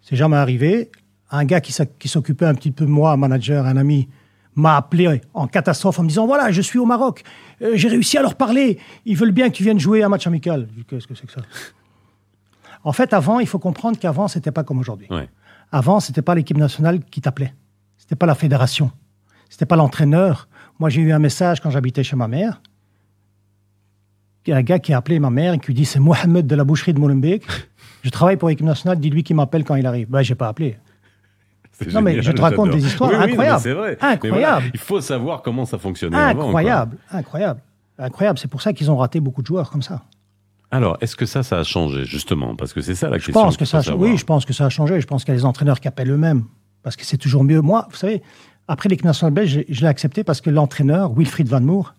C'est 0.01 0.15
jamais 0.15 0.37
arrivé. 0.37 0.91
Un 1.31 1.45
gars 1.45 1.61
qui 1.61 2.07
s'occupait 2.07 2.45
un 2.45 2.55
petit 2.55 2.71
peu 2.71 2.85
de 2.85 2.89
moi, 2.89 3.11
un 3.11 3.17
manager, 3.17 3.65
un 3.65 3.77
ami, 3.77 4.07
m'a 4.59 4.77
appelé 4.77 5.21
en 5.33 5.47
catastrophe 5.47 5.99
en 5.99 6.03
me 6.03 6.07
disant 6.09 6.27
voilà, 6.27 6.51
je 6.51 6.61
suis 6.61 6.79
au 6.79 6.85
Maroc, 6.85 7.23
Euh, 7.61 7.71
j'ai 7.75 7.89
réussi 7.89 8.17
à 8.17 8.21
leur 8.21 8.35
parler, 8.35 8.79
ils 9.05 9.17
veulent 9.17 9.33
bien 9.33 9.49
que 9.49 9.55
tu 9.55 9.63
viennes 9.63 9.79
jouer 9.79 10.03
un 10.03 10.09
match 10.09 10.25
amical. 10.27 10.67
Qu'est-ce 10.87 11.07
que 11.07 11.15
c'est 11.15 11.25
que 11.25 11.33
ça? 11.33 11.41
En 12.83 12.93
fait, 12.93 13.13
avant, 13.13 13.39
il 13.39 13.47
faut 13.47 13.59
comprendre 13.59 13.99
qu'avant, 13.99 14.27
c'était 14.29 14.51
pas 14.51 14.63
comme 14.63 14.79
aujourd'hui. 14.79 15.07
Ouais. 15.09 15.27
Avant, 15.71 15.99
c'était 15.99 16.21
pas 16.21 16.35
l'équipe 16.35 16.57
nationale 16.57 17.03
qui 17.03 17.19
t'appelait, 17.19 17.53
c'était 17.97 18.15
pas 18.15 18.25
la 18.25 18.35
fédération, 18.35 18.91
c'était 19.49 19.65
pas 19.65 19.75
l'entraîneur. 19.75 20.47
Moi, 20.79 20.89
j'ai 20.89 21.01
eu 21.01 21.11
un 21.11 21.19
message 21.19 21.59
quand 21.59 21.69
j'habitais 21.69 22.03
chez 22.03 22.15
ma 22.15 22.27
mère. 22.27 22.61
Il 24.45 24.51
y 24.51 24.53
a 24.53 24.57
un 24.57 24.63
gars 24.63 24.79
qui 24.79 24.93
a 24.93 24.97
appelé 24.97 25.19
ma 25.19 25.29
mère 25.29 25.53
et 25.53 25.59
qui 25.59 25.67
lui 25.67 25.73
dit 25.73 25.85
c'est 25.85 25.99
Mohamed 25.99 26.47
de 26.47 26.55
la 26.55 26.63
boucherie 26.63 26.93
de 26.93 26.99
Molenbeek. 26.99 27.43
Je 28.01 28.09
travaille 28.09 28.37
pour 28.37 28.47
l'équipe 28.47 28.65
nationale, 28.65 28.97
dis-lui 28.99 29.23
qu'il 29.23 29.35
m'appelle 29.35 29.63
quand 29.65 29.75
il 29.75 29.85
arrive. 29.85 30.07
Ben, 30.09 30.21
j'ai 30.21 30.35
pas 30.35 30.47
appelé. 30.47 30.77
Non, 31.93 32.01
mais 32.01 32.21
je 32.21 32.31
te 32.31 32.41
raconte 32.41 32.71
des 32.71 32.85
histoires 32.85 33.11
Oui, 33.11 33.17
oui, 33.19 33.23
incroyables. 33.31 33.61
c'est 33.61 33.73
vrai. 33.73 33.97
Voilà, 34.23 34.61
il 34.73 34.79
faut 34.79 35.01
savoir 35.01 35.41
comment 35.41 35.65
ça 35.65 35.77
fonctionnait 35.77 36.17
avant, 36.17 36.33
quoi. 36.33 36.43
Incroyable, 36.45 36.97
incroyable, 37.11 37.59
incroyable. 37.97 38.39
C'est 38.39 38.47
pour 38.49 38.61
ça 38.61 38.73
qu'ils 38.73 38.89
ont 38.91 38.97
raté 38.97 39.19
beaucoup 39.19 39.41
de 39.41 39.47
joueurs 39.47 39.69
comme 39.71 39.81
ça. 39.81 40.03
Alors, 40.71 40.97
est-ce 41.01 41.15
que 41.15 41.25
ça, 41.25 41.41
ça 41.41 41.57
a 41.59 41.63
changé, 41.63 42.05
justement? 42.05 42.55
Parce 42.55 42.73
que 42.73 42.81
c'est 42.81 42.93
ça 42.95 43.09
la 43.09 43.17
Je 43.17 43.25
question. 43.25 43.41
pense 43.43 43.57
que 43.57 43.65
ça, 43.65 43.81
oui, 43.95 44.17
je 44.17 44.25
pense 44.25 44.45
que 44.45 44.53
ça 44.53 44.65
a 44.65 44.69
changé. 44.69 45.01
Je 45.01 45.07
pense 45.07 45.23
qu'il 45.23 45.33
y 45.33 45.37
a 45.37 45.39
des 45.39 45.45
entraîneurs 45.45 45.79
qui 45.79 45.87
appellent 45.87 46.11
eux-mêmes 46.11 46.43
parce 46.83 46.95
que 46.95 47.05
c'est 47.05 47.17
toujours 47.17 47.43
mieux. 47.43 47.61
Moi, 47.61 47.87
vous 47.89 47.95
savez, 47.95 48.21
après 48.67 48.87
l'équipe 48.89 49.05
nationale 49.05 49.33
belge, 49.33 49.49
je, 49.49 49.73
je 49.73 49.81
l'ai 49.81 49.87
accepté 49.87 50.23
parce 50.23 50.41
que 50.41 50.49
l'entraîneur 50.51 51.11
Wilfried 51.13 51.47
Van 51.47 51.59
Moer, 51.61 51.93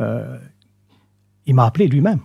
euh, 0.00 0.38
il 1.46 1.54
m'a 1.54 1.66
appelé 1.66 1.88
lui-même. 1.88 2.20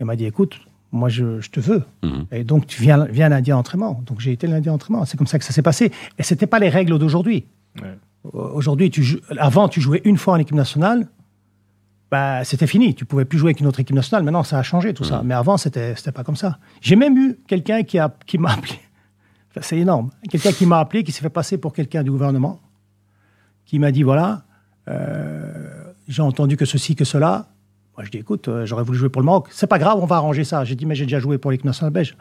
Il 0.00 0.06
m'a 0.06 0.16
dit, 0.16 0.26
écoute, 0.26 0.60
moi 0.92 1.08
je, 1.08 1.40
je 1.40 1.50
te 1.50 1.58
veux. 1.58 1.82
Mhm. 2.02 2.26
Et 2.30 2.44
donc 2.44 2.66
tu 2.66 2.80
viens, 2.82 3.04
viens 3.06 3.28
lundi 3.28 3.50
à 3.50 3.54
l'entraînement. 3.54 4.02
Donc 4.06 4.20
j'ai 4.20 4.32
été 4.32 4.46
lundi 4.46 4.68
à 4.68 4.72
l'entraînement. 4.72 5.04
C'est 5.04 5.16
comme 5.16 5.26
ça 5.26 5.38
que 5.38 5.44
ça 5.44 5.52
s'est 5.52 5.62
passé. 5.62 5.90
Et 6.18 6.22
c'était 6.22 6.46
pas 6.46 6.58
les 6.58 6.68
règles 6.68 6.98
d'aujourd'hui. 6.98 7.46
Ouais. 7.80 7.96
Aujourd'hui, 8.32 8.90
tu 8.90 9.18
avant, 9.38 9.68
tu 9.68 9.80
jouais 9.80 10.00
une 10.04 10.16
fois 10.16 10.34
en 10.34 10.36
équipe 10.36 10.54
nationale, 10.54 11.08
bah, 12.10 12.44
c'était 12.44 12.68
fini. 12.68 12.94
Tu 12.94 13.04
pouvais 13.04 13.24
plus 13.24 13.38
jouer 13.38 13.48
avec 13.48 13.60
une 13.60 13.66
autre 13.66 13.80
équipe 13.80 13.96
nationale. 13.96 14.22
Maintenant, 14.22 14.44
ça 14.44 14.58
a 14.58 14.62
changé 14.62 14.94
tout 14.94 15.02
ça. 15.02 15.22
Mais 15.24 15.34
avant, 15.34 15.56
c'était 15.56 15.96
c'était 15.96 16.12
pas 16.12 16.22
comme 16.22 16.36
ça. 16.36 16.58
J'ai 16.80 16.94
même 16.94 17.16
eu 17.16 17.38
quelqu'un 17.48 17.82
qui 17.82 17.98
a 17.98 18.14
qui 18.26 18.38
m'a 18.38 18.52
appelé. 18.52 18.74
C'est 19.60 19.78
énorme. 19.78 20.10
Quelqu'un 20.30 20.52
qui 20.52 20.64
m'a 20.64 20.78
appelé, 20.78 21.04
qui 21.04 21.12
s'est 21.12 21.20
fait 21.20 21.28
passer 21.28 21.58
pour 21.58 21.74
quelqu'un 21.74 22.02
du 22.02 22.10
gouvernement, 22.10 22.60
qui 23.66 23.78
m'a 23.78 23.90
dit 23.92 24.02
voilà, 24.02 24.44
euh, 24.88 25.92
j'ai 26.06 26.22
entendu 26.22 26.56
que 26.56 26.64
ceci, 26.64 26.94
que 26.94 27.04
cela. 27.04 27.48
Moi, 27.96 28.04
je 28.04 28.10
dis 28.10 28.18
écoute, 28.18 28.48
euh, 28.48 28.64
j'aurais 28.66 28.84
voulu 28.84 28.98
jouer 28.98 29.08
pour 29.08 29.20
le 29.20 29.26
Maroc. 29.26 29.48
C'est 29.50 29.66
pas 29.66 29.78
grave, 29.78 29.98
on 30.00 30.06
va 30.06 30.16
arranger 30.16 30.44
ça. 30.44 30.64
J'ai 30.64 30.74
dit 30.74 30.86
mais 30.86 30.94
j'ai 30.94 31.04
déjà 31.04 31.18
joué 31.18 31.38
pour 31.38 31.50
l'équipe 31.50 31.66
nationale 31.66 31.92
belge. 31.92 32.16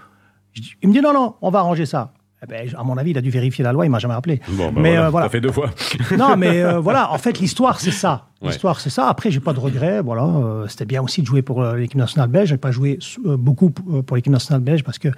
Dis- 0.55 0.73
il 0.81 0.89
me 0.89 0.93
dit 0.93 1.01
non, 1.01 1.13
non, 1.13 1.35
on 1.41 1.49
va 1.49 1.59
arranger 1.59 1.85
ça. 1.85 2.11
Eh 2.43 2.47
ben, 2.47 2.67
à 2.75 2.83
mon 2.83 2.97
avis, 2.97 3.11
il 3.11 3.17
a 3.19 3.21
dû 3.21 3.29
vérifier 3.29 3.63
la 3.63 3.71
loi, 3.71 3.85
il 3.85 3.89
m'a 3.89 3.99
jamais 3.99 4.15
appelé. 4.15 4.41
Bon, 4.49 4.71
bah 4.71 4.81
mais 4.81 4.93
voilà, 4.93 5.05
euh, 5.05 5.09
voilà. 5.11 5.25
ça 5.27 5.29
fait 5.31 5.41
deux 5.41 5.51
fois. 5.51 5.69
Non, 6.17 6.35
mais 6.35 6.63
euh, 6.63 6.79
voilà, 6.87 7.11
en 7.11 7.19
fait, 7.19 7.37
l'histoire, 7.39 7.79
c'est 7.79 7.91
ça. 7.91 8.29
Ouais. 8.41 8.47
L'histoire, 8.49 8.79
c'est 8.79 8.89
ça. 8.89 9.07
Après, 9.07 9.29
j'ai 9.29 9.39
pas 9.39 9.53
de 9.53 9.59
regrets. 9.59 10.01
Voilà, 10.01 10.23
euh, 10.23 10.67
c'était 10.67 10.85
bien 10.85 11.03
aussi 11.03 11.21
de 11.21 11.27
jouer 11.27 11.43
pour 11.43 11.63
l'équipe 11.63 11.99
nationale 11.99 12.29
belge. 12.29 12.49
J'ai 12.49 12.57
pas 12.57 12.71
joué 12.71 12.97
beaucoup 13.23 13.69
pour 13.69 14.15
l'équipe 14.15 14.31
nationale 14.33 14.63
belge 14.63 14.83
parce 14.83 14.97
que 14.97 15.09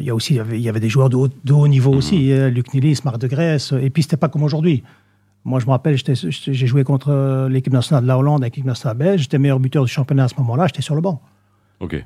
il 0.00 0.04
y 0.04 0.10
a 0.10 0.14
aussi, 0.14 0.34
il 0.34 0.60
y 0.60 0.68
avait, 0.68 0.80
des 0.80 0.88
joueurs 0.90 1.08
de 1.08 1.16
haut, 1.16 1.28
de 1.44 1.52
haut 1.52 1.68
niveau 1.68 1.92
aussi. 1.94 2.32
euh, 2.32 2.50
Luc 2.50 2.74
Nilis, 2.74 2.98
Marc 3.04 3.18
de 3.18 3.28
Grèce. 3.28 3.72
Et 3.80 3.88
puis, 3.88 4.02
c'était 4.02 4.16
pas 4.18 4.28
comme 4.28 4.42
aujourd'hui. 4.42 4.82
Moi, 5.44 5.58
je 5.60 5.66
me 5.66 5.70
rappelle, 5.70 5.96
j'ai 5.96 6.66
joué 6.66 6.84
contre 6.84 7.10
euh, 7.10 7.48
l'équipe 7.48 7.72
nationale 7.72 8.04
de 8.04 8.08
la 8.08 8.18
Hollande 8.18 8.42
avec 8.42 8.54
l'équipe 8.54 8.66
nationale 8.66 8.96
belge. 8.96 9.22
J'étais 9.22 9.38
meilleur 9.38 9.58
buteur 9.58 9.84
du 9.84 9.90
championnat 9.90 10.24
à 10.24 10.28
ce 10.28 10.36
moment-là. 10.38 10.66
J'étais 10.68 10.82
sur 10.82 10.94
le 10.94 11.00
banc. 11.00 11.20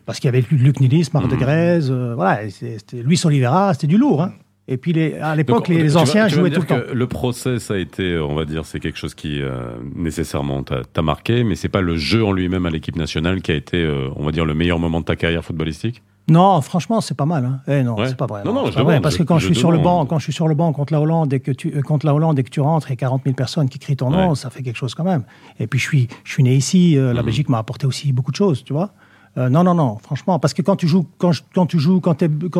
Parce 0.07 0.21
qu'il 0.21 0.29
y 0.29 0.35
avait 0.35 0.45
Luc 0.51 0.81
Nilis, 0.81 1.11
Marc 1.13 1.29
de 1.29 1.37
Grèce. 1.37 1.89
euh, 1.91 2.15
voilà, 2.15 2.49
c'était 2.49 3.03
Luis 3.03 3.21
Oliveira. 3.25 3.75
C'était 3.75 3.87
du 3.87 3.99
lourd. 3.99 4.23
hein. 4.23 4.33
Et 4.69 4.79
puis, 4.79 4.93
les, 4.93 5.15
à 5.15 5.37
l'époque, 5.37 5.69
les, 5.69 5.97
anciens 5.97 6.23
vas 6.23 6.29
jouaient 6.29 6.51
tout 6.51 6.63
le 6.63 6.67
temps. 6.67 6.81
Le 6.93 7.07
process 7.07 7.71
a 7.71 7.79
été, 7.79 8.15
euh, 8.15 8.25
on 8.25 8.35
va 8.35 8.45
dire, 8.45 8.65
c'est 8.65 8.81
quelque 8.81 8.99
chose 8.99 9.15
qui 9.15 9.41
euh, 9.41 9.77
nécessairement 9.95 10.65
t'a 10.65 10.83
t'a 10.83 11.03
marqué, 11.03 11.45
mais 11.45 11.55
c'est 11.55 11.69
pas 11.69 11.81
le 11.81 11.97
jeu 11.97 12.25
en 12.25 12.33
lui-même 12.33 12.67
à 12.67 12.71
l'équipe 12.71 12.97
nationale 12.97 13.43
qui 13.43 13.53
a 13.53 13.55
été, 13.55 13.81
euh, 13.81 14.09
on 14.17 14.25
va 14.25 14.33
dire, 14.33 14.45
le 14.45 14.55
meilleur 14.55 14.81
moment 14.81 15.01
de 15.01 15.05
ta 15.05 15.15
carrière 15.15 15.45
footballistique? 15.45 16.03
Non, 16.29 16.61
franchement, 16.61 17.01
c'est 17.01 17.15
pas 17.17 17.25
mal. 17.27 17.45
Hein. 17.45 17.61
Eh 17.69 17.83
non, 17.85 17.95
Ouais. 17.97 18.09
c'est 18.09 18.17
pas 18.17 18.27
vrai. 18.27 18.43
Non, 18.45 18.53
non, 18.53 18.67
je 18.67 18.73
pas 18.75 18.83
vrai, 18.83 19.01
parce 19.01 19.17
que 19.17 19.23
quand 19.23 19.39
je, 19.39 19.43
je 19.47 19.53
suis 19.53 19.55
sur 19.61 19.71
le 19.71 19.79
banc, 19.79 20.05
quand 20.07 20.19
je 20.19 20.25
suis 20.25 20.33
sur 20.33 20.49
le 20.49 20.55
banc 20.57 20.73
contre 20.73 20.93
la 20.93 21.01
Hollande 21.01 21.33
et 21.33 21.39
que 21.41 21.53
tu 21.53 21.73
euh, 21.77 21.83
contre 21.83 22.05
la 22.05 22.15
Hollande 22.15 22.37
et 22.39 22.43
que 22.43 22.51
tu 22.51 22.61
rentres 22.61 22.91
et 22.91 22.97
40 22.97 23.23
000 23.25 23.35
personnes 23.37 23.69
qui 23.69 23.79
crient 23.79 23.97
ton 23.97 24.11
nom, 24.11 24.31
Ouais. 24.31 24.35
ça 24.35 24.51
fait 24.51 24.63
quelque 24.65 24.77
chose 24.77 24.95
quand 24.97 25.05
même. 25.05 25.23
Et 25.61 25.67
puis 25.69 25.79
je 25.79 25.85
suis 25.85 26.09
je 26.25 26.33
suis 26.33 26.43
né 26.43 26.55
ici. 26.57 26.99
euh, 26.99 27.13
la 27.13 27.21
Mhm. 27.21 27.27
Belgique 27.27 27.49
m'a 27.49 27.59
apporté 27.59 27.87
aussi 27.87 28.13
beaucoup 28.13 28.33
de 28.33 28.37
choses, 28.37 28.65
tu 28.65 28.73
vois. 28.73 28.91
Euh, 29.39 29.49
non, 29.51 29.63
non, 29.63 29.75
non, 29.75 29.99
franchement, 29.99 30.39
parce 30.41 30.53
que 30.55 30.63
quand 30.63 30.77
tu 30.77 30.89
joues, 30.89 31.07
quand, 31.19 31.31
tu 31.67 31.79
joues, 31.79 32.01
quand, 32.01 32.15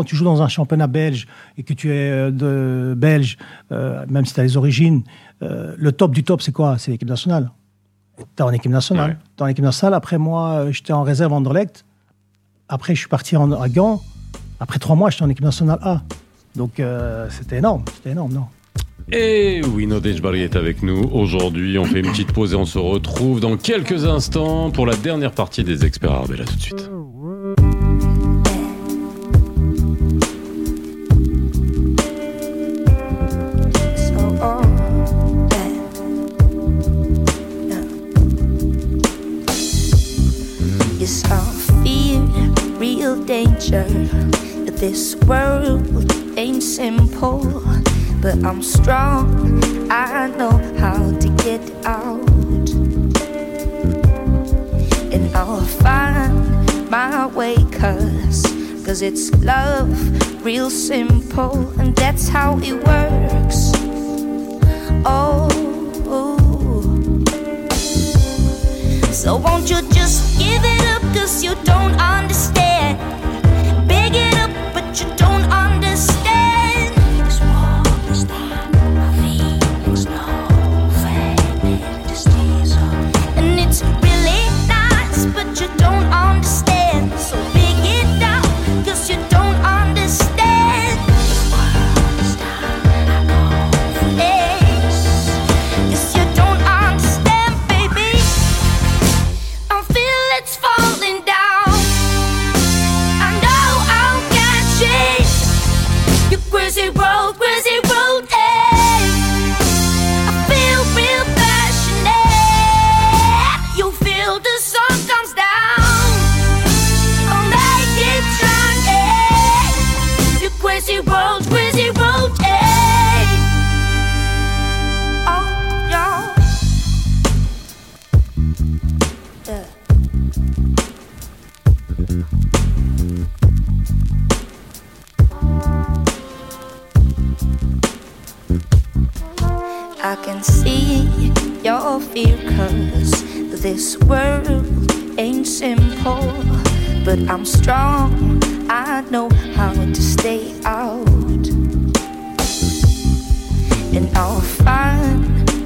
tu 0.05 0.15
joues 0.15 0.25
dans 0.25 0.43
un 0.43 0.49
championnat 0.49 0.87
belge 0.87 1.27
et 1.57 1.63
que 1.63 1.73
tu 1.73 1.91
es 1.91 2.31
de 2.31 2.95
belge, 2.97 3.39
même 3.71 4.27
si 4.27 4.35
tu 4.35 4.41
as 4.41 4.43
les 4.43 4.57
origines, 4.59 5.03
le 5.41 5.91
top 5.91 6.13
du 6.13 6.23
top, 6.23 6.41
c'est 6.43 6.53
quoi? 6.53 6.77
C'est 6.79 6.91
l'équipe 6.93 7.09
nationale. 7.09 7.51
T'es 8.37 8.43
en 8.43 8.51
équipe 8.51 8.71
nationale. 8.71 9.11
Ouais. 9.13 9.17
T'es 9.37 9.43
en 9.43 9.47
équipe 9.47 9.65
nationale. 9.65 9.95
Après 9.95 10.19
moi, 10.19 10.67
j'étais 10.71 10.93
en 10.93 11.03
réserve 11.03 11.33
en 11.33 11.37
Anderlecht. 11.39 11.85
Après, 12.69 12.95
je 12.95 13.01
suis 13.01 13.09
parti 13.09 13.37
en, 13.37 13.53
à 13.53 13.69
Gand. 13.69 14.03
Après 14.59 14.79
trois 14.79 14.97
mois, 14.97 15.11
j'étais 15.11 15.23
en 15.23 15.29
équipe 15.29 15.45
nationale 15.45 15.79
A. 15.83 16.03
Donc, 16.57 16.81
euh, 16.81 17.29
c'était 17.31 17.59
énorme. 17.59 17.85
C'était 17.95 18.11
énorme, 18.11 18.33
non? 18.33 18.47
Et 19.13 19.63
Wino 19.63 20.01
Dejbari 20.01 20.41
est 20.43 20.57
avec 20.57 20.83
nous. 20.83 21.09
Aujourd'hui, 21.13 21.79
on 21.79 21.85
fait 21.85 22.01
une 22.01 22.11
petite 22.11 22.33
pause 22.33 22.55
et 22.55 22.57
on 22.57 22.65
se 22.65 22.79
retrouve 22.79 23.39
dans 23.39 23.57
quelques 23.57 24.05
instants 24.05 24.71
pour 24.73 24.85
la 24.85 24.97
dernière 24.97 25.31
partie 25.31 25.63
des 25.63 25.85
experts 25.85 26.11
Arabella 26.11 26.45
tout 26.45 26.57
de 26.57 26.61
suite. 26.61 26.91
Real 43.17 43.25
danger. 43.25 43.85
This 44.77 45.17
world 45.27 46.13
ain't 46.39 46.63
simple, 46.63 47.63
but 48.21 48.43
I'm 48.45 48.63
strong. 48.63 49.63
I 49.91 50.29
know 50.37 50.59
how 50.79 50.99
to 51.19 51.29
get 51.45 51.63
out, 51.85 52.29
and 55.13 55.35
I'll 55.35 55.61
find 55.83 56.91
my 56.91 57.27
way. 57.27 57.57
Cause, 57.73 58.43
cause 58.85 59.03
it's 59.03 59.31
love, 59.43 59.91
real 60.45 60.71
simple, 60.71 61.69
and 61.81 61.95
that's 61.97 62.29
how 62.29 62.59
it 62.59 62.75
works. 62.75 63.73
Oh, 65.05 65.49
so 69.13 69.37
won't 69.37 69.71
you 69.71 69.81
just 69.93 70.39
give 70.39 70.63
it 70.65 70.83
up? 70.95 71.03
Cause 71.15 71.43
you 71.43 71.55
don't 71.65 71.95
understand. 72.01 72.66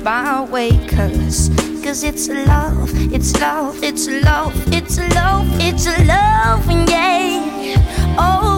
My 0.03 0.43
way 0.45 0.71
cause 0.89 1.51
cause 1.85 2.03
it's 2.05 2.29
love 2.29 2.91
it's 3.13 3.39
love 3.41 3.83
it's 3.83 4.09
love 4.09 4.55
it's 4.73 4.99
love 5.15 5.47
it's 5.61 5.87
love 6.07 6.67
yeah. 6.89 8.15
Oh 8.19 8.50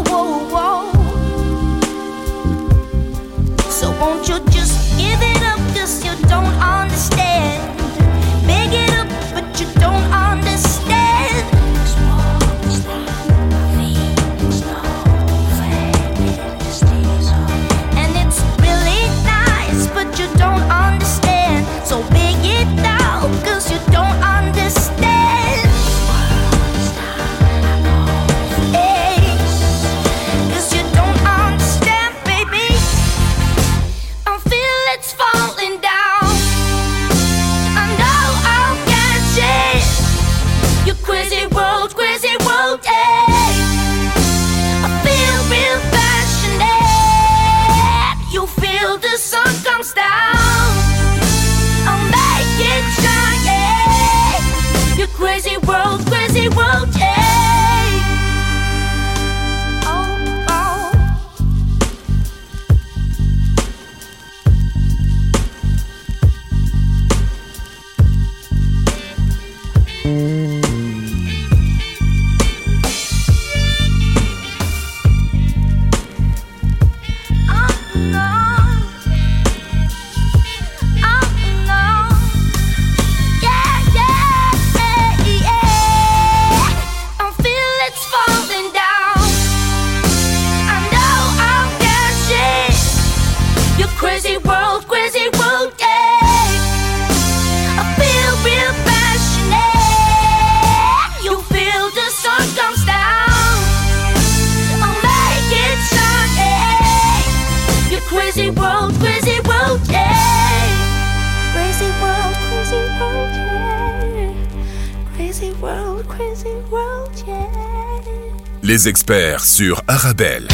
Les 118.72 118.88
experts 118.88 119.44
sur 119.44 119.82
Arabelle. 119.86 120.48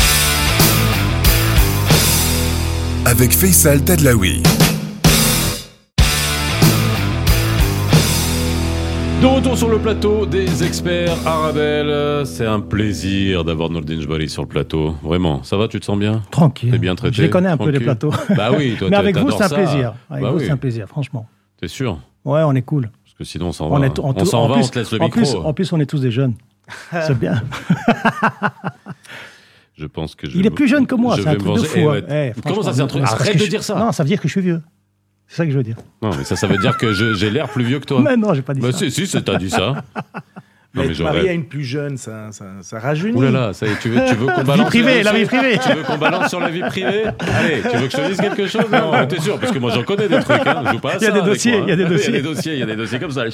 Avec 3.04 3.30
Faisal 3.30 3.84
Tadlaoui. 3.84 4.42
De 9.22 9.26
retour 9.26 9.56
sur 9.56 9.68
le 9.68 9.78
plateau 9.78 10.26
des 10.26 10.64
experts 10.64 11.14
Arabelle. 11.24 12.26
C'est 12.26 12.44
un 12.44 12.58
plaisir 12.58 13.44
d'avoir 13.44 13.70
Nordin 13.70 14.00
Jbari 14.00 14.28
sur 14.28 14.42
le 14.42 14.48
plateau. 14.48 14.96
Vraiment, 15.04 15.44
ça 15.44 15.56
va, 15.56 15.68
tu 15.68 15.78
te 15.78 15.84
sens 15.84 15.96
bien? 15.96 16.20
Tranquille. 16.32 16.72
T'es 16.72 16.78
bien 16.78 16.96
traité? 16.96 17.14
Je 17.18 17.22
les 17.22 17.30
connais 17.30 17.50
un 17.50 17.56
peu, 17.56 17.70
les 17.70 17.78
plateaux. 17.78 18.10
Bah 18.36 18.50
oui, 18.58 18.74
toi, 18.76 18.88
Mais 18.90 18.96
avec 18.96 19.16
vous, 19.16 19.30
c'est 19.30 19.44
un 19.44 19.48
plaisir. 19.48 19.94
Avec 20.10 20.24
Bah 20.24 20.30
vous, 20.32 20.38
oui. 20.38 20.44
c'est 20.46 20.50
un 20.50 20.56
plaisir, 20.56 20.88
franchement. 20.88 21.28
T'es 21.60 21.68
sûr? 21.68 22.00
Ouais, 22.24 22.42
on 22.44 22.56
est 22.56 22.62
cool. 22.62 22.90
Parce 23.04 23.14
que 23.16 23.22
sinon, 23.22 23.50
on 23.50 23.52
s'en 23.52 23.68
va. 23.68 23.86
est, 23.86 23.96
on 24.00 24.24
s'en 24.24 24.42
en 24.42 24.48
va, 24.48 24.54
plus- 24.56 24.64
on 24.64 24.68
te 24.70 24.78
laisse 24.80 24.90
le 24.90 25.00
en 25.00 25.04
micro. 25.04 25.20
Plus, 25.20 25.34
en 25.36 25.52
plus, 25.52 25.72
on 25.72 25.78
est 25.78 25.86
tous 25.86 26.00
des 26.00 26.10
jeunes. 26.10 26.34
C'est 26.90 27.18
bien. 27.18 27.42
Je 29.76 29.86
pense 29.86 30.14
que 30.14 30.28
je 30.28 30.36
Il 30.36 30.44
est 30.46 30.50
plus 30.50 30.66
jeune 30.68 30.86
que 30.86 30.94
moi, 30.94 31.16
je 31.16 31.22
c'est 31.22 31.28
un 31.28 31.34
truc 31.36 31.54
de 31.54 31.62
fou. 31.62 31.76
Eh 31.78 31.82
hein. 31.84 31.86
ouais. 31.90 32.32
Eh, 32.36 32.40
Comment 32.42 32.62
ça, 32.62 32.72
c'est 32.72 32.80
un 32.80 32.86
truc 32.88 33.02
Arrête 33.04 33.36
de 33.38 33.44
je- 33.44 33.48
dire 33.48 33.62
ça. 33.62 33.76
Non, 33.76 33.92
ça 33.92 34.02
veut 34.02 34.08
dire 34.08 34.20
que 34.20 34.26
je 34.26 34.32
suis 34.32 34.40
vieux. 34.40 34.60
C'est 35.28 35.36
ça 35.36 35.44
que 35.46 35.52
je 35.52 35.56
veux 35.56 35.62
dire. 35.62 35.76
Non, 36.02 36.10
mais 36.16 36.24
ça, 36.24 36.34
ça 36.36 36.46
veut 36.46 36.58
dire 36.58 36.76
que 36.76 36.92
je- 36.92 37.14
j'ai 37.14 37.30
l'air 37.30 37.48
plus 37.48 37.64
vieux 37.64 37.78
que 37.78 37.84
toi. 37.84 38.00
Mais 38.02 38.16
non, 38.16 38.34
j'ai 38.34 38.42
pas 38.42 38.54
dit 38.54 38.60
ça. 38.62 38.72
si, 38.72 38.90
si, 38.90 39.06
c'est- 39.06 39.22
t'as 39.22 39.36
dit 39.38 39.50
ça. 39.50 39.84
Non, 40.78 40.84
Mais 40.86 40.92
être 40.92 41.02
marié 41.02 41.28
à 41.30 41.32
une 41.32 41.44
plus 41.44 41.64
jeune, 41.64 41.96
ça, 41.96 42.28
ça, 42.30 42.44
ça 42.62 42.78
rajeunit. 42.78 43.16
Ouh 43.16 43.22
là 43.22 43.30
là, 43.30 43.52
ça 43.52 43.66
y 43.66 43.70
est, 43.70 43.78
tu 43.80 43.88
veux, 43.88 44.00
tu 44.06 44.14
veux 44.14 44.26
qu'on 44.26 44.44
balance 44.44 44.68
privée, 44.68 45.02
la 45.02 45.12
vie 45.12 45.24
privée. 45.24 45.58
Tu 45.62 45.72
veux 45.72 45.82
qu'on 45.82 45.98
balance 45.98 46.28
sur 46.28 46.40
la 46.40 46.48
vie 46.48 46.60
privée? 46.60 47.04
Allez, 47.18 47.60
tu 47.70 47.76
veux 47.76 47.86
que 47.86 47.92
je 47.92 47.96
te 47.96 48.08
dise 48.08 48.20
quelque 48.20 48.46
chose? 48.46 48.64
Non, 48.72 49.06
t'es 49.06 49.20
sûr 49.20 49.38
Parce 49.38 49.52
que 49.52 49.58
moi 49.58 49.70
j'en 49.74 49.82
connais 49.82 50.08
des 50.08 50.20
trucs. 50.20 50.46
Hein. 50.46 50.62
Je 50.66 50.70
joue 50.72 50.78
pas 50.78 50.92
à 50.92 50.96
Il 50.96 51.02
y 51.02 51.06
a 51.06 51.10
des 51.10 51.22
dossiers, 51.22 51.58
il 51.62 51.68
y 51.68 51.72
a 51.72 51.76
des 51.76 51.82
Il 51.82 51.82
y 51.82 51.84
a 51.84 51.88
dossiers. 51.88 52.12
des 52.12 52.22
dossiers, 52.22 52.52
il 52.54 52.58
y 52.58 52.62
a 52.62 52.66
des 52.66 52.76
dossiers 52.76 52.98
comme 52.98 53.10
ça. 53.10 53.24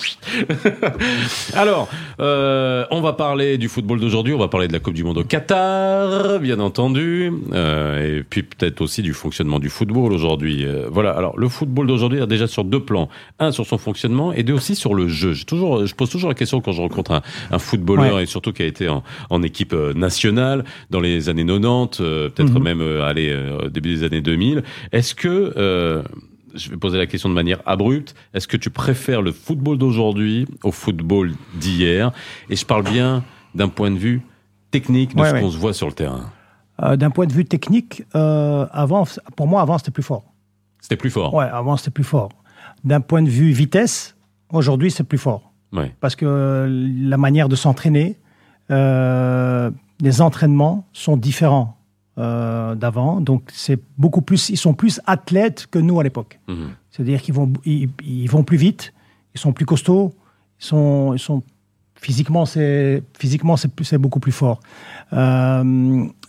Alors, 1.55 1.88
euh, 2.20 2.84
on 2.90 3.01
va 3.01 3.12
parler 3.12 3.59
du 3.59 3.68
football 3.68 4.01
d'aujourd'hui. 4.01 4.34
On 4.34 4.38
va 4.38 4.49
parler 4.49 4.68
de 4.68 4.72
la 4.72 4.80
Coupe 4.80 4.95
du 4.95 5.05
Monde 5.05 5.18
au 5.18 5.24
Qatar, 5.24 6.38
bien 6.40 6.61
entendu, 6.61 7.32
euh, 7.53 8.18
et 8.18 8.22
puis 8.22 8.42
peut-être 8.42 8.80
aussi 8.80 9.03
du 9.03 9.12
fonctionnement 9.12 9.59
du 9.59 9.68
football 9.68 10.12
aujourd'hui. 10.12 10.64
Euh, 10.64 10.86
voilà. 10.90 11.11
Alors, 11.11 11.38
le 11.38 11.49
football 11.49 11.86
d'aujourd'hui 11.86 12.20
est 12.20 12.26
déjà 12.26 12.47
sur 12.47 12.64
deux 12.64 12.80
plans 12.80 13.09
un 13.38 13.53
sur 13.53 13.66
son 13.66 13.78
fonctionnement 13.78 14.32
et 14.32 14.42
deux 14.42 14.55
aussi 14.55 14.74
sur 14.74 14.95
le 14.95 15.09
jeu. 15.09 15.34
Toujours, 15.47 15.86
je 15.86 15.95
pose 15.95 16.11
toujours 16.11 16.28
la 16.28 16.34
question 16.34 16.61
quand 16.61 16.72
je 16.72 16.80
rencontre 16.80 17.12
un, 17.12 17.22
un 17.51 17.59
footballeur 17.59 18.16
Ouais. 18.16 18.22
et 18.24 18.26
surtout 18.26 18.53
qui 18.53 18.62
a 18.62 18.66
été 18.66 18.89
en, 18.89 19.03
en 19.30 19.43
équipe 19.43 19.72
euh, 19.72 19.93
nationale 19.95 20.64
dans 20.91 21.01
les 21.01 21.28
années 21.28 21.45
90, 21.47 22.01
euh, 22.01 22.28
peut-être 22.30 22.53
Mhm. 22.55 22.62
même 22.62 22.80
euh, 22.80 23.05
allez, 23.05 23.35
au 23.64 23.68
début 23.68 23.95
des 23.95 24.03
années 24.05 24.20
2000. 24.20 24.62
Est-ce 24.93 25.14
que 25.14 26.03
je 26.55 26.70
vais 26.70 26.76
poser 26.76 26.99
la 26.99 27.07
question 27.07 27.28
de 27.28 27.35
manière 27.35 27.61
abrupte. 27.66 28.14
Est-ce 28.32 28.47
que 28.47 28.57
tu 28.57 28.70
préfères 28.70 29.22
le 29.22 29.32
football 29.32 29.76
d'aujourd'hui 29.76 30.47
au 30.62 30.70
football 30.70 31.32
d'hier? 31.55 32.12
Et 32.49 32.55
je 32.57 32.64
parle 32.64 32.85
bien 32.85 33.24
d'un 33.57 33.66
point 33.68 33.91
de 33.91 33.99
vue 33.99 34.22
technique 34.70 35.14
de 35.16 35.20
Ouais, 35.20 35.30
ce 35.30 35.35
ouais. 35.35 35.41
qu'on 35.41 35.51
se 35.51 35.59
voit 35.59 35.72
sur 35.72 35.89
le 35.89 35.93
terrain. 35.95 36.30
Euh, 36.82 36.95
D'un 36.97 37.11
point 37.11 37.26
de 37.26 37.32
vue 37.32 37.45
technique, 37.45 38.05
euh, 38.14 38.66
avant, 38.72 39.05
pour 39.37 39.47
moi, 39.49 39.62
avant, 39.62 39.78
c'était 39.78 39.91
plus 39.91 40.03
fort. 40.03 40.24
C'était 40.80 40.97
plus 40.97 41.11
fort. 41.11 41.32
Ouais, 41.35 41.45
avant, 41.45 41.76
c'était 41.76 41.91
plus 41.91 42.05
fort. 42.05 42.28
D'un 42.85 43.01
point 43.01 43.22
de 43.22 43.28
vue 43.30 43.51
vitesse, 43.51 44.16
aujourd'hui, 44.53 44.91
c'est 44.91 45.05
plus 45.05 45.18
fort. 45.18 45.53
Ouais. 45.75 45.95
Parce 46.01 46.16
que 46.16 46.66
la 47.09 47.16
manière 47.16 47.49
de 47.49 47.57
s'entraîner, 47.57 48.16
euh, 48.70 49.70
les 50.01 50.22
entraînements 50.22 50.87
sont 50.93 51.16
différents 51.16 51.77
euh, 52.16 52.75
d'avant. 52.75 53.20
Donc, 53.20 53.51
c'est 53.53 53.81
beaucoup 53.99 54.22
plus, 54.22 54.49
ils 54.49 54.57
sont 54.57 54.72
plus 54.72 55.01
athlètes 55.05 55.66
que 55.70 55.79
nous 55.79 55.99
à 56.01 56.05
l'époque. 56.05 56.39
Mhm. 56.49 56.70
C'est-à-dire 56.91 57.20
qu'ils 57.20 57.35
vont, 57.35 57.53
ils, 57.64 57.91
ils 58.05 58.31
vont 58.31 58.45
plus 58.45 58.57
vite, 58.57 58.95
ils 59.35 59.41
sont 59.41 59.53
plus 59.53 59.66
costauds, 59.66 60.14
ils 60.61 60.64
sont, 60.64 61.12
ils 61.14 61.18
sont 61.18 61.43
physiquement, 61.97 62.45
c'est 62.47 63.03
physiquement 63.18 63.57
c'est 63.57 63.99
beaucoup 63.99 64.20
plus 64.20 64.33
fort. 64.33 64.61
Euh, 65.12 65.64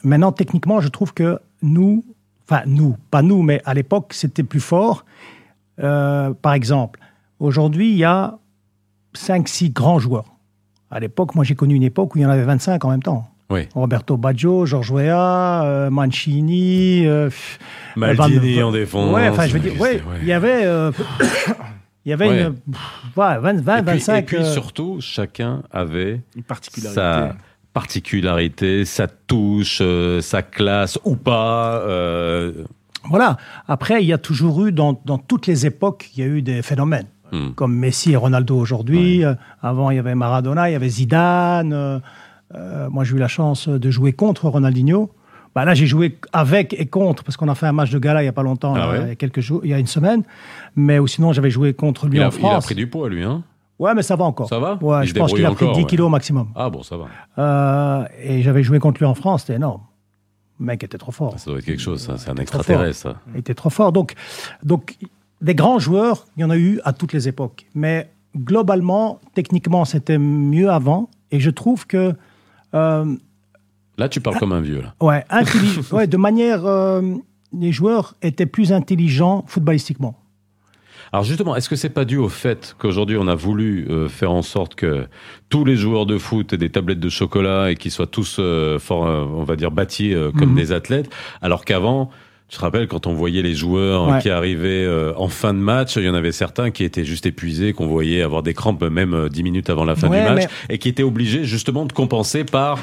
maintenant, 0.04 0.32
techniquement, 0.32 0.80
je 0.80 0.88
trouve 0.88 1.14
que 1.14 1.40
nous, 1.62 2.04
enfin 2.48 2.64
nous, 2.66 2.96
pas 3.12 3.22
nous, 3.22 3.42
mais 3.42 3.62
à 3.66 3.74
l'époque, 3.74 4.14
c'était 4.14 4.44
plus 4.44 4.60
fort. 4.60 5.06
Euh, 5.84 6.34
par 6.34 6.54
exemple, 6.54 7.00
aujourd'hui, 7.40 7.92
il 7.92 7.98
y 7.98 8.06
a 8.06 8.40
5-6 9.16 9.72
grands 9.74 10.00
joueurs. 10.00 10.26
À 10.92 11.00
l'époque, 11.00 11.36
moi, 11.36 11.44
j'ai 11.44 11.56
connu 11.56 11.76
une 11.76 11.84
époque 11.84 12.16
où 12.16 12.20
il 12.20 12.22
y 12.22 12.26
en 12.26 12.30
avait 12.30 12.44
25 12.44 12.84
en 12.86 12.90
même 12.92 13.04
temps. 13.04 13.28
Oui. 13.50 13.68
Roberto 13.76 14.18
Baggio, 14.18 14.66
Georges 14.66 14.90
Weah, 14.92 15.64
euh, 15.64 15.90
Mancini, 15.92 17.06
euh, 17.06 17.30
Maldini 17.96 18.56
Van- 18.60 18.68
en 18.70 18.72
défense. 18.72 19.14
Ouais, 19.14 19.30
enfin, 19.30 19.46
je 19.48 19.54
veux 19.54 19.60
dire, 19.60 19.74
Oui, 19.74 19.90
ouais, 19.90 19.94
ouais. 19.96 20.18
il 20.22 20.28
y 20.28 20.32
avait, 20.34 20.66
euh, 20.66 20.92
il 22.06 22.10
y 22.10 22.14
avait 22.14 22.28
Ouais. 22.28 22.42
une, 22.44 22.54
pff, 22.56 23.18
ouais, 23.18 23.38
20, 23.38 23.62
20, 23.62 23.78
Et 23.78 23.82
puis, 23.84 23.92
25. 23.94 24.18
et 24.18 24.22
puis 24.24 24.38
euh, 24.38 24.44
surtout, 24.52 24.98
chacun 25.00 25.62
avait 25.72 26.22
Une 26.36 26.44
particularité. 26.44 26.96
sa 27.00 27.36
particularité, 27.74 28.84
sa 28.86 29.08
touche, 29.08 29.80
euh, 29.82 30.22
sa 30.22 30.42
classe 30.42 30.98
ou 31.06 31.16
pas. 31.16 31.78
euh, 31.88 32.52
Voilà. 33.10 33.38
Après, 33.68 34.02
il 34.02 34.08
y 34.08 34.14
a 34.14 34.18
toujours 34.18 34.66
eu, 34.66 34.72
dans, 34.72 35.00
dans 35.06 35.20
toutes 35.20 35.46
les 35.46 35.66
époques, 35.68 36.10
il 36.16 36.20
y 36.20 36.24
a 36.24 36.28
eu 36.28 36.42
des 36.42 36.62
phénomènes. 36.64 37.06
Hmm. 37.32 37.52
Comme 37.56 37.76
Messi 37.76 38.12
et 38.12 38.16
Ronaldo 38.16 38.58
aujourd'hui. 38.58 39.24
Euh, 39.24 39.34
avant, 39.62 39.92
il 39.92 39.96
y 39.96 40.00
avait 40.00 40.16
Maradona, 40.16 40.70
il 40.70 40.74
y 40.74 40.76
avait 40.76 40.90
Zidane. 40.90 41.74
euh, 41.74 42.00
euh, 42.54 42.90
moi, 42.90 43.04
j'ai 43.04 43.16
eu 43.16 43.20
la 43.20 43.28
chance 43.28 43.68
de 43.68 43.92
jouer 43.92 44.14
contre 44.14 44.48
Ronaldinho. 44.48 45.10
Bah, 45.56 45.64
là, 45.66 45.74
j'ai 45.74 45.86
joué 45.88 46.18
avec 46.34 46.74
et 46.78 46.86
contre, 46.86 47.24
parce 47.24 47.38
qu'on 47.38 47.48
a 47.48 47.56
fait 47.56 47.66
un 47.66 47.72
match 47.72 47.90
de 47.90 47.98
gala 48.00 48.22
il 48.22 48.26
n'y 48.26 48.30
a 48.30 48.34
pas 48.34 48.44
longtemps, 48.44 48.76
Ah 48.76 48.90
ouais 48.92 49.02
il 49.04 49.08
y 49.08 49.12
a 49.12 49.16
quelques 49.16 49.40
jours, 49.40 49.62
il 49.64 49.70
y 49.70 49.74
a 49.74 49.80
une 49.80 49.88
semaine. 49.88 50.24
Mais 50.76 51.00
ou 51.00 51.08
sinon, 51.08 51.32
j'avais 51.32 51.50
joué 51.50 51.74
contre 51.74 52.08
lui 52.08 52.18
Il, 52.18 52.22
a, 52.22 52.28
en 52.28 52.32
il 52.32 52.46
a 52.46 52.50
France. 52.50 52.66
pris 52.66 52.76
du 52.76 52.88
poids, 52.88 53.08
lui. 53.10 53.24
Hein? 53.24 53.42
Ouais, 53.80 53.94
mais 53.94 54.04
ça 54.04 54.16
va 54.16 54.26
encore. 54.26 54.48
Ça 54.50 54.60
va? 54.60 54.78
Ouais, 54.82 55.04
Il 55.04 55.08
je 55.08 55.14
se 55.14 55.20
pense 55.20 55.34
qu'il 55.34 55.46
a 55.46 55.52
pris 55.52 55.66
encore, 55.66 55.76
10 55.76 55.82
ouais. 55.82 55.88
kilos 55.88 56.10
maximum. 56.12 56.50
Ah 56.56 56.70
bon, 56.70 56.84
ça 56.84 56.98
va. 56.98 57.06
Euh, 57.38 58.06
et 58.22 58.42
j'avais 58.42 58.64
joué 58.64 58.80
contre 58.80 59.00
lui 59.00 59.06
en 59.06 59.16
France, 59.16 59.42
c'était 59.42 59.56
énorme. 59.56 59.82
Le 60.60 60.66
mec 60.68 60.84
était 60.84 60.98
trop 60.98 61.12
fort. 61.12 61.38
Ça 61.40 61.50
doit 61.50 61.60
être 61.60 61.66
quelque 61.66 61.82
chose, 61.82 62.02
ça. 62.02 62.18
C'est 62.18 62.30
un 62.30 62.36
extraterrestre, 62.36 63.02
ça. 63.02 63.16
Il 63.34 63.40
était 63.40 63.54
trop 63.54 63.70
fort. 63.70 63.92
Donc, 63.92 64.14
donc, 64.64 64.98
des 65.42 65.56
grands 65.56 65.80
joueurs, 65.80 66.26
il 66.38 66.42
y 66.42 66.44
en 66.44 66.50
a 66.50 66.58
eu 66.58 66.80
à 66.84 66.94
toutes 66.94 67.14
les 67.14 67.28
époques. 67.28 67.66
Mais 67.76 68.10
globalement, 68.38 69.20
techniquement, 69.34 69.86
c'était 69.86 70.18
mieux 70.18 70.70
avant. 70.70 71.10
Et 71.32 71.40
je 71.40 71.50
trouve 71.50 71.88
que, 71.88 72.14
euh, 72.74 73.16
Là, 73.98 74.10
tu 74.10 74.20
parles 74.22 74.38
comme 74.40 74.52
un 74.52 74.62
vieux, 74.62 74.82
là. 74.82 74.94
ouais, 75.02 75.24
ouais, 75.92 76.08
de 76.08 76.18
manière, 76.18 76.66
euh, 76.66 77.02
les 77.58 77.72
joueurs 77.72 78.16
étaient 78.22 78.46
plus 78.46 78.74
intelligents 78.74 79.44
footballistiquement. 79.48 80.20
Alors 81.14 81.24
justement, 81.24 81.56
est-ce 81.56 81.70
que 81.70 81.78
c'est 81.78 81.90
pas 81.92 82.04
dû 82.04 82.18
au 82.18 82.28
fait 82.28 82.76
qu'aujourd'hui 82.78 83.16
on 83.18 83.28
a 83.28 83.36
voulu 83.36 83.88
euh, 83.90 84.10
faire 84.10 84.32
en 84.32 84.42
sorte 84.42 84.76
que 84.76 85.08
tous 85.48 85.64
les 85.64 85.78
joueurs 85.78 86.06
de 86.06 86.18
foot 86.18 86.52
aient 86.52 86.58
des 86.58 86.70
tablettes 86.72 87.00
de 87.00 87.08
chocolat 87.10 87.72
et 87.72 87.76
qu'ils 87.76 87.92
soient 87.92 88.08
tous, 88.08 88.42
fort, 88.80 89.04
on 89.04 89.44
va 89.44 89.56
dire, 89.56 89.72
bâtis 89.72 90.14
comme 90.38 90.50
Mhm. 90.50 90.56
des 90.56 90.72
athlètes, 90.74 91.10
alors 91.42 91.64
qu'avant, 91.64 92.10
tu 92.48 92.58
te 92.58 92.62
rappelles 92.62 92.88
quand 92.88 93.08
on 93.08 93.14
voyait 93.14 93.42
les 93.42 93.56
joueurs 93.56 94.08
Ouais. 94.08 94.22
qui 94.22 94.30
arrivaient 94.30 94.86
euh, 94.86 95.14
en 95.18 95.28
fin 95.30 95.54
de 95.54 95.60
match, 95.60 95.96
il 95.96 96.04
y 96.04 96.10
en 96.10 96.14
avait 96.14 96.32
certains 96.32 96.70
qui 96.72 96.84
étaient 96.84 97.04
juste 97.06 97.26
épuisés, 97.26 97.74
qu'on 97.74 97.88
voyait 97.88 98.22
avoir 98.22 98.44
des 98.44 98.54
crampes 98.54 98.84
même 98.84 99.14
euh, 99.14 99.30
10 99.30 99.44
minutes 99.44 99.70
avant 99.70 99.84
la 99.86 99.96
fin 99.96 100.10
Ouais, 100.10 100.20
du 100.24 100.30
match, 100.30 100.48
mais- 100.70 100.76
et 100.76 100.78
qui 100.78 100.90
étaient 100.90 101.04
obligés 101.04 101.44
justement 101.44 101.86
de 101.86 101.92
compenser 101.94 102.44
par 102.44 102.80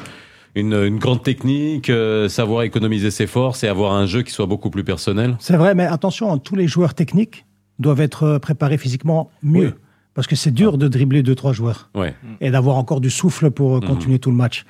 une, 0.55 0.75
une 0.75 0.99
grande 0.99 1.23
technique, 1.23 1.89
euh, 1.91 2.29
savoir 2.29 2.63
économiser 2.65 3.11
ses 3.11 3.27
forces 3.27 3.63
et 3.65 3.69
avoir 3.69 3.93
un 3.93 4.05
jeu 4.07 4.23
qui 4.23 4.33
soit 4.33 4.47
beaucoup 4.47 4.69
plus 4.69 4.85
personnel. 4.85 5.37
C'est 5.39 5.57
vrai, 5.57 5.75
mais 5.75 5.85
attention, 5.87 6.37
tous 6.39 6.57
les 6.57 6.67
joueurs 6.67 6.95
techniques 6.95 7.47
doivent 7.79 8.01
être 8.01 8.25
euh, 8.25 8.39
préparés 8.39 8.79
physiquement 8.79 9.31
mieux. 9.43 9.67
Oui. 9.69 9.73
Parce 10.15 10.27
que 10.27 10.37
c'est 10.37 10.51
dur 10.51 10.77
de 10.77 10.89
dribbler 10.89 11.23
deux, 11.23 11.35
trois 11.35 11.53
joueurs. 11.55 11.89
Ouais. 11.95 12.15
et 12.41 12.51
d'avoir 12.51 12.77
encore 12.77 13.01
du 13.01 13.09
souffle 13.11 13.51
pour 13.51 13.77
euh, 13.77 13.81
Mhm. 13.81 13.87
continuer 13.89 14.19
tout 14.19 14.31
le 14.31 14.37
match. 14.37 14.65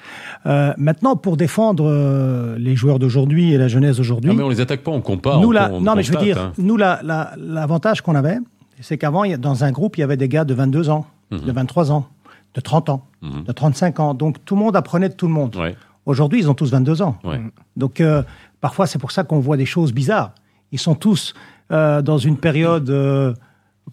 Euh, 0.47 0.73
maintenant, 0.77 1.17
pour 1.17 1.37
défendre 1.37 1.85
euh, 1.89 2.57
les 2.59 2.77
joueurs 2.77 2.99
d'aujourd'hui 2.99 3.53
et 3.53 3.59
la 3.59 3.67
jeunesse 3.69 3.97
d'aujourd'hui, 3.97 4.31
Non 4.31 4.37
mais 4.37 4.43
on 4.45 4.49
les 4.49 4.61
attaque 4.61 4.83
pas, 4.83 4.93
on 4.93 5.01
compare. 5.01 5.41
nous 5.41 5.49
on, 5.49 5.53
là, 5.53 5.71
on 5.73 5.81
non 5.81 5.95
mais 5.97 6.03
je 6.05 6.13
veux 6.13 6.19
dire, 6.19 6.39
hein. 6.41 6.53
nous 6.59 6.77
là, 6.77 7.01
la- 7.03 7.33
l'avantage 7.39 8.03
qu'on 8.03 8.15
avait, 8.15 8.39
c'est 8.81 8.99
qu'avant, 8.99 9.25
dans 9.37 9.65
un 9.65 9.73
groupe, 9.73 9.97
il 9.97 10.01
y 10.01 10.05
avait 10.05 10.17
des 10.17 10.29
gars 10.29 10.45
de 10.45 10.55
22 10.55 10.91
ans, 10.91 11.07
Mhm. 11.31 11.41
de 11.41 11.53
23 11.53 11.91
ans, 11.91 12.07
de 12.55 12.61
30 12.61 12.89
ans, 12.89 13.05
Mhm. 13.23 13.45
de 13.45 13.53
35 13.53 13.99
ans. 14.01 14.15
Donc 14.15 14.45
tout 14.45 14.55
le 14.55 14.61
monde 14.63 14.77
apprenait 14.77 15.09
de 15.09 15.15
tout 15.15 15.27
le 15.27 15.33
monde. 15.33 15.57
Ouais, 15.57 15.75
Aujourd'hui, 16.07 16.41
ils 16.41 16.51
ont 16.51 16.55
tous 16.55 16.71
22 16.71 17.01
ans. 17.03 17.17
ouais. 17.25 17.41
Donc 17.77 18.01
euh, 18.01 18.23
parfois, 18.61 18.87
c'est 18.87 18.99
pour 18.99 19.11
ça 19.13 19.23
qu'on 19.25 19.39
voit 19.41 19.57
des 19.57 19.67
choses 19.67 19.93
bizarres. 19.93 20.33
Ils 20.73 20.79
sont 20.81 20.95
tous 20.95 21.35
euh, 21.71 22.03
dans 22.03 22.19
une 22.19 22.37
période 22.37 22.91
euh, 22.91 23.33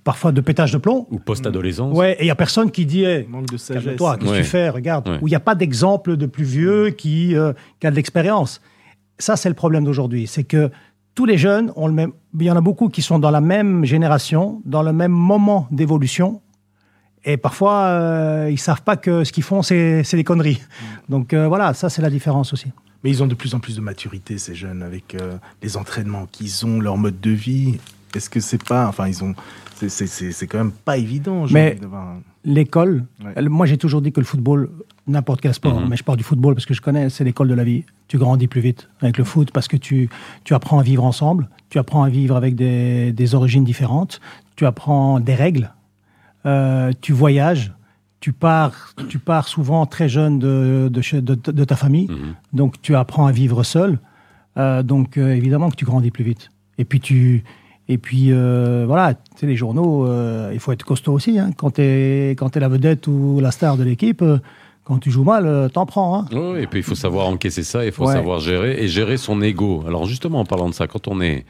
parfois 0.03 0.31
de 0.31 0.41
pétage 0.41 0.71
de 0.71 0.77
plomb. 0.77 1.07
Ou 1.11 1.19
post-adolescence. 1.19 1.95
Ouais, 1.97 2.13
et 2.19 2.23
il 2.23 2.27
y 2.27 2.31
a 2.31 2.35
personne 2.35 2.71
qui 2.71 2.85
dit 2.85 3.03
hey, 3.03 3.25
Manque 3.27 3.47
de 3.51 3.57
sagesse. 3.57 3.95
toi, 3.97 4.17
qu'est-ce 4.17 4.29
que 4.31 4.35
Ouais. 4.37 4.41
tu 4.41 4.47
fais 4.47 4.69
Regarde. 4.69 5.07
Ouais. 5.07 5.17
Où 5.21 5.27
il 5.27 5.31
n'y 5.31 5.35
a 5.35 5.39
pas 5.41 5.55
d'exemple 5.55 6.15
de 6.17 6.25
plus 6.25 6.43
vieux 6.43 6.89
qui, 6.91 7.35
euh, 7.35 7.53
qui 7.79 7.87
a 7.87 7.91
de 7.91 7.95
l'expérience. 7.95 8.61
Ça, 9.17 9.35
c'est 9.35 9.49
le 9.49 9.55
problème 9.55 9.83
d'aujourd'hui. 9.83 10.27
C'est 10.27 10.43
que 10.45 10.71
tous 11.15 11.25
les 11.25 11.37
jeunes 11.37 11.71
ont 11.75 11.87
le 11.87 11.93
même. 11.93 12.13
Il 12.39 12.45
y 12.45 12.51
en 12.51 12.55
a 12.55 12.61
beaucoup 12.61 12.87
qui 12.87 13.01
sont 13.01 13.19
dans 13.19 13.31
la 13.31 13.41
même 13.41 13.83
génération, 13.83 14.61
dans 14.65 14.83
le 14.83 14.93
même 14.93 15.11
moment 15.11 15.67
d'évolution. 15.71 16.41
Et 17.25 17.35
parfois, 17.35 17.83
euh, 17.87 18.47
ils 18.49 18.57
savent 18.59 18.83
pas 18.83 18.95
que 18.95 19.25
ce 19.25 19.33
qu'ils 19.33 19.43
font, 19.43 19.61
c'est 19.61 20.03
c'est 20.05 20.15
des 20.15 20.23
conneries. 20.23 20.61
Donc 21.09 21.33
euh, 21.33 21.47
voilà, 21.49 21.73
ça, 21.73 21.89
c'est 21.89 22.01
la 22.01 22.09
différence 22.09 22.53
aussi. 22.53 22.67
Mais 23.03 23.09
ils 23.09 23.21
ont 23.21 23.27
de 23.27 23.35
plus 23.35 23.53
en 23.55 23.59
plus 23.59 23.75
de 23.75 23.81
maturité, 23.81 24.37
ces 24.37 24.55
jeunes, 24.55 24.81
avec 24.83 25.15
euh, 25.15 25.33
les 25.61 25.75
entraînements 25.75 26.27
qu'ils 26.31 26.65
ont, 26.65 26.79
leur 26.79 26.97
mode 26.97 27.19
de 27.19 27.31
vie. 27.31 27.77
Est-ce 28.15 28.29
que 28.29 28.39
c'est 28.39 28.63
pas. 28.63 28.87
Enfin, 28.87 29.07
ils 29.07 29.21
ont. 29.23 29.35
C'est- 29.79 29.89
C'est 29.89 30.07
c'est- 30.07 30.31
c'est 30.31 30.47
quand 30.47 30.57
même 30.57 30.71
pas 30.71 30.97
évident. 30.97 31.45
Mais- 31.51 31.77
un- 31.83 32.19
L'école, 32.45 33.05
Ouais. 33.23 33.49
moi 33.49 33.65
j'ai 33.65 33.77
toujours 33.77 34.01
dit 34.01 34.11
que 34.13 34.19
le 34.21 34.25
football, 34.25 34.69
n'importe 35.07 35.41
quel 35.41 35.53
sport, 35.53 35.79
Mhm. 35.81 35.89
mais 35.89 35.97
je 35.97 36.03
parle 36.03 36.17
du 36.17 36.23
football 36.23 36.53
parce 36.55 36.65
que 36.65 36.73
je 36.73 36.81
connais, 36.81 37.09
c'est 37.09 37.23
l'école 37.25 37.47
de 37.49 37.53
la 37.53 37.63
vie. 37.65 37.83
Tu 38.07 38.17
grandis 38.17 38.47
plus 38.47 38.61
vite 38.61 38.89
avec 39.01 39.17
le 39.17 39.23
foot 39.25 39.51
parce 39.51 39.67
que 39.67 39.75
tu, 39.77 40.09
tu 40.45 40.53
apprends 40.53 40.79
à 40.79 40.83
vivre 40.83 41.03
ensemble, 41.03 41.49
tu 41.69 41.79
apprends 41.79 42.03
à 42.03 42.09
vivre 42.09 42.35
avec 42.37 42.55
des, 42.55 43.11
des 43.11 43.35
origines 43.35 43.65
différentes, 43.65 44.19
tu 44.55 44.65
apprends 44.65 45.19
des 45.19 45.35
règles, 45.35 45.71
euh, 46.45 46.91
tu 47.01 47.11
voyages, 47.13 47.73
tu 48.21 48.31
pars, 48.33 48.93
tu 49.09 49.19
pars 49.19 49.47
souvent 49.47 49.85
très 49.85 50.07
jeune 50.09 50.39
de, 50.39 50.89
de, 50.91 51.01
chez- 51.01 51.21
de- 51.21 51.35
de 51.35 51.63
ta 51.65 51.75
famille, 51.75 52.07
Mhm. 52.09 52.35
donc 52.53 52.81
tu 52.81 52.95
apprends 52.95 53.25
à 53.27 53.31
vivre 53.31 53.63
seul. 53.63 53.99
Euh, 54.57 54.81
donc 54.83 55.17
euh, 55.17 55.33
évidemment 55.35 55.69
que 55.69 55.75
tu 55.75 55.85
grandis 55.85 56.11
plus 56.11 56.23
vite. 56.23 56.49
Et 56.77 56.85
puis 56.85 56.99
tu 56.99 57.43
et 57.91 57.97
puis 57.97 58.27
euh, 58.31 58.85
voilà, 58.87 59.15
tu 59.15 59.19
sais 59.35 59.45
les 59.47 59.55
journaux, 59.57 60.05
euh, 60.07 60.51
il 60.53 60.59
faut 60.59 60.71
être 60.71 60.83
costaud 60.83 61.11
aussi. 61.13 61.37
Hein. 61.39 61.49
Quand 61.57 61.71
tu 61.75 61.81
es 61.81 62.29
quand 62.37 62.49
t'es 62.49 62.59
la 62.61 62.69
vedette 62.69 63.07
ou 63.07 63.39
la 63.41 63.51
star 63.51 63.75
de 63.77 63.83
l'équipe, 63.83 64.21
euh, 64.21 64.37
quand 64.85 64.99
tu 64.99 65.11
joues 65.11 65.23
mal, 65.23 65.69
t'en 65.73 65.85
prends. 65.85 66.19
Hein. 66.19 66.25
Oui, 66.31 66.61
et 66.61 66.67
puis 66.67 66.79
il 66.79 66.83
faut 66.83 66.95
savoir 66.95 67.27
encaisser 67.27 67.63
ça, 67.63 67.83
il 67.85 67.91
faut 67.91 68.05
Ouais. 68.07 68.13
savoir 68.13 68.39
gérer 68.39 68.81
et 68.83 68.87
gérer 68.87 69.17
son 69.17 69.41
ego. 69.41 69.83
Alors 69.87 70.05
justement, 70.05 70.39
en 70.39 70.45
parlant 70.45 70.69
de 70.69 70.73
ça, 70.73 70.87
quand 70.87 71.07
on 71.07 71.19
est 71.19 71.45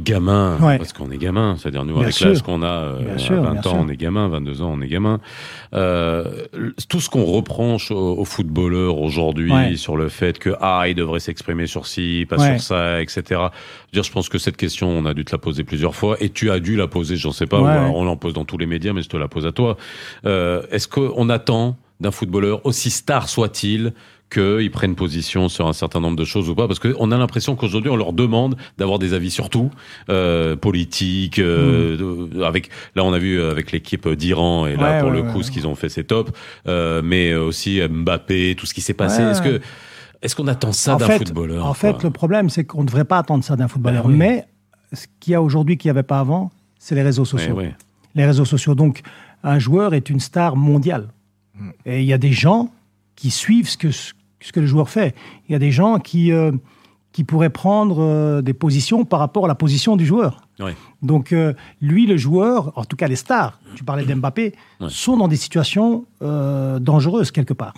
gamin, 0.00 0.58
Ouais. 0.60 0.78
parce 0.78 0.92
qu'on 0.92 1.10
est 1.10 1.18
gamin, 1.18 1.56
c'est-à-dire 1.58 1.84
nous 1.84 1.94
Bien 1.94 2.04
avec 2.04 2.20
l'âge 2.20 2.42
qu'on 2.42 2.62
a, 2.62 2.66
euh, 2.66 2.98
Bien 3.04 3.14
à 3.14 3.18
sûr, 3.18 3.42
20 3.42 3.50
bien 3.52 3.60
ans, 3.60 3.62
sûr. 3.62 3.74
on 3.74 3.88
est 3.88 3.96
gamin, 3.96 4.28
22 4.28 4.62
ans, 4.62 4.72
on 4.76 4.80
est 4.80 4.88
gamin. 4.88 5.20
Euh, 5.74 6.24
tout 6.88 7.00
ce 7.00 7.08
qu'on 7.10 7.24
reproche 7.24 7.90
aux, 7.90 8.18
aux 8.18 8.24
footballeurs 8.24 8.98
aujourd'hui 8.98 9.52
Ouais. 9.52 9.76
sur 9.76 9.96
le 9.96 10.08
fait 10.08 10.38
que 10.38 10.50
ah 10.60 10.84
il 10.88 10.94
devrait 10.94 11.20
s'exprimer 11.20 11.66
sur 11.66 11.86
ci, 11.86 12.26
pas 12.28 12.36
Ouais. 12.36 12.58
sur 12.58 12.60
ça, 12.60 13.00
etc. 13.02 13.22
Je 13.28 13.34
veux 13.36 13.50
dire, 13.92 14.02
je 14.02 14.12
pense 14.12 14.28
que 14.28 14.38
cette 14.38 14.56
question, 14.56 14.88
on 14.88 15.04
a 15.06 15.14
dû 15.14 15.24
te 15.24 15.32
la 15.32 15.38
poser 15.38 15.64
plusieurs 15.64 15.94
fois 15.94 16.16
et 16.20 16.28
tu 16.30 16.50
as 16.50 16.60
dû 16.60 16.76
la 16.76 16.86
poser, 16.86 17.16
j'en 17.16 17.32
sais 17.32 17.46
pas, 17.46 17.58
on 17.60 18.04
l'en 18.04 18.16
pose 18.16 18.34
dans 18.34 18.44
tous 18.44 18.58
les 18.58 18.66
médias, 18.66 18.92
mais 18.92 19.02
je 19.02 19.08
te 19.08 19.16
la 19.16 19.28
pose 19.28 19.46
à 19.46 19.52
toi. 19.52 19.76
Euh, 20.26 20.62
Est-ce 20.70 20.88
qu'on 20.88 21.28
attend 21.28 21.76
d'un 22.00 22.10
footballeur, 22.10 22.64
aussi 22.66 22.90
star 22.90 23.28
soit-il, 23.28 23.92
qu'ils 24.32 24.70
prennent 24.70 24.94
position 24.94 25.48
sur 25.48 25.66
un 25.68 25.72
certain 25.72 26.00
nombre 26.00 26.16
de 26.16 26.24
choses 26.24 26.48
ou 26.48 26.54
pas 26.54 26.66
Parce 26.66 26.78
qu'on 26.78 27.10
a 27.12 27.18
l'impression 27.18 27.54
qu'aujourd'hui, 27.56 27.90
on 27.90 27.96
leur 27.96 28.12
demande 28.12 28.56
d'avoir 28.78 28.98
des 28.98 29.12
avis 29.14 29.30
sur 29.30 29.50
tout, 29.50 29.70
euh, 30.08 30.56
politique, 30.56 31.38
euh, 31.38 32.28
Mm. 32.32 32.42
avec 32.42 32.70
là 32.94 33.04
on 33.04 33.12
a 33.12 33.18
vu 33.18 33.40
avec 33.42 33.72
l'équipe 33.72 34.08
d'Iran, 34.08 34.66
et 34.66 34.76
là 34.76 34.82
Ouais, 34.94 35.00
pour 35.00 35.10
ouais, 35.10 35.16
le 35.16 35.22
ouais, 35.22 35.30
coup, 35.32 35.38
ouais. 35.38 35.42
ce 35.44 35.50
qu'ils 35.50 35.66
ont 35.66 35.74
fait, 35.74 35.88
c'est 35.88 36.04
top, 36.04 36.36
euh, 36.66 37.02
mais 37.04 37.34
aussi 37.34 37.80
Mbappé, 37.86 38.54
tout 38.56 38.66
ce 38.66 38.74
qui 38.74 38.80
s'est 38.80 38.94
passé. 38.94 39.22
Ouais, 39.22 39.30
Est-ce 39.32 39.42
ouais. 39.42 39.58
que 39.58 39.64
est-ce 40.22 40.36
qu'on 40.36 40.46
attend 40.46 40.72
ça 40.72 40.94
en 40.94 40.98
d'un 40.98 41.06
fait, 41.06 41.18
footballeur 41.18 41.66
en 41.66 41.74
fait, 41.74 42.02
le 42.02 42.10
problème, 42.10 42.48
c'est 42.48 42.64
qu'on 42.64 42.82
ne 42.82 42.86
devrait 42.86 43.04
pas 43.04 43.18
attendre 43.18 43.42
ça 43.44 43.56
d'un 43.56 43.66
footballeur. 43.68 44.04
Ben 44.04 44.10
oui. 44.10 44.16
Mais 44.16 44.46
ce 44.92 45.06
qu'il 45.20 45.32
y 45.32 45.34
a 45.34 45.42
aujourd'hui 45.42 45.76
qu'il 45.76 45.88
n'y 45.88 45.90
avait 45.98 46.04
pas 46.04 46.20
avant, 46.20 46.50
c'est 46.78 46.94
les 46.94 47.02
réseaux 47.02 47.24
sociaux. 47.24 47.54
ouais. 47.54 47.74
les 48.14 48.24
réseaux 48.24 48.44
sociaux. 48.44 48.74
Donc, 48.76 49.02
un 49.42 49.58
joueur 49.58 49.94
est 49.94 50.08
une 50.10 50.20
star 50.20 50.54
mondiale. 50.54 51.08
Et 51.86 52.00
il 52.02 52.06
y 52.06 52.12
a 52.12 52.18
des 52.18 52.32
gens 52.32 52.70
qui 53.16 53.30
suivent 53.30 53.68
ce 53.68 53.76
que, 53.76 53.90
ce 53.90 54.12
que 54.50 54.58
le 54.60 54.66
joueur 54.66 54.88
fait. 54.90 55.14
Il 55.48 55.52
y 55.52 55.54
a 55.54 55.60
des 55.60 55.70
gens 55.70 56.00
qui, 56.00 56.32
euh, 56.32 56.50
qui 57.12 57.22
pourraient 57.22 57.50
prendre 57.50 58.02
euh, 58.02 58.42
des 58.42 58.54
positions 58.54 59.04
par 59.04 59.20
rapport 59.20 59.44
à 59.44 59.48
la 59.48 59.54
position 59.54 59.96
du 59.96 60.04
joueur. 60.04 60.40
Ouais. 60.58 60.74
Donc, 61.02 61.32
euh, 61.32 61.52
lui, 61.80 62.06
le 62.06 62.16
joueur, 62.16 62.72
en 62.76 62.84
tout 62.84 62.96
cas 62.96 63.06
les 63.06 63.16
stars, 63.16 63.60
tu 63.76 63.84
parlais 63.84 64.04
d'Mbappé, 64.04 64.54
Ouais. 64.80 64.88
sont 64.90 65.16
dans 65.16 65.28
des 65.28 65.36
situations 65.36 66.06
dangereuses 66.20 67.30
quelque 67.30 67.54
part. 67.54 67.74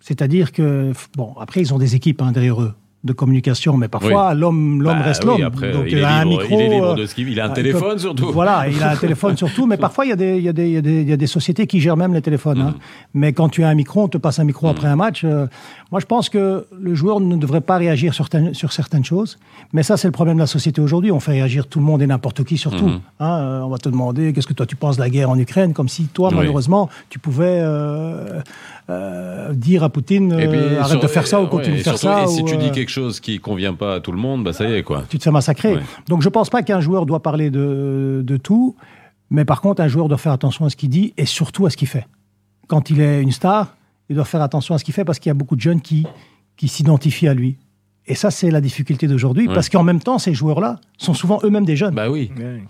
C'est-à-dire 0.00 0.52
que, 0.52 0.92
bon, 1.16 1.34
après, 1.40 1.60
ils 1.60 1.74
ont 1.74 1.78
des 1.78 1.96
équipes 1.96 2.22
hein, 2.22 2.32
derrière 2.32 2.62
eux 2.62 2.72
de 3.06 3.12
communication, 3.12 3.76
mais 3.76 3.88
parfois 3.88 4.34
l'homme 4.34 4.82
l'homme 4.82 4.98
Bah 4.98 5.02
reste 5.04 5.24
oui, 5.24 5.30
l'homme. 5.30 5.42
après, 5.42 5.72
Donc 5.72 5.84
il, 5.88 5.98
est 5.98 6.02
a 6.04 6.16
un 6.16 6.24
micro. 6.24 6.46
il 6.50 6.60
est 6.60 6.68
libre 6.68 6.90
euh, 6.90 6.94
de 6.94 7.06
ce 7.06 7.14
qu'il 7.14 7.28
il 7.28 7.40
a 7.40 7.46
un 7.46 7.50
euh, 7.50 7.54
téléphone 7.54 7.98
surtout. 7.98 8.30
Voilà, 8.32 8.66
il 8.68 8.82
a 8.82 8.90
un 8.90 8.96
téléphone 8.96 9.36
surtout, 9.44 9.66
mais 9.66 9.76
parfois 9.76 10.04
il 10.04 10.08
y, 10.10 10.12
a 10.12 10.16
des, 10.16 10.36
il, 10.36 10.42
y 10.42 10.48
a 10.48 10.52
des, 10.52 10.66
il, 10.66 10.72
y 10.74 11.12
a 11.12 11.16
des, 11.16 11.24
il 11.24 11.28
sociétés 11.28 11.66
qui 11.66 11.80
gèrent 11.80 11.96
même 11.96 12.12
les 12.12 12.20
téléphones. 12.22 12.58
Mm. 12.58 12.66
hein. 12.68 12.74
Mais 13.14 13.32
quand 13.32 13.48
tu 13.48 13.64
as 13.64 13.68
un 13.68 13.74
micro, 13.74 14.02
on 14.02 14.08
te 14.08 14.18
passe 14.18 14.38
un 14.38 14.44
micro 14.44 14.68
après 14.68 14.88
un 14.88 14.96
match. 14.96 15.22
euh, 15.24 15.46
moi, 15.92 16.00
je 16.00 16.06
pense 16.06 16.28
que 16.28 16.66
le 16.78 16.94
joueur 16.94 17.20
ne 17.20 17.36
devrait 17.36 17.60
pas 17.60 17.76
réagir 17.76 18.12
sur, 18.12 18.24
certaines- 18.24 18.54
sur 18.54 18.72
certaines 18.72 19.04
choses. 19.04 19.38
Mais 19.72 19.82
ça, 19.84 19.96
c'est 19.96 20.08
le 20.08 20.12
problème 20.12 20.34
de 20.36 20.40
la 20.40 20.46
société 20.48 20.80
aujourd'hui. 20.80 21.12
On 21.12 21.20
fait 21.20 21.30
réagir 21.32 21.68
tout 21.68 21.78
le 21.78 21.84
monde 21.84 22.02
et 22.02 22.06
n'importe 22.08 22.42
qui 22.42 22.58
sur 22.58 22.74
tout. 22.76 22.86
Mhm. 22.88 23.00
Hein, 23.20 23.38
euh, 23.38 23.60
on 23.60 23.68
va 23.68 23.78
te 23.78 23.88
demander 23.88 24.32
qu'est-ce 24.32 24.48
que 24.48 24.52
toi 24.52 24.66
tu 24.66 24.74
penses 24.76 24.96
de 24.96 25.02
la 25.02 25.10
guerre 25.10 25.30
en 25.30 25.38
Ukraine, 25.38 25.72
comme 25.74 25.88
si 25.88 26.04
toi, 26.06 26.28
Oui. 26.30 26.34
malheureusement, 26.38 26.88
tu 27.08 27.18
pouvais 27.20 27.58
euh, 27.60 28.40
euh, 28.90 29.52
dire 29.52 29.82
à 29.84 29.88
Poutine 29.88 30.34
puis, 30.36 30.46
euh, 30.46 30.78
arrête 30.80 30.90
sur- 30.92 31.00
de 31.00 31.06
faire 31.06 31.26
ça 31.26 31.40
ou 31.40 31.46
continue 31.46 31.78
de 31.78 31.82
faire 31.82 31.98
surtout, 31.98 32.16
ça. 32.18 32.24
Et 32.24 32.26
si 32.28 32.44
tu 32.44 32.56
dis 32.56 32.66
euh, 32.66 32.70
quelque 32.70 32.88
chose 32.90 32.95
qui 33.20 33.38
convient 33.38 33.74
pas 33.74 33.94
à 33.96 34.00
tout 34.00 34.12
le 34.12 34.18
monde, 34.18 34.44
bah 34.44 34.52
ça 34.52 34.68
y 34.68 34.72
est 34.74 34.82
quoi. 34.82 35.04
tu 35.08 35.18
te 35.18 35.22
fais 35.24 35.30
massacrer. 35.30 35.74
Ouais. 35.76 35.82
Donc 36.08 36.22
je 36.22 36.28
pense 36.28 36.50
pas 36.50 36.62
qu'un 36.62 36.80
joueur 36.80 37.06
doit 37.06 37.22
parler 37.22 37.50
de, 37.50 38.22
de 38.24 38.36
tout, 38.36 38.76
mais 39.30 39.44
par 39.44 39.60
contre 39.60 39.82
un 39.82 39.88
joueur 39.88 40.08
doit 40.08 40.18
faire 40.18 40.32
attention 40.32 40.64
à 40.64 40.70
ce 40.70 40.76
qu'il 40.76 40.88
dit 40.90 41.12
et 41.16 41.26
surtout 41.26 41.66
à 41.66 41.70
ce 41.70 41.76
qu'il 41.76 41.88
fait. 41.88 42.06
Quand 42.68 42.90
il 42.90 43.00
est 43.00 43.22
une 43.22 43.32
star, 43.32 43.76
il 44.08 44.16
doit 44.16 44.24
faire 44.24 44.42
attention 44.42 44.74
à 44.74 44.78
ce 44.78 44.84
qu'il 44.84 44.94
fait 44.94 45.04
parce 45.04 45.18
qu'il 45.18 45.30
y 45.30 45.32
a 45.32 45.34
beaucoup 45.34 45.56
de 45.56 45.60
jeunes 45.60 45.80
qui, 45.80 46.06
qui 46.56 46.68
s'identifient 46.68 47.28
à 47.28 47.34
lui. 47.34 47.56
Et 48.08 48.14
ça, 48.14 48.30
c'est 48.30 48.50
la 48.52 48.60
difficulté 48.60 49.08
d'aujourd'hui, 49.08 49.48
Ouais. 49.48 49.54
parce 49.54 49.68
qu'en 49.68 49.82
même 49.82 49.98
temps, 50.00 50.18
ces 50.20 50.32
joueurs-là 50.32 50.78
sont 50.96 51.12
souvent 51.12 51.40
eux-mêmes 51.42 51.64
des 51.64 51.74
jeunes. 51.74 51.94
Bah 51.94 52.08
oui. 52.08 52.30
Ouais. 52.38 52.62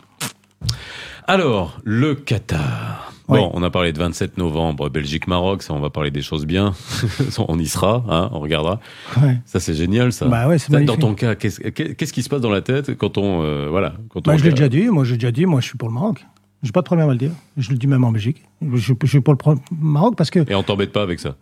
Alors, 1.26 1.78
le 1.84 2.14
Qatar. 2.14 3.05
Oui. 3.28 3.38
Bon, 3.40 3.50
on 3.54 3.62
a 3.64 3.70
parlé 3.70 3.92
de 3.92 3.98
27 3.98 4.38
novembre, 4.38 4.88
Belgique-Maroc, 4.88 5.62
ça 5.62 5.74
on 5.74 5.80
va 5.80 5.90
parler 5.90 6.12
des 6.12 6.22
choses 6.22 6.46
bien. 6.46 6.74
on 7.48 7.58
y 7.58 7.66
sera, 7.66 8.04
hein, 8.08 8.30
on 8.32 8.38
regardera. 8.38 8.78
Ouais. 9.20 9.38
Ça 9.44 9.58
c'est 9.58 9.74
génial 9.74 10.12
ça. 10.12 10.26
Bah 10.26 10.46
ouais, 10.46 10.58
c'est 10.58 10.70
Ça, 10.70 10.80
Dans 10.80 10.96
ton 10.96 11.14
cas, 11.14 11.34
qu'est-ce 11.34 12.12
qui 12.12 12.22
se 12.22 12.28
passe 12.28 12.40
dans 12.40 12.50
la 12.50 12.62
tête 12.62 12.96
quand 12.96 13.18
on... 13.18 13.42
euh, 13.42 13.66
voilà, 13.68 13.94
quand 14.10 14.24
Bah, 14.24 14.32
on 14.34 14.38
je 14.38 14.44
l'ai 14.44 14.50
déjà 14.50 14.68
dit, 14.68 14.86
moi 14.88 15.04
j'ai 15.04 15.14
déjà 15.14 15.32
dit, 15.32 15.44
moi 15.44 15.60
je 15.60 15.66
suis 15.66 15.78
pour 15.78 15.88
le 15.88 15.94
Maroc. 15.94 16.24
J'ai 16.62 16.72
pas 16.72 16.80
de 16.80 16.86
problème 16.86 17.08
à 17.08 17.12
le 17.12 17.18
dire. 17.18 17.32
Je 17.56 17.70
le 17.70 17.76
dis 17.76 17.86
même 17.86 18.02
en 18.04 18.12
Belgique. 18.12 18.42
Je, 18.74 18.92
je 19.00 19.06
suis 19.06 19.20
pour 19.20 19.34
le 19.34 19.38
Maroc 19.78 20.14
parce 20.16 20.30
que 20.30 20.50
Et 20.50 20.54
on 20.54 20.62
t'embête 20.62 20.92
pas 20.92 21.02
avec 21.02 21.20
ça. 21.20 21.36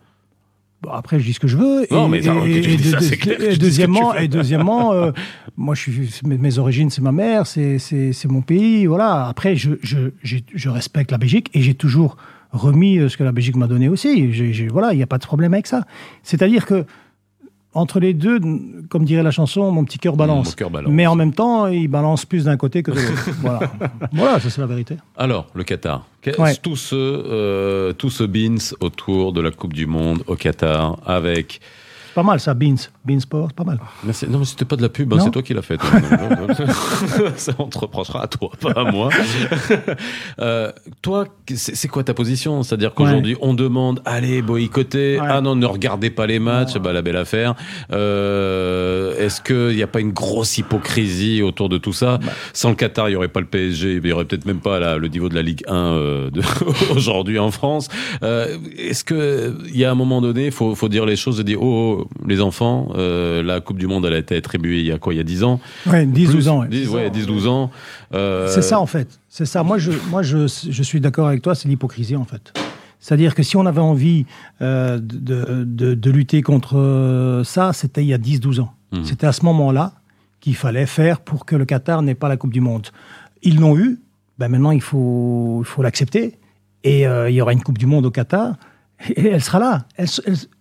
Bon, 0.81 0.89
après, 0.91 1.19
je 1.19 1.25
dis 1.25 1.33
ce 1.33 1.39
que 1.39 1.47
je 1.47 1.57
veux. 1.57 1.87
Non, 1.89 2.07
et, 2.07 2.09
mais 2.09 2.21
ça, 2.21 2.33
et- 2.45 2.73
et 2.73 2.77
ça, 2.79 2.99
clair 3.15 3.41
et 3.41 3.55
deuxièmement, 3.57 4.13
et 4.15 4.27
deuxièmement, 4.27 4.93
euh, 4.93 5.11
moi, 5.57 5.73
je 5.73 5.81
suis, 5.81 6.09
mes, 6.25 6.37
mes 6.37 6.59
origines, 6.59 6.89
c'est 6.89 7.01
ma 7.01 7.11
mère, 7.11 7.47
c'est, 7.47 7.79
c'est, 7.79 8.11
c'est 8.13 8.27
mon 8.27 8.41
pays, 8.41 8.85
voilà. 8.85 9.27
Après, 9.27 9.55
je, 9.55 9.71
je, 9.81 9.99
je 10.23 10.69
respecte 10.69 11.11
la 11.11 11.17
Belgique 11.17 11.49
et 11.53 11.61
j'ai 11.61 11.73
toujours 11.73 12.17
remis 12.51 12.97
euh, 12.99 13.09
ce 13.09 13.17
que 13.17 13.23
la 13.23 13.31
Belgique 13.31 13.55
m'a 13.55 13.67
donné 13.67 13.89
aussi. 13.89 14.31
J'ai, 14.33 14.53
j'ai- 14.53 14.67
voilà, 14.67 14.93
il 14.93 14.97
n'y 14.97 15.03
a 15.03 15.07
pas 15.07 15.17
de 15.17 15.25
problème 15.25 15.53
avec 15.53 15.65
ça. 15.67 15.85
C'est-à-dire 16.23 16.65
que 16.65 16.85
entre 17.75 17.99
les 17.99 18.13
deux, 18.13 18.39
comme 18.89 19.03
dirait 19.03 19.21
la 19.21 19.31
chanson, 19.31 19.69
mon 19.69 19.83
petit 19.83 19.99
cœur 19.99 20.15
balance. 20.15 20.47
Mon 20.47 20.53
cœur 20.53 20.69
balance. 20.69 20.91
Mais 20.91 21.05
en 21.05 21.15
même 21.15 21.33
temps, 21.33 21.67
il 21.67 21.89
balance 21.89 22.25
plus 22.25 22.45
d'un 22.45 22.55
côté 22.55 22.81
que 22.81 22.91
de 22.91 22.95
l'autre. 22.95 23.29
voilà. 23.41 23.59
voilà, 24.13 24.39
ça 24.39 24.49
c'est 24.49 24.61
la 24.61 24.67
vérité. 24.67 24.95
Alors, 25.17 25.47
le 25.53 25.63
Qatar. 25.63 26.07
Ouais. 26.39 26.55
Tout 26.55 26.77
ce, 26.77 26.95
euh, 26.95 27.93
tout 27.93 28.09
ce 28.09 28.23
beans 28.23 28.73
autour 28.79 29.33
de 29.33 29.41
la 29.41 29.51
Coupe 29.51 29.73
du 29.73 29.85
Monde 29.85 30.23
au 30.25 30.35
Qatar 30.35 30.97
avec... 31.05 31.59
Pas 32.15 32.23
mal 32.23 32.39
ça, 32.39 32.53
Beans. 32.53 32.77
Beans 33.05 33.19
Sport, 33.19 33.53
pas 33.53 33.63
mal. 33.63 33.79
C'est- 34.11 34.27
non, 34.29 34.39
mais 34.39 34.45
c'était 34.45 34.65
pas 34.65 34.75
de 34.75 34.81
la 34.81 34.89
pub, 34.89 35.13
hein, 35.13 35.17
c'est 35.23 35.31
toi 35.31 35.41
qui 35.43 35.53
l'as 35.53 35.61
fait. 35.61 35.79
Ça, 37.37 37.53
on 37.59 37.67
te 37.67 37.77
reprochera 37.77 38.23
à 38.23 38.27
toi, 38.27 38.49
pas 38.59 38.71
à 38.71 38.91
moi. 38.91 39.09
Euh, 40.39 40.71
toi, 41.01 41.25
c'est 41.55 41.87
quoi 41.87 42.03
ta 42.03 42.13
position? 42.13 42.61
C'est-à-dire 42.63 42.93
qu'aujourd'hui, 42.93 43.37
on 43.41 43.53
demande, 43.53 44.01
allez, 44.05 44.41
boycotter. 44.41 45.19
Ouais. 45.19 45.27
Ah 45.29 45.39
non, 45.41 45.55
ne 45.55 45.65
regardez 45.65 46.09
pas 46.09 46.27
les 46.27 46.39
matchs, 46.39 46.77
bah, 46.77 46.91
la 46.93 47.01
belle 47.01 47.15
affaire. 47.15 47.55
Euh, 47.91 49.15
Est-ce 49.17 49.41
qu'il 49.41 49.75
n'y 49.75 49.83
a 49.83 49.87
pas 49.87 49.99
une 50.01 50.11
grosse 50.11 50.57
hypocrisie 50.57 51.41
autour 51.41 51.69
de 51.69 51.77
tout 51.77 51.93
ça? 51.93 52.17
Bah. 52.17 52.31
Sans 52.53 52.69
le 52.69 52.75
Qatar, 52.75 53.07
il 53.07 53.11
n'y 53.11 53.15
aurait 53.15 53.27
pas 53.29 53.39
le 53.39 53.45
PSG, 53.45 53.93
il 53.95 54.01
n'y 54.01 54.11
aurait 54.11 54.25
peut-être 54.25 54.45
même 54.45 54.59
pas 54.59 54.79
la- 54.79 54.97
le 54.97 55.07
niveau 55.07 55.29
de 55.29 55.35
la 55.35 55.41
Ligue 55.41 55.63
1 55.67 55.73
euh, 55.75 56.29
aujourd'hui 56.95 57.39
en 57.39 57.51
France. 57.51 57.87
Euh, 58.23 58.57
Est-ce 58.77 59.03
qu'il 59.05 59.75
y 59.77 59.85
a 59.85 59.91
un 59.91 59.95
moment 59.95 60.21
donné, 60.21 60.47
il 60.47 60.51
faut, 60.51 60.75
faut 60.75 60.89
dire 60.89 61.05
les 61.05 61.15
choses 61.15 61.39
et 61.39 61.43
dire, 61.43 61.61
oh, 61.61 62.01
oh, 62.01 62.07
les 62.27 62.41
enfants, 62.41 62.89
euh, 62.95 63.43
la 63.43 63.59
Coupe 63.61 63.77
du 63.77 63.87
Monde, 63.87 64.05
elle 64.05 64.13
a 64.13 64.17
été 64.17 64.35
attribuée 64.37 64.79
il 64.79 64.85
y 64.85 64.91
a 64.91 64.97
quoi 64.97 65.13
Il 65.13 65.17
y 65.17 65.19
a 65.19 65.23
10 65.23 65.43
ans 65.43 65.59
Ouais, 65.85 66.05
10, 66.05 66.31
12 66.31 66.47
ans. 66.47 66.59
ouais. 66.61 66.67
10, 66.69 66.89
ouais, 66.89 67.09
10, 67.09 67.27
12 67.27 67.47
ans. 67.47 67.71
Euh, 68.13 68.47
C'est 68.47 68.61
ça 68.61 68.79
en 68.79 68.85
fait. 68.85 69.19
C'est 69.29 69.45
ça. 69.45 69.63
Moi, 69.63 69.77
je, 69.77 69.91
moi, 70.09 70.21
je, 70.23 70.47
je 70.47 70.83
suis 70.83 70.99
d'accord 71.01 71.27
avec 71.27 71.41
toi. 71.41 71.55
C'est 71.55 71.67
l'hypocrisie 71.67 72.15
en 72.15 72.25
fait. 72.25 72.53
C'est-à-dire 72.99 73.35
que 73.35 73.43
si 73.43 73.55
on 73.57 73.65
avait 73.67 73.81
envie 73.81 74.25
euh, 74.61 74.97
de, 74.99 75.63
de, 75.63 75.93
de 75.93 76.11
lutter 76.11 76.41
contre 76.41 76.77
euh, 76.77 77.43
ça, 77.43 77.71
c'était 77.73 78.01
il 78.03 78.07
y 78.07 78.13
a 78.13 78.17
10-12 78.17 78.61
ans. 78.61 78.73
Mhm. 78.93 79.03
C'était 79.05 79.27
à 79.27 79.31
ce 79.33 79.45
moment-là 79.45 79.93
qu'il 80.39 80.55
fallait 80.55 80.85
faire 80.87 81.19
pour 81.19 81.45
que 81.45 81.55
le 81.55 81.65
Qatar 81.65 82.01
n'ait 82.01 82.15
pas 82.15 82.29
la 82.29 82.37
Coupe 82.37 82.53
du 82.53 82.61
Monde. 82.61 82.87
Ils 83.43 83.59
l'ont 83.59 83.77
eu. 83.77 83.99
Ben 84.39 84.47
maintenant, 84.49 84.71
il 84.71 84.81
faut 84.81 85.63
l'accepter. 85.79 86.37
Et 86.83 87.07
euh, 87.07 87.29
il 87.29 87.35
y 87.35 87.41
aura 87.41 87.53
une 87.53 87.61
Coupe 87.61 87.77
du 87.77 87.85
Monde 87.85 88.05
au 88.05 88.11
Qatar. 88.11 88.55
Et 89.15 89.27
elle 89.27 89.41
sera 89.41 89.59
là. 89.59 89.85
Elle, 89.97 90.07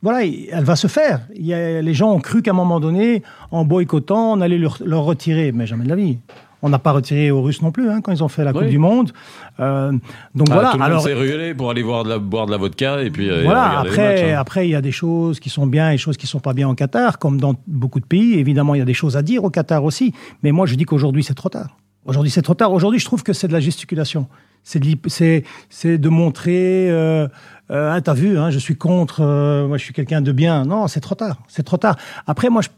voilà, 0.02 0.24
elle 0.24 0.64
va 0.64 0.76
se 0.76 0.86
faire. 0.86 1.20
Il 1.34 1.46
y 1.46 1.54
a, 1.54 1.80
les 1.80 1.94
gens 1.94 2.12
ont 2.12 2.20
cru 2.20 2.42
qu'à 2.42 2.50
un 2.50 2.54
moment 2.54 2.80
donné, 2.80 3.22
en 3.50 3.64
boycottant, 3.64 4.32
on 4.32 4.40
allait 4.40 4.58
leur, 4.58 4.78
leur 4.84 5.04
retirer. 5.04 5.52
Mais 5.52 5.66
jamais 5.66 5.84
de 5.84 5.90
la 5.90 5.96
vie. 5.96 6.18
On 6.62 6.70
n'a 6.70 6.78
pas 6.78 6.92
retiré 6.92 7.30
aux 7.30 7.42
Russes 7.42 7.60
non 7.60 7.72
plus 7.72 7.90
hein, 7.90 8.00
quand 8.00 8.10
ils 8.10 8.24
ont 8.24 8.28
fait 8.28 8.42
la 8.42 8.54
Coupe 8.54 8.64
du 8.64 8.78
Monde. 8.78 9.12
Euh, 9.60 9.92
donc 10.34 10.48
ah, 10.50 10.54
voilà. 10.54 10.70
tout 10.70 10.78
le 10.78 10.82
Alors, 10.82 10.96
monde 10.96 11.06
s'est 11.06 11.12
rué 11.12 11.54
pour 11.54 11.70
aller 11.70 11.82
voir 11.82 12.04
de 12.04 12.08
la, 12.08 12.18
boire 12.18 12.46
de 12.46 12.52
la 12.52 12.56
vodka 12.56 13.02
et 13.02 13.10
puis 13.10 13.28
euh, 13.28 13.42
voilà, 13.44 13.80
après, 13.80 14.14
matchs, 14.14 14.32
hein. 14.32 14.38
après, 14.38 14.66
il 14.66 14.70
y 14.70 14.74
a 14.74 14.80
des 14.80 14.90
choses 14.90 15.40
qui 15.40 15.50
sont 15.50 15.66
bien 15.66 15.90
et 15.90 15.92
des 15.92 15.98
choses 15.98 16.16
qui 16.16 16.26
sont 16.26 16.40
pas 16.40 16.54
bien 16.54 16.66
au 16.66 16.74
Qatar, 16.74 17.18
comme 17.18 17.38
dans 17.38 17.54
beaucoup 17.66 18.00
de 18.00 18.06
pays. 18.06 18.38
Évidemment, 18.38 18.74
il 18.74 18.78
y 18.78 18.82
a 18.82 18.86
des 18.86 18.94
choses 18.94 19.14
à 19.14 19.20
dire 19.20 19.44
au 19.44 19.50
Qatar 19.50 19.84
aussi. 19.84 20.14
Mais 20.42 20.52
moi, 20.52 20.64
je 20.64 20.74
dis 20.74 20.84
qu'aujourd'hui, 20.84 21.22
c'est 21.22 21.34
trop 21.34 21.50
tard. 21.50 21.68
Aujourd'hui, 22.06 22.30
c'est 22.30 22.42
trop 22.42 22.54
tard. 22.54 22.72
Aujourd'hui, 22.72 23.00
je 23.00 23.04
trouve 23.04 23.22
que 23.22 23.32
c'est 23.32 23.48
de 23.48 23.52
la 23.52 23.60
gesticulation. 23.60 24.26
C'est 24.62 24.78
de, 24.80 26.08
montrer, 26.08 26.90
euh, 26.90 27.28
euh, 27.70 27.92
ah, 27.94 28.00
t'as 28.00 28.14
vu, 28.14 28.38
hein, 28.38 28.50
je 28.50 28.58
suis 28.58 28.76
contre, 28.76 29.20
euh, 29.20 29.66
moi 29.68 29.76
je 29.76 29.84
suis 29.84 29.92
quelqu'un 29.92 30.22
de 30.22 30.32
bien. 30.32 30.64
Non, 30.64 30.86
c'est 30.88 31.00
trop 31.00 31.14
tard. 31.14 31.38
C'est 31.48 31.62
trop 31.64 31.76
tard. 31.76 31.96
Après, 32.26 32.48
moi, 32.48 32.62
je- 32.62 32.68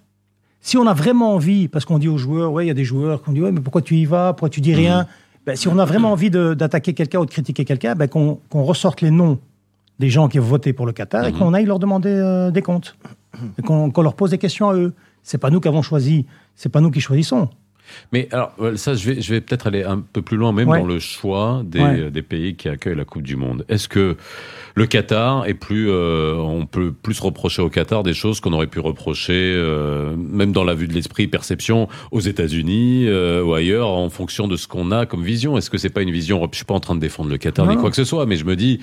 si 0.60 0.76
on 0.76 0.86
a 0.88 0.94
vraiment 0.94 1.34
envie, 1.34 1.68
parce 1.68 1.84
qu'on 1.84 1.98
dit 2.00 2.08
aux 2.08 2.18
joueurs, 2.18 2.52
ouais, 2.52 2.64
il 2.64 2.68
y 2.68 2.72
a 2.72 2.74
des 2.74 2.84
joueurs 2.84 3.22
qui 3.22 3.28
ont 3.28 3.32
dit, 3.32 3.40
ouais, 3.40 3.52
mais 3.52 3.60
pourquoi 3.60 3.82
tu 3.82 3.94
y 3.94 4.04
vas, 4.04 4.32
pourquoi 4.32 4.48
tu 4.48 4.60
dis 4.60 4.74
rien? 4.74 5.06
Ben, 5.46 5.54
Si 5.54 5.68
on 5.68 5.78
a 5.78 5.84
vraiment 5.84 6.10
envie 6.10 6.30
d'attaquer 6.30 6.92
quelqu'un 6.92 7.20
ou 7.20 7.24
de 7.26 7.30
critiquer 7.30 7.64
quelqu'un, 7.64 7.94
ben, 7.94 8.08
qu'on, 8.08 8.40
qu'on 8.50 8.64
ressorte 8.64 9.00
les 9.00 9.12
noms 9.12 9.38
des 10.00 10.10
gens 10.10 10.26
qui 10.28 10.40
ont 10.40 10.44
voté 10.44 10.72
pour 10.72 10.86
le 10.86 10.92
Qatar 10.92 11.24
et 11.26 11.32
qu'on 11.32 11.54
aille 11.54 11.66
leur 11.66 11.78
demander 11.78 12.50
des 12.52 12.62
comptes. 12.62 12.96
Qu'on, 13.64 13.90
qu'on 13.90 14.02
leur 14.02 14.14
pose 14.14 14.30
des 14.30 14.38
questions 14.38 14.68
à 14.70 14.74
eux. 14.74 14.92
C'est 15.22 15.38
pas 15.38 15.50
nous 15.50 15.60
qui 15.60 15.68
avons 15.68 15.82
choisi, 15.82 16.26
c'est 16.56 16.68
pas 16.68 16.80
nous 16.80 16.90
qui 16.90 17.00
choisissons. 17.00 17.48
Mais 18.12 18.28
alors, 18.32 18.52
euh, 18.60 18.76
ça, 18.76 18.94
je 18.94 19.10
vais, 19.10 19.20
je 19.20 19.32
vais 19.34 19.40
peut-être 19.40 19.66
aller 19.66 19.82
un 19.84 19.98
peu 20.00 20.22
plus 20.22 20.36
loin, 20.36 20.52
même 20.52 20.68
Ouais. 20.68 20.78
dans 20.80 20.86
le 20.86 20.98
choix 20.98 21.62
des, 21.64 21.80
Ouais. 21.80 22.00
euh, 22.00 22.10
des 22.10 22.22
pays 22.22 22.54
qui 22.56 22.68
accueillent 22.68 22.96
la 22.96 23.04
Coupe 23.04 23.22
du 23.22 23.36
Monde. 23.36 23.64
Est-ce 23.68 23.88
que 23.88 24.16
le 24.74 24.86
Qatar 24.86 25.46
est 25.46 25.54
plus, 25.54 25.88
euh, 25.90 26.34
on 26.36 26.66
peut 26.66 26.92
plus 26.92 27.18
reprocher 27.20 27.62
au 27.62 27.70
Qatar 27.70 28.02
des 28.02 28.14
choses 28.14 28.40
qu'on 28.40 28.52
aurait 28.52 28.66
pu 28.66 28.80
reprocher, 28.80 29.52
euh, 29.56 30.14
même 30.16 30.52
dans 30.52 30.64
la 30.64 30.74
vue 30.74 30.88
de 30.88 30.92
l'esprit, 30.92 31.26
perception, 31.28 31.88
aux 32.10 32.20
États-Unis 32.20 33.04
euh, 33.06 33.42
ou 33.42 33.54
ailleurs, 33.54 33.88
en 33.88 34.10
fonction 34.10 34.48
de 34.48 34.56
ce 34.56 34.66
qu'on 34.68 34.90
a 34.92 35.06
comme 35.06 35.22
vision? 35.24 35.56
Est-ce 35.56 35.70
que 35.70 35.78
c'est 35.78 35.90
pas 35.90 36.02
une 36.02 36.10
vision? 36.12 36.46
Je 36.52 36.56
suis 36.56 36.64
pas 36.64 36.74
en 36.74 36.80
train 36.80 36.94
de 36.94 37.00
défendre 37.00 37.30
le 37.30 37.38
Qatar 37.38 37.66
Non, 37.66 37.72
ni 37.74 37.78
quoi 37.78 37.90
que 37.90 37.96
ce 37.96 38.04
soit, 38.04 38.26
mais 38.26 38.36
je 38.36 38.44
me 38.44 38.56
dis. 38.56 38.80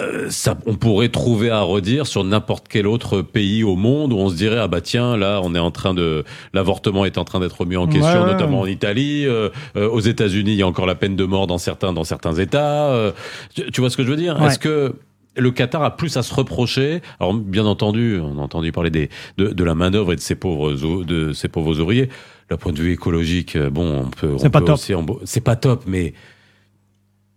Euh, 0.00 0.26
ça, 0.30 0.58
on 0.66 0.74
pourrait 0.74 1.08
trouver 1.08 1.48
à 1.50 1.62
redire 1.62 2.06
sur 2.06 2.22
n'importe 2.24 2.66
quel 2.68 2.86
autre 2.86 3.22
pays 3.22 3.64
au 3.64 3.76
monde 3.76 4.12
où 4.12 4.16
on 4.16 4.28
se 4.28 4.34
dirait 4.34 4.58
ah 4.58 4.68
bah 4.68 4.80
tiens 4.80 5.16
là 5.16 5.40
on 5.42 5.54
est 5.54 5.58
en 5.60 5.70
train 5.70 5.94
de 5.94 6.24
l'avortement 6.52 7.04
est 7.04 7.18
en 7.18 7.24
train 7.24 7.40
d'être 7.40 7.60
remis 7.60 7.76
en 7.76 7.86
question 7.86 8.06
Ouais, 8.20 8.26
ouais. 8.26 8.32
notamment 8.32 8.60
en 8.60 8.66
Italie 8.66 9.24
euh, 9.26 9.48
euh, 9.76 9.88
aux 9.88 10.00
États-Unis 10.00 10.52
il 10.52 10.56
y 10.58 10.62
a 10.62 10.66
encore 10.66 10.86
la 10.86 10.96
peine 10.96 11.16
de 11.16 11.24
mort 11.24 11.46
dans 11.46 11.58
certains 11.58 11.92
dans 11.92 12.04
certains 12.04 12.34
États 12.34 12.88
euh, 12.88 13.12
tu, 13.54 13.70
tu 13.70 13.80
vois 13.80 13.88
ce 13.88 13.96
que 13.96 14.02
je 14.04 14.10
veux 14.10 14.16
dire? 14.16 14.38
Ouais. 14.40 14.48
est-ce 14.48 14.58
que 14.58 14.94
le 15.38 15.50
Qatar 15.50 15.82
a 15.82 15.96
plus 15.96 16.16
à 16.16 16.22
se 16.22 16.32
reprocher? 16.34 17.02
Alors, 17.20 17.34
bien 17.34 17.66
entendu, 17.66 18.18
on 18.22 18.38
a 18.38 18.40
entendu 18.40 18.72
parler 18.72 18.88
des, 18.88 19.10
de, 19.36 19.48
de 19.48 19.64
la 19.64 19.74
main-d'œuvre 19.74 20.14
et 20.14 20.16
de 20.16 20.20
ces 20.22 20.34
pauvres, 20.34 20.72
de 21.04 21.34
ces 21.34 21.48
pauvres 21.48 21.78
ouvriers. 21.78 22.08
Le 22.48 22.56
point 22.56 22.72
de 22.72 22.78
vue 22.80 22.92
écologique, 22.92 23.58
bon, 23.58 24.04
on 24.06 24.08
peut, 24.08 24.34
C'est 24.38 24.46
on 24.46 24.50
pas 24.50 24.60
peut 24.60 24.64
top. 24.64 24.80
c'est 25.24 25.40
pas 25.42 25.56
top, 25.56 25.82
mais 25.86 26.14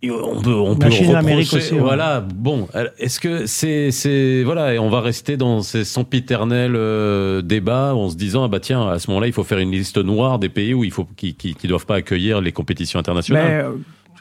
on 0.08 0.40
peut, 0.40 0.54
on 0.54 0.76
peut 0.76 0.86
reprocher. 0.86 1.56
aussi, 1.58 1.74
ouais. 1.74 1.80
Voilà, 1.80 2.20
bon, 2.20 2.68
est-ce 2.98 3.20
que 3.20 3.44
c'est, 3.44 3.90
c'est, 3.90 4.42
voilà, 4.44 4.72
et 4.74 4.78
on 4.78 4.88
va 4.88 5.00
rester 5.02 5.36
dans 5.36 5.60
ces 5.62 5.84
sempiternels 5.84 6.74
euh, 6.74 7.42
débats 7.42 7.94
en 7.94 8.08
se 8.08 8.16
disant, 8.16 8.44
ah 8.44 8.48
bah 8.48 8.60
tiens, 8.60 8.88
à 8.88 8.98
ce 8.98 9.10
moment-là, 9.10 9.26
il 9.26 9.32
faut 9.34 9.44
faire 9.44 9.58
une 9.58 9.72
liste 9.72 9.98
noire 9.98 10.38
des 10.38 10.48
pays 10.48 10.72
où 10.72 10.84
il 10.84 10.90
faut, 10.90 11.06
qui, 11.16 11.34
qui, 11.34 11.54
qui 11.54 11.68
doivent 11.68 11.84
pas 11.86 11.96
accueillir 11.96 12.40
les 12.40 12.52
compétitions 12.52 12.96
Mais, 12.98 13.00
internationales. 13.00 13.50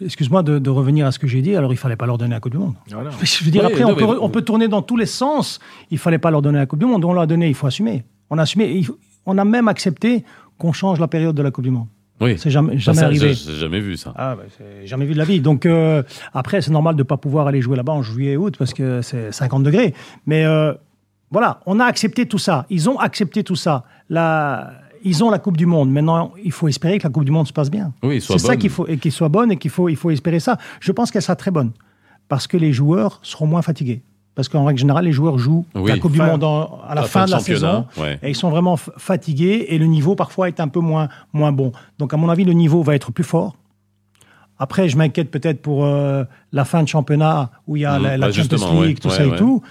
euh, 0.01 0.05
excuse-moi 0.05 0.43
de, 0.43 0.59
de 0.59 0.69
revenir 0.69 1.05
à 1.05 1.13
ce 1.13 1.19
que 1.19 1.27
j'ai 1.27 1.41
dit, 1.41 1.55
alors 1.55 1.71
il 1.71 1.77
fallait 1.77 1.95
pas 1.95 2.05
leur 2.07 2.17
donner 2.17 2.31
la 2.33 2.41
Coupe 2.41 2.51
du 2.51 2.57
Monde. 2.57 2.73
Voilà. 2.91 3.11
Je 3.23 3.45
veux 3.45 3.51
dire, 3.51 3.61
Oui, 3.63 3.71
après, 3.71 3.83
non, 3.83 3.91
on, 3.91 3.95
peut, 3.95 4.05
mais- 4.05 4.17
on 4.21 4.29
peut 4.29 4.41
tourner 4.41 4.67
dans 4.67 4.81
tous 4.81 4.97
les 4.97 5.05
sens. 5.05 5.59
Il 5.91 5.97
fallait 5.97 6.17
pas 6.19 6.29
leur 6.31 6.41
donner 6.41 6.57
la 6.59 6.65
Coupe 6.65 6.79
du 6.79 6.85
Monde. 6.85 7.05
On 7.05 7.13
l'a 7.13 7.25
donné, 7.25 7.47
il 7.47 7.55
faut 7.55 7.67
assumer. 7.67 8.03
On 8.29 8.37
a 8.37 8.41
assumé. 8.41 8.81
On 9.25 9.37
a 9.37 9.45
même 9.45 9.67
accepté 9.69 10.23
qu'on 10.57 10.73
change 10.73 10.99
la 10.99 11.07
période 11.07 11.35
de 11.35 11.41
la 11.41 11.51
Coupe 11.51 11.63
du 11.63 11.71
Monde. 11.71 11.87
Oui, 12.21 12.37
C'est 12.37 12.49
jamais, 12.49 12.73
Ça, 12.73 12.79
jamais 12.79 12.99
ça, 12.99 13.05
arrivé. 13.05 13.33
j'ai 13.33 13.55
jamais 13.55 13.79
vu 13.79 13.97
ça. 13.97 14.13
Ah, 14.15 14.35
bah, 14.35 14.43
jamais 14.85 15.05
vu 15.05 15.13
de 15.13 15.17
la 15.17 15.25
vie. 15.25 15.39
Donc, 15.39 15.65
euh, 15.65 16.03
après, 16.33 16.61
c'est 16.61 16.71
normal 16.71 16.95
de 16.95 17.01
ne 17.01 17.03
pas 17.03 17.17
pouvoir 17.17 17.47
aller 17.47 17.61
jouer 17.61 17.77
là-bas 17.77 17.93
en 17.93 18.01
juillet 18.01 18.33
et 18.33 18.37
août 18.37 18.55
parce 18.57 18.73
que 18.73 19.01
c'est 19.01 19.31
50 19.31 19.63
degrés. 19.63 19.93
Mais 20.25 20.45
euh, 20.45 20.73
voilà, 21.31 21.61
on 21.65 21.79
a 21.79 21.85
accepté 21.85 22.25
tout 22.25 22.37
ça. 22.37 22.65
Ils 22.69 22.89
ont 22.89 22.99
accepté 22.99 23.43
tout 23.43 23.55
ça. 23.55 23.83
La, 24.09 24.71
ils 25.03 25.23
ont 25.23 25.29
la 25.29 25.39
Coupe 25.39 25.57
du 25.57 25.65
Monde. 25.65 25.91
Maintenant, 25.91 26.33
il 26.43 26.51
faut 26.51 26.67
espérer 26.67 26.97
que 26.97 27.03
la 27.03 27.09
Coupe 27.09 27.25
du 27.25 27.31
Monde 27.31 27.47
se 27.47 27.53
passe 27.53 27.71
bien. 27.71 27.93
Oui, 28.03 28.19
soit 28.19 28.37
C'est 28.37 28.47
ça 28.47 28.57
qu'il 28.57 28.69
faut, 28.69 28.87
et 28.87 28.97
qu'il 28.97 29.11
soit 29.11 29.29
bonne 29.29 29.51
et 29.51 29.57
qu'il 29.57 29.71
faut, 29.71 29.89
il 29.89 29.95
faut 29.95 30.11
espérer 30.11 30.39
ça. 30.39 30.57
Je 30.79 30.91
pense 30.91 31.11
qu'elle 31.11 31.21
sera 31.21 31.35
très 31.35 31.51
bonne 31.51 31.71
parce 32.27 32.47
que 32.47 32.57
les 32.57 32.73
joueurs 32.73 33.19
seront 33.23 33.47
moins 33.47 33.61
fatigués. 33.61 34.01
Parce 34.39 34.47
qu'en 34.47 34.63
règle 34.63 34.79
générale, 34.79 35.03
les 35.03 35.11
joueurs 35.11 35.37
jouent 35.37 35.65
Oui. 35.75 35.91
la 35.91 35.97
Coupe 35.97 36.13
du 36.13 36.21
Monde 36.21 36.45
en- 36.45 36.79
à 36.87 36.95
la 36.95 37.01
La 37.01 37.07
fin, 37.07 37.25
de 37.25 37.31
la 37.31 37.39
saison. 37.39 37.85
ouais. 37.97 38.17
Et 38.23 38.29
ils 38.29 38.35
sont 38.35 38.49
vraiment 38.49 38.77
fatigués 38.77 39.65
et 39.67 39.77
le 39.77 39.85
niveau 39.85 40.15
parfois 40.15 40.47
est 40.47 40.61
un 40.61 40.69
peu 40.69 40.79
moins, 40.79 41.09
moins 41.33 41.51
bon. 41.51 41.73
Donc 41.97 42.13
à 42.13 42.17
mon 42.17 42.29
avis, 42.29 42.45
le 42.45 42.53
niveau 42.53 42.81
va 42.81 42.95
être 42.95 43.11
plus 43.11 43.25
fort. 43.25 43.57
Après, 44.57 44.87
je 44.87 44.95
m'inquiète 44.95 45.29
peut-être 45.29 45.61
pour 45.61 45.83
euh, 45.83 46.23
la 46.53 46.63
fin 46.63 46.83
de 46.83 46.87
championnat 46.87 47.51
où 47.67 47.75
il 47.75 47.81
y 47.81 47.85
a 47.85 47.97
Mhm. 47.99 48.03
la, 48.05 48.17
la 48.17 48.27
Bah, 48.27 48.31
Champions 48.31 48.81
League, 48.81 48.81
ouais. 48.81 48.93
tout 48.95 49.09
Ouais, 49.09 49.13
ça 49.13 49.25
et 49.25 49.29
ouais. 49.31 49.35
tout. 49.37 49.61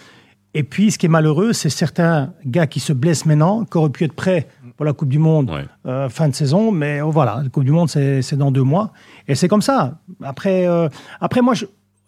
Et 0.52 0.64
puis, 0.64 0.90
ce 0.90 0.98
qui 0.98 1.06
est 1.06 1.08
malheureux, 1.08 1.54
c'est 1.54 1.70
certains 1.70 2.34
gars 2.44 2.66
qui 2.66 2.80
se 2.80 2.92
blessent 2.92 3.24
maintenant, 3.24 3.64
qui 3.64 3.78
auraient 3.78 3.88
pu 3.88 4.04
être 4.04 4.12
prêts 4.12 4.48
pour 4.76 4.84
la 4.84 4.92
Coupe 4.92 5.08
du 5.08 5.18
Monde 5.18 5.48
Ouais. 5.50 5.64
euh, 5.86 6.10
fin 6.10 6.28
de 6.28 6.34
saison, 6.34 6.72
mais 6.72 7.00
oh, 7.00 7.10
voilà, 7.10 7.40
la 7.42 7.48
Coupe 7.48 7.64
du 7.64 7.72
Monde, 7.72 7.88
c'est 7.88 8.20
c'est 8.20 8.36
dans 8.36 8.50
deux 8.50 8.64
mois. 8.64 8.92
Et 9.28 9.34
c'est 9.34 9.48
comme 9.48 9.62
ça. 9.62 9.94
Après, 10.22 10.66
euh, 10.66 10.90
après 11.22 11.40
moi, 11.40 11.54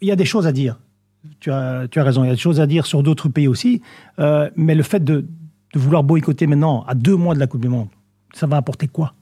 il 0.03 0.09
y 0.09 0.13
a 0.13 0.17
des 0.17 0.27
choses 0.27 0.47
à 0.47 0.53
dire. 0.53 0.77
Tu 1.39 1.51
as, 1.51 1.87
tu 1.91 1.99
as 1.99 2.05
raison, 2.05 2.25
il 2.25 2.29
y 2.29 2.31
a 2.31 2.35
des 2.35 2.41
choses 2.41 2.61
à 2.61 2.67
dire 2.67 2.87
sur 2.87 3.03
d'autres 3.03 3.29
pays 3.29 3.49
aussi. 3.49 3.83
Euh, 4.19 4.51
mais 4.57 4.75
le 4.75 4.83
fait 4.83 5.05
de, 5.05 5.27
de 5.75 5.79
vouloir 5.79 6.03
boycotter 6.03 6.47
maintenant, 6.47 6.85
à 6.87 6.95
deux 6.95 7.17
mois 7.17 7.35
de 7.35 7.41
la 7.41 7.47
Coupe 7.47 7.61
du 7.61 7.69
Monde, 7.69 7.89
ça 8.33 8.47
va 8.47 8.57
apporter 8.57 8.89
quoi? 8.89 9.15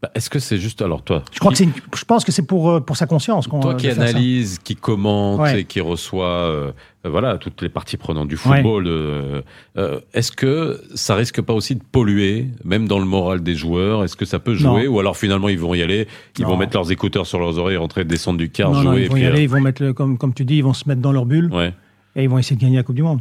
Bah, 0.00 0.10
Est-ce 0.14 0.30
que 0.30 0.38
c'est 0.38 0.58
juste 0.58 0.80
alors 0.80 1.02
toi 1.02 1.24
je, 1.32 1.40
crois 1.40 1.50
que 1.50 1.58
c'est 1.58 1.64
une- 1.64 1.72
je 1.96 2.04
pense 2.04 2.24
que 2.24 2.30
c'est 2.30 2.46
pour, 2.46 2.70
euh, 2.70 2.78
pour 2.80 2.96
sa 2.96 3.06
conscience 3.08 3.48
Toi 3.48 3.72
euh, 3.72 3.74
qui 3.74 3.90
ça. 3.92 4.00
analyse, 4.00 4.60
qui 4.62 4.76
commente 4.76 5.40
Ouais. 5.40 5.62
et 5.62 5.64
qui 5.64 5.80
reçoit 5.80 6.26
euh, 6.28 6.70
voilà 7.04 7.36
toutes 7.36 7.62
les 7.62 7.68
parties 7.68 7.96
prenantes 7.96 8.28
du 8.28 8.36
football, 8.36 8.86
euh, 8.86 9.42
euh, 9.76 9.98
est-ce 10.14 10.30
que 10.30 10.80
ça 10.94 11.16
risque 11.16 11.42
pas 11.42 11.52
aussi 11.52 11.74
de 11.74 11.82
polluer, 11.82 12.46
même 12.64 12.86
dans 12.86 13.00
le 13.00 13.06
moral 13.06 13.42
des 13.42 13.56
joueurs? 13.56 14.04
Est-ce 14.04 14.14
que 14.14 14.24
ça 14.24 14.38
peut 14.38 14.54
jouer? 14.54 14.84
Non. 14.86 14.92
ou 14.92 15.00
alors 15.00 15.16
finalement 15.16 15.48
ils 15.48 15.58
vont 15.58 15.74
y 15.74 15.82
aller, 15.82 16.06
ils 16.38 16.42
Non. 16.42 16.50
vont 16.50 16.56
mettre 16.58 16.76
leurs 16.76 16.92
écouteurs 16.92 17.26
sur 17.26 17.40
leurs 17.40 17.58
oreilles, 17.58 17.76
rentrer, 17.76 18.04
descendre 18.04 18.38
du 18.38 18.50
car, 18.50 18.70
Non, 18.70 18.82
jouer 18.82 19.00
ils 19.00 19.04
et 19.04 19.08
vont 19.08 19.14
puis 19.14 19.22
y 19.24 19.26
aller, 19.26 19.42
ils 19.42 19.48
vont 19.48 19.60
mettre, 19.60 19.82
le, 19.82 19.92
comme, 19.94 20.16
comme 20.16 20.32
tu 20.32 20.44
dis, 20.44 20.58
ils 20.58 20.64
vont 20.64 20.74
se 20.74 20.88
mettre 20.88 21.00
dans 21.00 21.10
leur 21.12 21.26
bulle 21.26 21.52
ouais. 21.52 21.74
et 22.14 22.22
ils 22.22 22.28
vont 22.28 22.38
essayer 22.38 22.54
de 22.54 22.60
gagner 22.62 22.76
la 22.76 22.84
Coupe 22.84 22.94
du 22.94 23.02
Monde. 23.02 23.20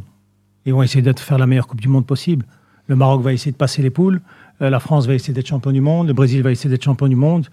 Ils 0.68 0.74
vont 0.76 0.84
essayer 0.84 1.02
de 1.02 1.20
faire 1.20 1.40
la 1.40 1.48
meilleure 1.48 1.66
Coupe 1.66 1.82
du 1.82 1.88
Monde 1.88 2.06
possible. 2.06 2.46
Le 2.86 2.96
Maroc 2.96 3.22
va 3.24 3.34
essayer 3.34 3.52
de 3.52 3.58
passer 3.58 3.82
les 3.82 3.90
poules, 3.90 4.22
la 4.60 4.80
France 4.80 5.08
va 5.08 5.14
essayer 5.14 5.34
d'être 5.34 5.48
champion 5.48 5.72
du 5.72 5.82
monde, 5.82 6.08
le 6.08 6.14
Brésil 6.14 6.42
va 6.42 6.52
essayer 6.52 6.70
d'être 6.70 6.84
champion 6.84 7.08
du 7.08 7.16
monde. 7.16 7.48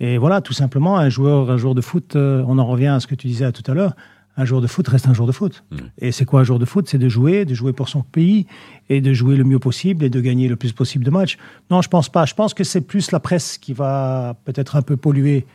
Et 0.00 0.16
voilà, 0.16 0.40
tout 0.40 0.54
simplement, 0.54 0.96
un 0.96 1.10
joueur, 1.10 1.50
un 1.50 1.58
joueur 1.58 1.74
de 1.74 1.82
foot, 1.82 2.16
euh, 2.16 2.42
on 2.46 2.58
en 2.58 2.66
revient 2.66 2.86
à 2.86 3.00
ce 3.00 3.06
que 3.06 3.14
tu 3.14 3.26
disais 3.26 3.52
tout 3.52 3.70
à 3.70 3.74
l'heure, 3.74 3.94
un 4.36 4.46
joueur 4.46 4.62
de 4.62 4.66
foot 4.66 4.88
reste 4.88 5.06
un 5.06 5.12
joueur 5.12 5.26
de 5.26 5.32
foot. 5.32 5.62
Mm. 5.70 5.76
Et 5.98 6.12
c'est 6.12 6.24
quoi 6.24 6.40
un 6.40 6.44
joueur 6.44 6.58
de 6.58 6.64
foot? 6.64 6.88
C'est 6.88 6.98
de 6.98 7.08
jouer, 7.08 7.44
de 7.44 7.52
jouer 7.52 7.74
pour 7.74 7.88
son 7.88 8.02
pays 8.02 8.46
et 8.88 9.02
de 9.02 9.12
jouer 9.12 9.36
le 9.36 9.44
mieux 9.44 9.58
possible 9.58 10.02
et 10.04 10.08
de 10.08 10.20
gagner 10.20 10.48
le 10.48 10.56
plus 10.56 10.72
possible 10.72 11.04
de 11.04 11.10
matchs. 11.10 11.36
Non, 11.70 11.82
je 11.82 11.88
pense 11.88 12.08
pas. 12.08 12.24
Je 12.24 12.34
pense 12.34 12.54
que 12.54 12.64
c'est 12.64 12.80
plus 12.80 13.12
la 13.12 13.20
presse 13.20 13.58
qui 13.58 13.74
va 13.74 14.36
peut-être 14.44 14.76
un 14.76 14.82
peu 14.82 14.96
polluer 14.96 15.46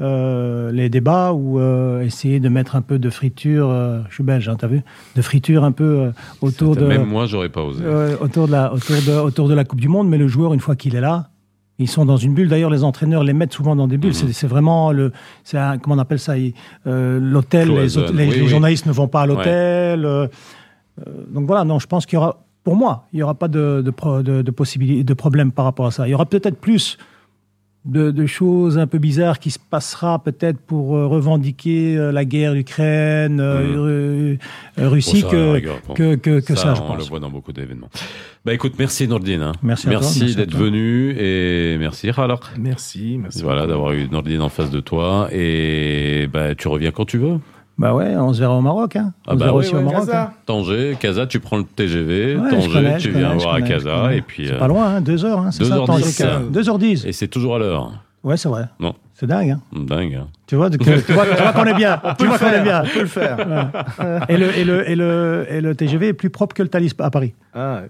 euh, 0.00 0.72
les 0.72 0.88
débats 0.88 1.32
ou 1.32 1.60
euh, 1.60 2.00
essayer 2.02 2.40
de 2.40 2.48
mettre 2.48 2.74
un 2.76 2.82
peu 2.82 2.98
de 2.98 3.10
friture, 3.10 3.68
euh, 3.70 4.00
je 4.08 4.14
suis 4.14 4.24
belge, 4.24 4.48
hein, 4.48 4.56
t'as 4.58 4.66
vu, 4.66 4.82
de 5.14 5.22
friture 5.22 5.62
un 5.64 5.70
peu 5.72 6.10
autour 6.40 6.74
de, 6.74 6.84
Même 6.84 7.04
moi 7.06 7.26
j'aurais 7.26 7.48
pas 7.48 7.62
osé. 7.62 7.84
autour, 8.20 8.46
de 8.48 8.52
la, 8.52 8.72
autour, 8.74 8.96
de, 8.96 9.12
autour 9.20 9.48
de 9.48 9.54
la 9.54 9.64
Coupe 9.64 9.80
du 9.80 9.88
Monde, 9.88 10.08
mais 10.08 10.18
le 10.18 10.26
joueur, 10.28 10.52
une 10.52 10.60
fois 10.60 10.74
qu'il 10.74 10.96
est 10.96 11.00
là, 11.00 11.28
ils 11.78 11.88
sont 11.88 12.04
dans 12.04 12.16
une 12.16 12.34
bulle. 12.34 12.48
D'ailleurs, 12.48 12.70
les 12.70 12.84
entraîneurs 12.84 13.24
les 13.24 13.32
mettent 13.32 13.52
souvent 13.52 13.74
dans 13.76 13.88
des 13.88 13.96
bulles. 13.98 14.12
Mhm. 14.20 14.32
C'est- 14.32 14.46
vraiment 14.46 14.92
le, 14.92 15.12
c'est 15.42 15.58
comment 15.82 15.96
on 15.96 15.98
appelle 15.98 16.20
ça 16.20 16.34
L'hôtel. 16.84 17.68
Les, 17.68 17.74
Cloison. 17.74 18.00
hôtels- 18.02 18.16
les- 18.16 18.28
Oui, 18.28 18.34
les 18.34 18.40
oui. 18.42 18.48
journalistes 18.48 18.86
ne 18.86 18.92
vont 18.92 19.08
pas 19.08 19.22
à 19.22 19.26
l'hôtel. 19.26 20.02
donc 21.32 21.46
voilà. 21.46 21.64
Non, 21.64 21.78
je 21.78 21.86
pense 21.86 22.06
qu'il 22.06 22.14
y 22.16 22.18
aura, 22.18 22.44
pour 22.62 22.76
moi, 22.76 23.06
il 23.12 23.18
y 23.18 23.22
aura 23.22 23.34
pas 23.34 23.48
de, 23.48 23.82
de, 23.84 24.22
de, 24.22 24.42
de 24.42 25.02
de 25.02 25.14
problème 25.14 25.50
par 25.52 25.64
rapport 25.64 25.86
à 25.86 25.90
ça. 25.90 26.06
Il 26.06 26.10
y 26.10 26.14
aura 26.14 26.26
peut-être 26.26 26.56
plus 26.58 26.96
de, 27.84 28.10
de 28.10 28.26
choses 28.26 28.78
un 28.78 28.86
peu 28.86 28.98
bizarres 28.98 29.38
qui 29.38 29.50
se 29.50 29.58
passera 29.58 30.18
peut-être 30.22 30.58
pour 30.58 30.96
euh, 30.96 31.06
revendiquer 31.06 31.96
euh, 31.96 32.12
la 32.12 32.24
guerre 32.24 32.54
d'Ukraine, 32.54 33.40
euh, 33.40 34.36
euh, 34.78 34.88
Russie 34.88 35.22
Bon, 35.22 35.28
ça, 35.28 35.36
que, 35.36 35.50
rigueur, 35.52 35.80
bon. 35.86 35.94
que, 35.94 36.14
que, 36.14 36.40
que 36.40 36.54
ça, 36.54 36.74
je 36.74 36.80
on 36.80 36.96
le 36.96 37.02
voit 37.04 37.20
dans 37.20 37.30
beaucoup 37.30 37.52
d'événements. 37.52 37.90
Bah 38.44 38.54
écoute, 38.54 38.74
merci 38.78 39.06
Nordine. 39.08 39.42
hein. 39.42 39.52
Merci 39.62 39.88
merci 39.88 40.34
d'être 40.34 40.54
venu 40.56 41.14
et 41.18 41.76
merci 41.78 42.10
alors. 42.16 42.50
Merci, 42.58 43.18
merci. 43.20 43.42
Voilà 43.42 43.66
d'avoir 43.66 43.92
eu 43.92 44.08
Nordine 44.08 44.40
en 44.42 44.48
face 44.48 44.70
de 44.70 44.80
toi 44.80 45.28
et 45.32 46.26
bah 46.32 46.54
tu 46.54 46.68
reviens 46.68 46.90
quand 46.90 47.04
tu 47.04 47.18
veux. 47.18 47.38
Bah 47.76 47.92
ouais, 47.94 48.14
on 48.16 48.32
se 48.32 48.38
verra 48.40 48.56
au 48.56 48.60
Maroc. 48.60 48.94
Hein. 48.96 49.12
Ah 49.26 49.30
on 49.30 49.32
se 49.32 49.38
bah 49.38 49.44
verra 49.46 49.56
oui, 49.56 49.64
aussi 49.64 49.74
oui, 49.74 49.80
au 49.80 49.84
Maroc. 49.84 50.06
Casa. 50.06 50.22
hein. 50.22 50.30
Tanger, 50.46 50.96
Casa, 51.00 51.26
tu 51.26 51.40
prends 51.40 51.56
le 51.56 51.64
TGV, 51.64 52.36
Ouais, 52.36 52.50
Tanger, 52.50 52.68
connais, 52.72 52.98
tu 52.98 53.10
viens 53.10 53.30
connais, 53.30 53.42
voir 53.42 53.54
à 53.54 53.60
connais, 53.60 53.68
Casa 53.74 54.14
et 54.14 54.20
puis 54.22 54.48
euh, 54.48 54.58
pas 54.58 54.68
loin, 54.68 54.86
hein, 54.96 55.00
deux 55.00 55.24
heures. 55.24 55.40
Hein, 55.40 55.50
c'est 55.50 55.64
ça, 55.64 55.76
2h10, 55.78 55.86
Tanger, 55.86 56.04
ça. 56.04 56.24
Casa. 56.24 56.40
2h10. 56.52 57.06
et 57.08 57.12
c'est 57.12 57.26
toujours 57.28 57.56
à 57.56 57.58
l'heure. 57.58 57.92
Ouais, 58.22 58.36
c'est 58.36 58.48
vrai. 58.48 58.66
Non. 58.78 58.94
C'est 59.12 59.26
dingue. 59.26 59.50
Hein. 59.50 59.60
Dingue. 59.72 60.14
hein. 60.22 60.26
Tu 60.46 60.56
vois, 60.56 60.70
tu 60.70 60.78
vois, 60.78 60.96
tu 60.98 61.12
vois 61.12 61.52
qu'on 61.52 61.64
est 61.66 61.74
bien. 61.74 62.00
tu 62.18 62.26
vois 62.26 62.38
qu'on 62.38 62.46
est 62.46 62.62
bien. 62.62 62.82
On 62.84 62.88
peut 62.88 63.00
le 63.00 63.06
faire. 63.06 63.36
Et 64.28 64.36
le, 64.36 64.56
et, 64.58 64.64
le, 64.64 64.88
et, 64.90 64.96
le, 64.96 65.46
et 65.50 65.60
le 65.60 65.74
TGV 65.74 66.08
est 66.08 66.12
plus 66.14 66.30
propre 66.30 66.54
que 66.54 66.62
le 66.62 66.68
Thalys 66.68 66.92
à 67.00 67.10
Paris. 67.10 67.34
Ah, 67.54 67.82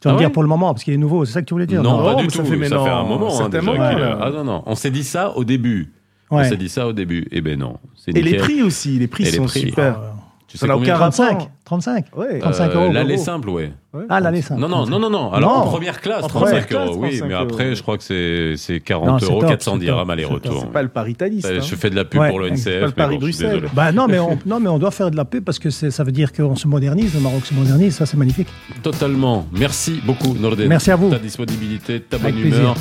Tu 0.00 0.08
vas 0.08 0.10
Ah 0.10 0.14
me 0.14 0.18
ouais 0.18 0.24
dire 0.24 0.32
pour 0.32 0.42
le 0.42 0.48
moment, 0.48 0.72
parce 0.74 0.84
qu'il 0.84 0.94
est 0.94 0.98
nouveau. 0.98 1.24
C'est 1.24 1.32
ça 1.32 1.40
que 1.42 1.46
tu 1.46 1.54
voulais 1.54 1.66
dire 1.66 1.82
Non, 1.82 1.98
non, 1.98 2.04
pas 2.04 2.16
mais 2.16 2.22
du 2.26 2.30
ça 2.30 2.38
tout. 2.42 2.44
fait 2.46 2.54
ça 2.54 2.58
maintenant 2.76 2.84
fait 2.84 2.90
un 2.90 3.02
moment 3.04 3.40
hein, 3.40 3.48
déjà. 3.50 3.98
là. 3.98 4.18
Ah 4.20 4.30
non 4.30 4.44
non, 4.44 4.62
on 4.66 4.74
s'est 4.74 4.90
dit 4.90 5.04
ça 5.04 5.36
au 5.36 5.44
début. 5.44 5.92
On 6.30 6.36
Ouais. 6.38 6.48
s'est 6.48 6.56
dit 6.56 6.68
ça 6.68 6.86
au 6.86 6.92
début. 6.92 7.26
Eh 7.30 7.40
ben 7.40 7.58
non. 7.58 7.76
Et 8.06 8.22
les 8.22 8.36
prix 8.36 8.62
aussi, 8.62 8.98
les 8.98 9.06
prix 9.08 9.24
Et 9.24 9.30
les 9.30 9.36
sont 9.38 9.44
prix. 9.46 9.60
super. 9.60 9.98
Ah, 10.02 10.14
Tu 10.46 10.56
sais 10.56 10.66
combien 10.66 10.94
aucun 10.94 11.10
35 11.10 11.28
rapport. 11.32 11.50
35 11.66 12.06
Ouais. 12.16 12.38
35 12.38 12.70
Euh, 12.70 12.74
euros. 12.74 12.94
Euros. 12.94 13.16
simple, 13.22 13.50
ouais. 13.50 13.70
Ah, 14.08 14.18
l'aller 14.20 14.40
simple. 14.40 14.62
Non, 14.62 14.68
non, 14.70 14.86
non, 14.86 14.98
non, 14.98 15.10
non. 15.10 15.30
Alors 15.34 15.50
Non. 15.58 15.62
en 15.64 15.66
première 15.70 16.00
classe, 16.00 16.24
En 16.24 16.28
35 16.28 16.66
première 16.68 16.86
euros, 16.86 16.98
classe, 17.00 17.12
oui. 17.12 17.18
35 17.18 17.28
Mais 17.28 17.34
après, 17.34 17.64
euros. 17.66 17.74
je 17.74 17.82
crois 17.82 17.98
que 17.98 18.02
c'est 18.04 18.54
c'est 18.56 18.80
40 18.80 19.08
Non, 19.08 19.18
c'est 19.18 19.26
euros, 19.26 19.40
top, 19.42 19.50
400 19.50 19.72
c'est 19.74 19.78
dirhams 19.80 20.08
aller-retour. 20.08 20.60
C'est 20.62 20.72
pas 20.72 20.82
le 20.82 20.88
paritaliste. 20.88 21.44
Euh, 21.46 21.58
hein. 21.58 21.62
Je 21.62 21.74
fais 21.74 21.90
de 21.90 21.96
la 21.96 22.06
pub 22.06 22.20
Ouais, 22.22 22.30
pour 22.30 22.38
le 22.40 22.48
c'est 22.56 22.70
NCF. 22.76 22.80
pas 22.80 22.86
le 22.86 22.92
Paris 22.92 23.18
Bruxelles. 23.18 23.64
Bah 23.74 23.92
non, 23.92 24.06
mais 24.08 24.18
on, 24.18 24.38
non, 24.46 24.58
mais 24.58 24.68
on 24.70 24.78
doit 24.78 24.90
faire 24.90 25.10
de 25.10 25.16
la 25.16 25.26
pub 25.26 25.44
parce 25.44 25.58
que 25.58 25.68
ça 25.68 26.02
veut 26.02 26.12
dire 26.12 26.32
qu'on 26.32 26.56
se 26.56 26.66
modernise, 26.66 27.12
le 27.14 27.20
Maroc 27.20 27.44
se 27.44 27.52
modernise, 27.52 27.96
ça 27.96 28.06
c'est 28.06 28.16
magnifique. 28.16 28.48
Totalement. 28.82 29.46
Merci 29.52 30.00
beaucoup, 30.02 30.32
Nordin. 30.32 30.66
Merci 30.66 30.90
à 30.92 30.96
vous. 30.96 31.10
Ta 31.10 31.18
disponibilité, 31.18 32.00
ta 32.00 32.16
bonne 32.16 32.38
humeur. 32.38 32.74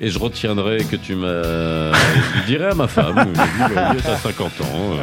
Et 0.00 0.10
je 0.10 0.18
retiendrai 0.18 0.78
que 0.84 0.96
tu 0.96 1.14
m'as. 1.14 1.92
je 1.92 2.46
dirai 2.46 2.66
à 2.66 2.74
ma 2.74 2.88
femme, 2.88 3.14
je 3.34 3.68
lui 3.68 3.74
bah, 3.74 3.94
t'as 4.02 4.16
50 4.16 4.46
ans. 4.46 4.64
euh, 4.92 5.02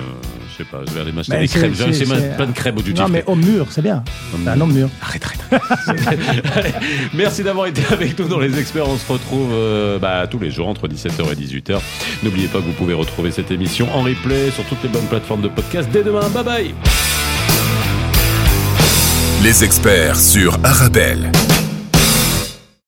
je 0.51 0.57
sais 0.57 0.69
pas, 0.69 0.79
je 0.87 0.91
vais 0.93 1.01
aller 1.01 1.11
m'acheter 1.13 1.37
des 1.39 1.47
crèmes. 1.47 1.73
J'ai 1.73 1.93
c'est- 1.93 2.03
acheté 2.03 2.05
c'est- 2.21 2.35
plein 2.35 2.45
de 2.47 2.51
crèmes 2.51 2.77
au 2.77 2.81
duty 2.81 3.01
Non, 3.01 3.07
mais 3.07 3.23
homme 3.25 3.39
mûr, 3.43 3.67
c'est 3.69 3.81
bien. 3.81 4.03
C'est 4.43 4.49
un 4.49 4.59
homme 4.61 4.73
mûr. 4.73 4.89
Arrête, 5.01 5.23
arrête. 5.25 5.61
Allez, 6.55 6.71
Merci 7.13 7.43
d'avoir 7.43 7.67
été 7.67 7.81
avec 7.91 8.19
nous 8.19 8.27
dans 8.27 8.39
Les 8.39 8.59
Experts. 8.59 8.87
On 8.87 8.97
se 8.97 9.11
retrouve 9.11 9.49
euh, 9.53 9.97
bah, 9.97 10.27
tous 10.29 10.39
les 10.39 10.51
jours 10.51 10.67
entre 10.67 10.87
17h 10.87 11.31
et 11.31 11.35
18h. 11.35 11.79
N'oubliez 12.23 12.47
pas 12.47 12.59
que 12.59 12.65
vous 12.65 12.73
pouvez 12.73 12.93
retrouver 12.93 13.31
cette 13.31 13.49
émission 13.51 13.87
en 13.95 14.01
replay 14.01 14.51
sur 14.51 14.63
toutes 14.65 14.83
les 14.83 14.89
bonnes 14.89 15.07
plateformes 15.07 15.41
de 15.41 15.47
podcast 15.47 15.89
dès 15.91 16.03
demain. 16.03 16.27
Bye 16.29 16.43
bye. 16.43 16.73
Les 19.43 19.63
experts 19.63 20.17
sur 20.19 20.59
Arabelle. 20.63 21.31